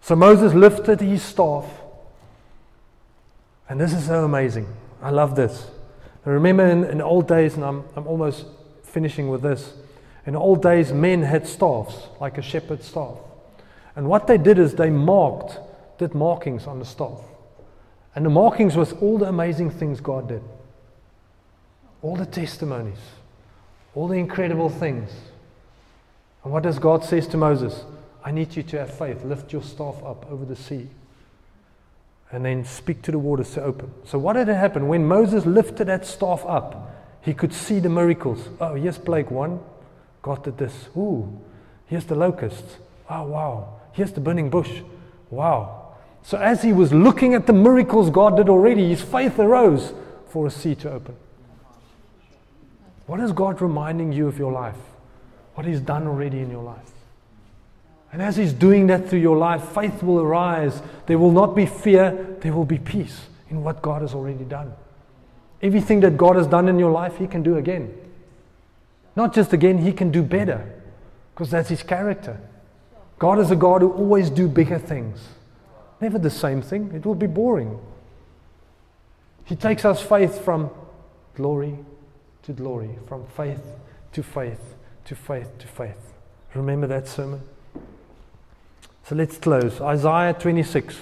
So 0.00 0.16
Moses 0.16 0.54
lifted 0.54 1.02
his 1.02 1.22
staff, 1.22 1.66
and 3.68 3.78
this 3.78 3.92
is 3.92 4.06
so 4.06 4.24
amazing. 4.24 4.66
I 5.02 5.10
love 5.10 5.36
this. 5.36 5.66
I 6.24 6.30
remember 6.30 6.66
in, 6.66 6.84
in 6.84 7.02
old 7.02 7.28
days, 7.28 7.54
and 7.54 7.62
I'm, 7.62 7.84
I'm 7.94 8.06
almost 8.06 8.46
finishing 8.82 9.28
with 9.28 9.42
this. 9.42 9.74
In 10.24 10.34
old 10.34 10.62
days, 10.62 10.90
men 10.90 11.20
had 11.20 11.46
staffs, 11.46 12.08
like 12.18 12.38
a 12.38 12.42
shepherd's 12.42 12.86
staff. 12.86 13.18
And 13.94 14.08
what 14.08 14.26
they 14.26 14.38
did 14.38 14.58
is 14.58 14.74
they 14.74 14.88
marked, 14.88 15.58
did 16.00 16.14
markings 16.14 16.66
on 16.66 16.80
the 16.80 16.84
staff. 16.84 17.20
And 18.16 18.26
the 18.26 18.30
markings 18.30 18.74
was 18.74 18.92
all 18.94 19.18
the 19.18 19.28
amazing 19.28 19.70
things 19.70 20.00
God 20.00 20.28
did 20.28 20.42
all 22.02 22.16
the 22.16 22.26
testimonies, 22.26 22.98
all 23.94 24.08
the 24.08 24.16
incredible 24.16 24.70
things. 24.70 25.10
And 26.44 26.52
what 26.52 26.62
does 26.62 26.78
God 26.78 27.04
says 27.04 27.26
to 27.28 27.36
Moses? 27.36 27.84
I 28.24 28.30
need 28.30 28.56
you 28.56 28.62
to 28.64 28.78
have 28.78 28.96
faith. 28.96 29.24
Lift 29.24 29.52
your 29.52 29.62
staff 29.62 30.02
up 30.04 30.30
over 30.30 30.44
the 30.44 30.56
sea. 30.56 30.88
And 32.32 32.44
then 32.44 32.64
speak 32.64 33.02
to 33.02 33.12
the 33.12 33.18
waters 33.18 33.52
to 33.54 33.62
open. 33.62 33.92
So 34.04 34.18
what 34.18 34.34
did 34.34 34.48
it 34.48 34.54
happen? 34.54 34.88
When 34.88 35.06
Moses 35.06 35.44
lifted 35.44 35.86
that 35.86 36.06
staff 36.06 36.44
up, 36.46 36.96
he 37.22 37.34
could 37.34 37.52
see 37.52 37.80
the 37.80 37.88
miracles. 37.88 38.48
Oh, 38.60 38.74
here's 38.74 38.98
plague 38.98 39.30
one. 39.30 39.60
God 40.22 40.44
did 40.44 40.56
this. 40.56 40.88
Ooh, 40.96 41.38
here's 41.86 42.04
the 42.04 42.14
locusts. 42.14 42.76
Oh, 43.08 43.24
wow. 43.24 43.80
Here's 43.92 44.12
the 44.12 44.20
burning 44.20 44.48
bush. 44.48 44.70
Wow. 45.28 45.79
So 46.22 46.38
as 46.38 46.62
he 46.62 46.72
was 46.72 46.92
looking 46.92 47.34
at 47.34 47.46
the 47.46 47.52
miracles 47.52 48.10
God 48.10 48.36
did 48.36 48.48
already, 48.48 48.88
his 48.88 49.02
faith 49.02 49.38
arose 49.38 49.92
for 50.28 50.46
a 50.46 50.50
sea 50.50 50.74
to 50.76 50.92
open. 50.92 51.16
What 53.10 53.18
is 53.18 53.32
God 53.32 53.60
reminding 53.60 54.12
you 54.12 54.28
of 54.28 54.38
your 54.38 54.52
life? 54.52 54.76
What 55.54 55.66
He's 55.66 55.80
done 55.80 56.06
already 56.06 56.38
in 56.38 56.48
your 56.48 56.62
life? 56.62 56.92
And 58.12 58.22
as 58.22 58.36
He's 58.36 58.52
doing 58.52 58.86
that 58.86 59.08
through 59.08 59.18
your 59.18 59.36
life, 59.36 59.64
faith 59.74 60.00
will 60.02 60.20
arise. 60.20 60.80
There 61.06 61.18
will 61.18 61.32
not 61.32 61.56
be 61.56 61.66
fear, 61.66 62.36
there 62.40 62.52
will 62.52 62.64
be 62.64 62.78
peace 62.78 63.26
in 63.48 63.64
what 63.64 63.82
God 63.82 64.02
has 64.02 64.14
already 64.14 64.44
done. 64.44 64.72
Everything 65.60 65.98
that 66.00 66.16
God 66.16 66.36
has 66.36 66.46
done 66.46 66.68
in 66.68 66.78
your 66.78 66.92
life, 66.92 67.16
He 67.16 67.26
can 67.26 67.42
do 67.42 67.56
again. 67.56 67.92
Not 69.16 69.34
just 69.34 69.52
again, 69.52 69.78
He 69.78 69.92
can 69.92 70.12
do 70.12 70.22
better 70.22 70.80
because 71.34 71.50
that's 71.50 71.68
His 71.68 71.82
character. 71.82 72.40
God 73.18 73.40
is 73.40 73.50
a 73.50 73.56
God 73.56 73.82
who 73.82 73.90
always 73.90 74.30
do 74.30 74.46
bigger 74.46 74.78
things. 74.78 75.20
Never 76.00 76.18
the 76.18 76.30
same 76.30 76.62
thing. 76.62 76.92
It 76.94 77.04
will 77.04 77.14
be 77.14 77.26
boring. 77.26 77.78
He 79.44 79.56
takes 79.56 79.84
us 79.84 80.00
faith 80.00 80.44
from 80.44 80.70
glory 81.34 81.78
to 82.44 82.52
glory, 82.52 82.90
from 83.06 83.26
faith 83.36 83.62
to 84.12 84.22
faith 84.22 84.60
to 85.04 85.14
faith 85.14 85.58
to 85.58 85.66
faith. 85.66 86.12
Remember 86.54 86.86
that 86.86 87.08
sermon? 87.08 87.42
So 89.04 89.14
let's 89.14 89.38
close. 89.38 89.80
Isaiah 89.80 90.34
26. 90.34 90.96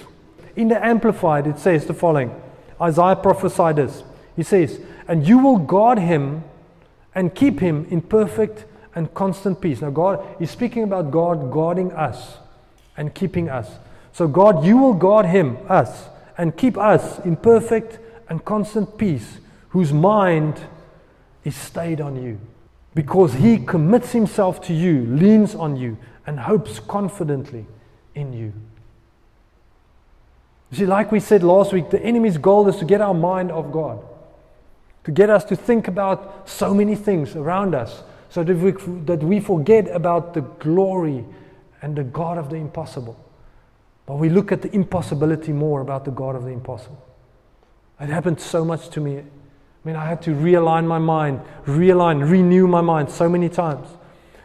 In 0.55 0.67
the 0.67 0.83
Amplified, 0.83 1.47
it 1.47 1.59
says 1.59 1.85
the 1.85 1.93
following 1.93 2.33
Isaiah 2.81 3.15
prophesied 3.15 3.75
this. 3.75 4.03
He 4.35 4.43
says, 4.43 4.79
And 5.07 5.27
you 5.27 5.37
will 5.37 5.57
guard 5.57 5.99
him 5.99 6.43
and 7.13 7.33
keep 7.33 7.59
him 7.59 7.85
in 7.89 8.01
perfect 8.01 8.65
and 8.95 9.13
constant 9.13 9.61
peace. 9.61 9.81
Now, 9.81 9.89
God 9.89 10.25
is 10.41 10.49
speaking 10.49 10.83
about 10.83 11.11
God 11.11 11.51
guarding 11.51 11.91
us 11.91 12.37
and 12.97 13.13
keeping 13.13 13.49
us. 13.49 13.69
So, 14.13 14.27
God, 14.27 14.65
you 14.65 14.77
will 14.77 14.93
guard 14.93 15.25
him, 15.25 15.57
us, 15.67 16.07
and 16.37 16.55
keep 16.55 16.77
us 16.77 17.19
in 17.19 17.37
perfect 17.37 17.99
and 18.29 18.43
constant 18.43 18.97
peace, 18.97 19.39
whose 19.69 19.93
mind 19.93 20.59
is 21.43 21.55
stayed 21.55 22.01
on 22.01 22.21
you 22.21 22.39
because 22.95 23.33
he 23.35 23.57
commits 23.57 24.11
himself 24.11 24.61
to 24.61 24.73
you, 24.73 25.05
leans 25.05 25.55
on 25.55 25.75
you, 25.77 25.97
and 26.25 26.39
hopes 26.39 26.79
confidently 26.79 27.65
in 28.15 28.33
you. 28.33 28.51
You 30.71 30.77
see, 30.77 30.85
like 30.85 31.11
we 31.11 31.19
said 31.19 31.43
last 31.43 31.73
week, 31.73 31.89
the 31.89 32.01
enemy's 32.01 32.37
goal 32.37 32.67
is 32.67 32.77
to 32.77 32.85
get 32.85 33.01
our 33.01 33.13
mind 33.13 33.51
off 33.51 33.71
God, 33.71 34.03
to 35.05 35.11
get 35.11 35.29
us 35.29 35.43
to 35.45 35.55
think 35.55 35.87
about 35.87 36.49
so 36.49 36.73
many 36.73 36.95
things 36.95 37.35
around 37.35 37.73
us, 37.73 38.03
so 38.29 38.43
that 38.43 38.57
we, 38.57 38.71
that 39.05 39.23
we 39.23 39.39
forget 39.39 39.87
about 39.89 40.33
the 40.33 40.41
glory 40.41 41.25
and 41.81 41.95
the 41.95 42.03
God 42.03 42.37
of 42.37 42.49
the 42.49 42.57
impossible. 42.57 43.17
But 44.09 44.15
we 44.15 44.27
look 44.27 44.51
at 44.51 44.63
the 44.63 44.73
impossibility 44.73 45.53
more 45.53 45.81
about 45.81 46.03
the 46.03 46.09
God 46.09 46.35
of 46.35 46.43
the 46.43 46.49
impossible. 46.49 46.99
It 48.01 48.09
happened 48.09 48.41
so 48.41 48.65
much 48.65 48.89
to 48.89 48.99
me 48.99 49.21
I 49.83 49.87
mean, 49.87 49.95
I 49.95 50.05
had 50.05 50.21
to 50.23 50.31
realign 50.31 50.87
my 50.87 50.99
mind, 50.99 51.41
realign, 51.65 52.29
renew 52.29 52.67
my 52.67 52.81
mind 52.81 53.09
so 53.09 53.29
many 53.29 53.47
times. 53.47 53.87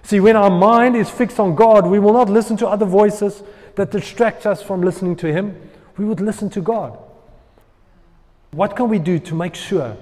See, 0.03 0.21
when 0.21 0.37
our 0.37 0.51
mind 0.51 0.97
is 0.97 1.11
fixed 1.11 1.41
on 1.41 1.57
God, 1.57 1.87
we 1.87 1.99
will 1.99 2.13
not 2.13 2.29
listen 2.29 2.57
to 2.59 2.69
other 2.69 2.87
voices 2.87 3.43
that 3.75 3.91
distract 3.91 4.47
us 4.47 4.63
from 4.63 4.83
listening 4.83 5.17
to 5.17 5.33
Him. 5.33 5.59
We 5.97 6.05
would 6.05 6.21
listen 6.21 6.51
to 6.51 6.61
God. 6.61 6.97
What 8.53 8.77
can 8.77 8.89
we 8.89 9.01
do 9.01 9.19
to 9.19 9.35
make 9.35 9.57
sure 9.57 9.97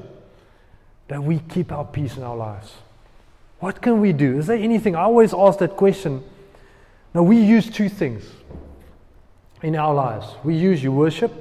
that 1.09 1.23
we 1.23 1.39
keep 1.39 1.73
our 1.73 1.85
peace 1.85 2.17
in 2.17 2.25
our 2.25 2.37
lives? 2.37 2.75
What 3.61 3.81
can 3.81 4.01
we 4.01 4.13
do? 4.13 4.39
Is 4.39 4.49
there 4.49 4.59
anything? 4.59 4.97
I 4.97 5.03
always 5.03 5.33
ask 5.33 5.61
that 5.61 5.77
question. 5.77 6.25
Now, 7.15 7.23
we 7.23 7.39
use 7.39 7.71
two 7.71 7.89
things 7.89 8.25
in 9.63 9.77
our 9.77 9.95
lives 9.95 10.27
we 10.45 10.55
use 10.55 10.83
your 10.83 10.93
worship, 10.93 11.33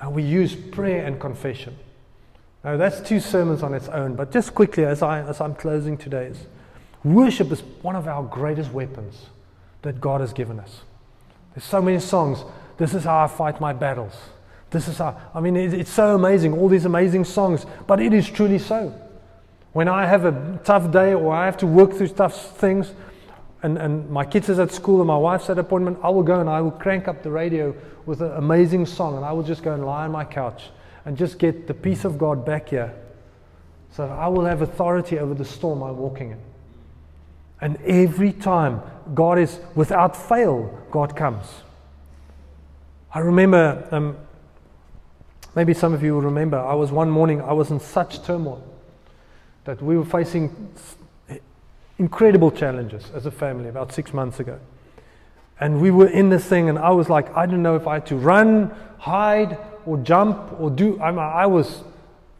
and 0.00 0.14
we 0.14 0.22
use 0.22 0.54
prayer 0.54 1.04
and 1.04 1.20
confession. 1.20 1.76
Now, 2.64 2.76
that's 2.76 3.00
two 3.00 3.20
sermons 3.20 3.62
on 3.62 3.74
its 3.74 3.88
own, 3.88 4.16
but 4.16 4.32
just 4.32 4.54
quickly 4.54 4.84
as, 4.84 5.02
I, 5.02 5.20
as 5.20 5.40
I'm 5.40 5.54
closing 5.54 5.96
today's, 5.96 6.46
worship 7.04 7.50
is 7.52 7.60
one 7.82 7.96
of 7.96 8.06
our 8.06 8.22
greatest 8.22 8.72
weapons 8.72 9.26
that 9.82 10.00
God 10.00 10.20
has 10.20 10.32
given 10.32 10.60
us. 10.60 10.82
There's 11.54 11.64
so 11.64 11.80
many 11.80 11.98
songs. 12.00 12.44
This 12.76 12.94
is 12.94 13.04
how 13.04 13.24
I 13.24 13.26
fight 13.28 13.60
my 13.60 13.72
battles. 13.72 14.14
This 14.70 14.88
is 14.88 14.98
how, 14.98 15.18
I 15.34 15.40
mean, 15.40 15.56
it, 15.56 15.72
it's 15.72 15.90
so 15.90 16.14
amazing, 16.14 16.52
all 16.52 16.68
these 16.68 16.84
amazing 16.84 17.24
songs, 17.24 17.64
but 17.86 18.00
it 18.00 18.12
is 18.12 18.28
truly 18.28 18.58
so. 18.58 18.94
When 19.72 19.88
I 19.88 20.06
have 20.06 20.24
a 20.24 20.60
tough 20.64 20.90
day 20.90 21.14
or 21.14 21.32
I 21.32 21.46
have 21.46 21.56
to 21.58 21.66
work 21.66 21.92
through 21.92 22.08
tough 22.08 22.58
things, 22.58 22.92
and, 23.62 23.76
and 23.76 24.08
my 24.10 24.24
kids 24.24 24.48
is 24.48 24.58
at 24.58 24.72
school 24.72 25.00
and 25.00 25.06
my 25.06 25.16
wife's 25.16 25.50
at 25.50 25.58
appointment, 25.58 25.98
I 26.02 26.08
will 26.08 26.22
go 26.22 26.40
and 26.40 26.48
I 26.48 26.60
will 26.60 26.70
crank 26.70 27.08
up 27.08 27.22
the 27.22 27.30
radio 27.30 27.74
with 28.06 28.22
an 28.22 28.32
amazing 28.32 28.86
song 28.86 29.16
and 29.16 29.24
I 29.24 29.32
will 29.32 29.42
just 29.42 29.62
go 29.62 29.74
and 29.74 29.84
lie 29.84 30.04
on 30.04 30.12
my 30.12 30.24
couch 30.24 30.70
and 31.04 31.16
just 31.16 31.38
get 31.38 31.66
the 31.66 31.74
peace 31.74 32.04
of 32.04 32.18
God 32.18 32.44
back 32.46 32.70
here. 32.70 32.94
So 33.92 34.04
I 34.06 34.28
will 34.28 34.44
have 34.44 34.62
authority 34.62 35.18
over 35.18 35.34
the 35.34 35.44
storm 35.44 35.82
I'm 35.82 35.98
walking 35.98 36.30
in. 36.30 36.40
And 37.60 37.76
every 37.82 38.32
time 38.32 38.80
God 39.12 39.38
is 39.38 39.58
without 39.74 40.16
fail, 40.16 40.78
God 40.90 41.14
comes. 41.14 41.46
I 43.12 43.18
remember, 43.18 43.86
um, 43.90 44.16
maybe 45.54 45.74
some 45.74 45.92
of 45.92 46.02
you 46.02 46.14
will 46.14 46.22
remember, 46.22 46.58
I 46.58 46.74
was 46.74 46.92
one 46.92 47.10
morning, 47.10 47.42
I 47.42 47.52
was 47.52 47.70
in 47.70 47.80
such 47.80 48.22
turmoil 48.22 48.64
that 49.64 49.82
we 49.82 49.98
were 49.98 50.04
facing 50.04 50.72
incredible 52.00 52.50
challenges 52.50 53.04
as 53.14 53.26
a 53.26 53.30
family 53.30 53.68
about 53.68 53.92
six 53.92 54.12
months 54.12 54.40
ago. 54.40 54.58
And 55.60 55.82
we 55.82 55.90
were 55.90 56.08
in 56.08 56.30
this 56.30 56.44
thing, 56.46 56.70
and 56.70 56.78
I 56.78 56.90
was 56.90 57.10
like, 57.10 57.36
I 57.36 57.44
don't 57.44 57.62
know 57.62 57.76
if 57.76 57.86
I 57.86 57.94
had 57.94 58.06
to 58.06 58.16
run, 58.16 58.74
hide, 58.98 59.58
or 59.84 59.98
jump 59.98 60.58
or 60.58 60.70
do. 60.70 60.98
I, 60.98 61.10
I 61.10 61.46
was 61.46 61.84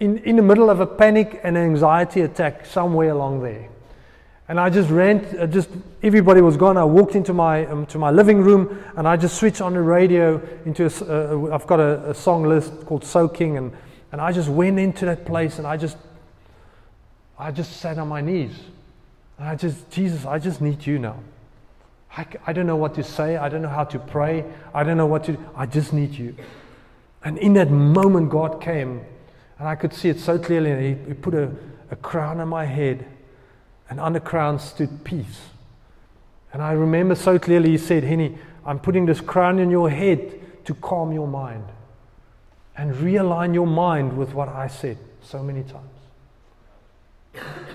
in, 0.01 0.17
in 0.19 0.37
the 0.37 0.43
middle 0.43 0.71
of 0.71 0.81
a 0.81 0.87
panic 0.87 1.41
and 1.45 1.59
anxiety 1.59 2.23
attack 2.23 2.65
somewhere 2.65 3.11
along 3.11 3.43
there. 3.43 3.69
And 4.49 4.59
I 4.59 4.71
just 4.71 4.91
ran, 4.91 5.25
uh, 5.39 5.47
just 5.47 5.69
everybody 6.03 6.41
was 6.41 6.57
gone. 6.57 6.79
I 6.79 6.85
walked 6.85 7.15
into 7.15 7.35
my, 7.35 7.67
um, 7.67 7.85
to 7.87 7.99
my 7.99 8.11
living 8.11 8.41
room 8.41 8.83
and 8.97 9.07
I 9.07 9.17
just 9.17 9.37
switched 9.37 9.61
on 9.61 9.75
the 9.75 9.81
radio 9.81 10.41
into, 10.65 10.87
a, 10.87 10.89
uh, 10.89 11.55
I've 11.55 11.67
got 11.67 11.79
a, 11.79 12.11
a, 12.11 12.15
song 12.15 12.43
list 12.45 12.73
called 12.87 13.05
Soaking 13.05 13.59
and 13.59 13.73
And 14.11 14.21
I 14.21 14.33
just 14.33 14.49
went 14.49 14.79
into 14.79 15.05
that 15.05 15.25
place 15.25 15.59
and 15.59 15.67
I 15.67 15.77
just, 15.77 15.97
I 17.39 17.53
just 17.53 17.77
sat 17.77 17.99
on 17.99 18.09
my 18.09 18.21
knees. 18.21 18.53
I 19.41 19.57
just, 19.57 19.91
Jesus, 19.91 20.27
I 20.27 20.39
just 20.39 20.61
need 20.61 20.87
you 20.87 20.99
now. 20.99 21.19
I, 22.17 22.27
I 22.47 22.53
don't 22.53 22.67
know 22.67 22.77
what 22.77 22.95
to 22.97 23.03
say. 23.03 23.37
I 23.37 23.49
don't 23.49 23.63
know 23.63 23.69
how 23.69 23.85
to 23.85 23.99
pray. 23.99 24.45
I 24.75 24.83
don't 24.85 24.97
know 24.97 25.07
what 25.07 25.25
to 25.25 25.33
do. 25.33 25.51
I 25.55 25.67
just 25.67 25.93
need 25.93 26.13
you. 26.13 26.37
And 27.25 27.39
in 27.39 27.53
that 27.55 27.71
moment, 27.71 28.31
God 28.31 28.61
came, 28.61 29.03
and 29.59 29.69
I 29.69 29.77
could 29.77 29.95
see 29.95 30.09
it 30.09 30.19
so 30.19 30.39
clearly. 30.39 30.71
And 30.71 30.83
he, 30.83 31.09
he 31.09 31.15
put 31.15 31.35
a, 31.35 31.51
a 31.91 31.97
crown 31.97 32.41
on 32.41 32.49
my 32.49 32.65
head, 32.65 33.07
and 33.89 34.01
on 34.01 34.13
the 34.13 34.21
crown 34.21 34.59
stood 34.59 35.05
peace. 35.05 35.41
And 36.53 36.63
I 36.63 36.73
remember 36.73 37.15
so 37.15 37.39
clearly, 37.39 37.71
he 37.71 37.79
said, 37.79 38.03
Henny, 38.05 38.37
I'm 38.67 38.79
putting 38.79 39.07
this 39.07 39.21
crown 39.21 39.59
in 39.59 39.71
your 39.71 39.89
head 39.89 40.65
to 40.67 40.75
calm 40.75 41.13
your 41.13 41.29
mind 41.29 41.65
and 42.77 42.95
realign 42.95 43.55
your 43.55 43.67
mind 43.67 44.17
with 44.17 44.35
what 44.35 44.49
I 44.49 44.67
said 44.67 44.99
so 45.23 45.43
many 45.43 45.63
times. 45.63 45.87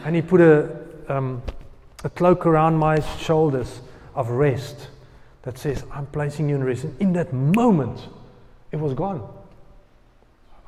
And 0.03 0.16
he 0.16 0.22
put 0.22 0.41
a, 0.41 0.78
um, 1.07 1.41
a 2.06 2.10
cloak 2.10 2.45
around 2.45 2.78
my 2.78 2.99
shoulders 3.18 3.82
of 4.14 4.30
rest 4.30 4.89
that 5.41 5.58
says, 5.58 5.84
I'm 5.91 6.06
placing 6.06 6.47
you 6.47 6.56
in 6.56 6.64
rest. 6.64 6.84
And 6.84 7.01
in 7.01 7.14
that 7.14 7.34
moment, 7.34 7.99
it 8.72 8.78
was 8.78 8.93
gone. 8.93 9.28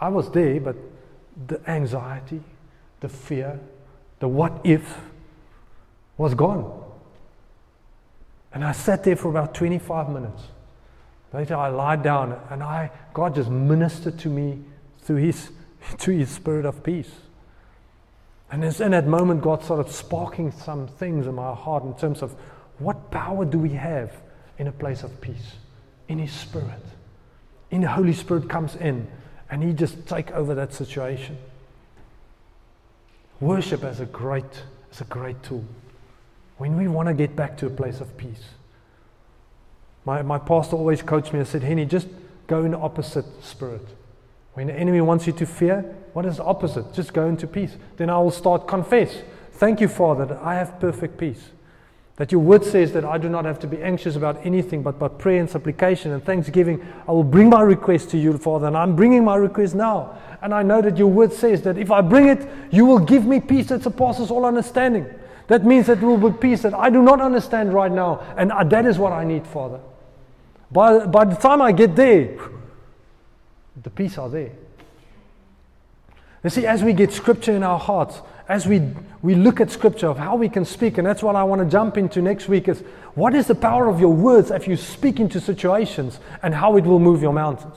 I 0.01 0.09
was 0.09 0.31
there, 0.31 0.59
but 0.59 0.75
the 1.47 1.61
anxiety, 1.69 2.41
the 3.01 3.07
fear, 3.07 3.59
the 4.19 4.27
what 4.27 4.59
if 4.63 4.97
was 6.17 6.33
gone. 6.33 6.83
And 8.51 8.65
I 8.65 8.71
sat 8.71 9.03
there 9.03 9.15
for 9.15 9.29
about 9.29 9.53
25 9.53 10.09
minutes. 10.09 10.41
Later, 11.33 11.55
I 11.55 11.67
lied 11.67 12.01
down 12.01 12.39
and 12.49 12.63
I, 12.63 12.89
God 13.13 13.35
just 13.35 13.49
ministered 13.49 14.17
to 14.19 14.29
me 14.29 14.63
through 15.01 15.17
his, 15.17 15.51
through 15.81 16.17
his 16.17 16.31
spirit 16.31 16.65
of 16.65 16.81
peace. 16.81 17.11
And 18.51 18.63
it's 18.63 18.79
in 18.79 18.91
that 18.91 19.07
moment, 19.07 19.41
God 19.41 19.63
started 19.63 19.91
sparking 19.91 20.51
some 20.51 20.87
things 20.87 21.27
in 21.27 21.35
my 21.35 21.53
heart 21.53 21.83
in 21.83 21.93
terms 21.95 22.21
of 22.21 22.33
what 22.79 23.11
power 23.11 23.43
do 23.43 23.59
we 23.59 23.71
have 23.71 24.11
in 24.57 24.67
a 24.67 24.71
place 24.71 25.03
of 25.03 25.19
peace? 25.19 25.55
In 26.07 26.19
His 26.19 26.31
Spirit. 26.31 26.83
In 27.71 27.81
the 27.81 27.89
Holy 27.89 28.13
Spirit 28.13 28.49
comes 28.49 28.75
in 28.75 29.07
and 29.49 29.63
He 29.63 29.73
just 29.73 30.07
take 30.07 30.31
over 30.31 30.55
that 30.55 30.73
situation. 30.73 31.37
Worship 33.39 33.83
as 33.83 33.99
a 33.99 34.05
great, 34.05 34.63
as 34.91 35.01
a 35.01 35.05
great 35.05 35.41
tool. 35.43 35.65
When 36.57 36.77
we 36.77 36.87
want 36.87 37.07
to 37.07 37.13
get 37.13 37.35
back 37.35 37.57
to 37.57 37.67
a 37.67 37.69
place 37.69 37.99
of 37.99 38.17
peace. 38.17 38.43
My, 40.05 40.21
my 40.21 40.39
pastor 40.39 40.77
always 40.77 41.01
coached 41.01 41.33
me 41.33 41.39
and 41.39 41.47
said, 41.47 41.63
Henny, 41.63 41.85
just 41.85 42.07
go 42.47 42.63
in 42.63 42.71
the 42.71 42.77
opposite 42.77 43.25
spirit. 43.43 43.85
When 44.53 44.67
the 44.67 44.73
enemy 44.73 45.01
wants 45.01 45.27
you 45.27 45.33
to 45.33 45.45
fear, 45.45 45.95
what 46.17 46.25
is 46.25 46.37
the 46.37 46.43
opposite? 46.45 46.91
Just 46.93 47.13
go 47.13 47.27
into 47.27 47.45
peace. 47.45 47.77
Then 47.97 48.09
I 48.09 48.17
will 48.17 48.31
start 48.31 48.67
confess. 48.67 49.21
Thank 49.51 49.79
you, 49.79 49.87
Father, 49.87 50.25
that 50.25 50.39
I 50.39 50.55
have 50.55 50.79
perfect 50.79 51.15
peace. 51.19 51.51
That 52.15 52.31
your 52.31 52.41
word 52.41 52.65
says 52.65 52.91
that 52.93 53.05
I 53.05 53.19
do 53.19 53.29
not 53.29 53.45
have 53.45 53.59
to 53.59 53.67
be 53.67 53.83
anxious 53.83 54.15
about 54.15 54.43
anything, 54.43 54.81
but 54.81 54.97
by 54.97 55.09
prayer 55.09 55.39
and 55.39 55.47
supplication 55.47 56.13
and 56.13 56.25
thanksgiving, 56.25 56.83
I 57.07 57.11
will 57.11 57.23
bring 57.23 57.51
my 57.51 57.61
request 57.61 58.09
to 58.09 58.17
you, 58.17 58.35
Father. 58.39 58.65
And 58.65 58.75
I'm 58.75 58.95
bringing 58.95 59.23
my 59.23 59.35
request 59.35 59.75
now. 59.75 60.17
And 60.41 60.55
I 60.55 60.63
know 60.63 60.81
that 60.81 60.97
your 60.97 61.05
word 61.05 61.33
says 61.33 61.61
that 61.61 61.77
if 61.77 61.91
I 61.91 62.01
bring 62.01 62.29
it, 62.29 62.49
you 62.71 62.87
will 62.87 62.97
give 62.97 63.27
me 63.27 63.39
peace 63.39 63.67
that 63.67 63.83
surpasses 63.83 64.31
all 64.31 64.43
understanding. 64.43 65.05
That 65.49 65.65
means 65.65 65.85
that 65.85 65.99
it 65.99 66.03
will 66.03 66.31
be 66.31 66.35
peace 66.35 66.63
that 66.63 66.73
I 66.73 66.89
do 66.89 67.03
not 67.03 67.21
understand 67.21 67.75
right 67.75 67.91
now. 67.91 68.25
And 68.35 68.51
uh, 68.51 68.63
that 68.63 68.87
is 68.87 68.97
what 68.97 69.13
I 69.13 69.23
need, 69.23 69.45
Father. 69.45 69.81
By, 70.71 71.05
by 71.05 71.25
the 71.25 71.35
time 71.35 71.61
I 71.61 71.73
get 71.73 71.95
there, 71.95 72.39
the 73.83 73.91
peace 73.91 74.17
are 74.17 74.29
there. 74.29 74.53
You 76.43 76.49
see, 76.49 76.65
as 76.65 76.83
we 76.83 76.93
get 76.93 77.11
scripture 77.11 77.55
in 77.55 77.63
our 77.63 77.79
hearts, 77.79 78.21
as 78.47 78.65
we, 78.65 78.81
we 79.21 79.35
look 79.35 79.59
at 79.59 79.71
scripture 79.71 80.07
of 80.07 80.17
how 80.17 80.35
we 80.35 80.49
can 80.49 80.63
speak, 80.65 80.97
and 80.97 81.05
that's 81.05 81.23
what 81.23 81.35
I 81.35 81.43
want 81.43 81.61
to 81.61 81.67
jump 81.69 81.97
into 81.97 82.21
next 82.21 82.47
week 82.47 82.67
is 82.67 82.81
what 83.15 83.33
is 83.33 83.47
the 83.47 83.55
power 83.55 83.87
of 83.87 83.99
your 83.99 84.13
words 84.13 84.51
if 84.51 84.67
you 84.67 84.77
speak 84.77 85.19
into 85.19 85.41
situations 85.41 86.19
and 86.43 86.53
how 86.53 86.77
it 86.77 86.85
will 86.85 86.99
move 86.99 87.21
your 87.21 87.33
mountains? 87.33 87.75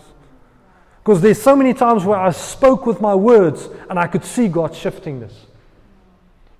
Because 1.02 1.22
there's 1.22 1.40
so 1.40 1.56
many 1.56 1.72
times 1.72 2.04
where 2.04 2.18
I 2.18 2.30
spoke 2.30 2.86
with 2.86 3.00
my 3.00 3.14
words 3.14 3.68
and 3.88 3.98
I 3.98 4.06
could 4.06 4.24
see 4.24 4.48
God 4.48 4.74
shifting 4.74 5.18
this. 5.18 5.34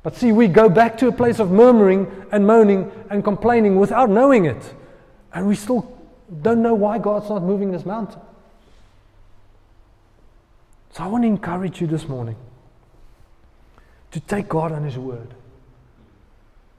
But 0.03 0.17
see, 0.17 0.33
we 0.33 0.49
go 0.49 0.69
back 0.69 0.97
to 0.99 1.09
a 1.09 1.13
place 1.13 1.39
of 1.39 1.51
murmuring 1.51 2.11
and 2.33 2.47
moaning 2.47 2.91
and 3.11 3.23
complaining 3.23 3.77
without 3.77 4.09
knowing 4.09 4.47
it. 4.47 4.75
And 5.33 5.47
we 5.47 5.55
still 5.55 5.97
don't 6.41 6.63
know 6.63 6.75
why 6.75 6.99
God's 6.99 7.29
not 7.29 7.43
moving 7.43 7.71
this 7.71 7.85
mountain. 7.85 8.21
So 10.93 11.05
I 11.05 11.07
want 11.07 11.25
to 11.25 11.29
encourage 11.29 11.81
you 11.81 11.87
this 11.87 12.09
morning 12.09 12.37
to 14.11 14.21
take 14.21 14.49
God 14.49 14.73
on 14.73 14.85
His 14.85 14.99
word, 14.99 15.35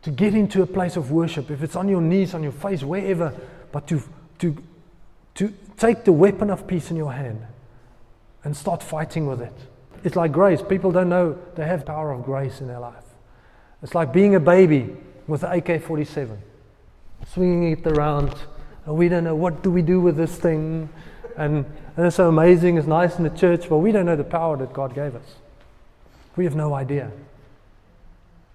to 0.01 0.11
get 0.11 0.33
into 0.33 0.61
a 0.61 0.67
place 0.67 0.97
of 0.97 1.11
worship, 1.11 1.49
if 1.49 1.63
it's 1.63 1.75
on 1.75 1.87
your 1.87 2.01
knees, 2.01 2.33
on 2.33 2.43
your 2.43 2.51
face, 2.51 2.83
wherever, 2.83 3.33
but 3.71 3.87
to, 3.87 4.01
to, 4.39 4.61
to 5.35 5.53
take 5.77 6.03
the 6.03 6.11
weapon 6.11 6.49
of 6.49 6.67
peace 6.67 6.91
in 6.91 6.97
your 6.97 7.13
hand 7.13 7.41
and 8.43 8.55
start 8.55 8.83
fighting 8.83 9.27
with 9.27 9.41
it. 9.41 9.53
It's 10.03 10.15
like 10.15 10.31
grace. 10.31 10.61
People 10.61 10.91
don't 10.91 11.09
know 11.09 11.37
they 11.55 11.65
have 11.65 11.85
power 11.85 12.11
of 12.11 12.25
grace 12.25 12.59
in 12.59 12.67
their 12.67 12.79
life. 12.79 13.03
It's 13.83 13.95
like 13.95 14.11
being 14.11 14.35
a 14.35 14.39
baby 14.39 14.95
with 15.27 15.43
an 15.43 15.51
AK 15.53 15.83
47, 15.83 16.37
swinging 17.27 17.71
it 17.71 17.87
around, 17.87 18.33
and 18.85 18.95
we 18.95 19.09
don't 19.09 19.23
know 19.23 19.35
what 19.35 19.63
do 19.63 19.71
we 19.71 19.81
do 19.81 20.01
with 20.01 20.17
this 20.17 20.35
thing. 20.35 20.89
And, 21.37 21.65
and 21.97 22.05
it's 22.05 22.15
so 22.15 22.29
amazing, 22.29 22.77
it's 22.77 22.87
nice 22.87 23.17
in 23.17 23.23
the 23.23 23.29
church, 23.29 23.67
but 23.69 23.77
we 23.77 23.91
don't 23.91 24.05
know 24.05 24.15
the 24.15 24.23
power 24.23 24.57
that 24.57 24.73
God 24.73 24.95
gave 24.95 25.15
us. 25.15 25.35
We 26.35 26.45
have 26.45 26.55
no 26.55 26.73
idea. 26.73 27.11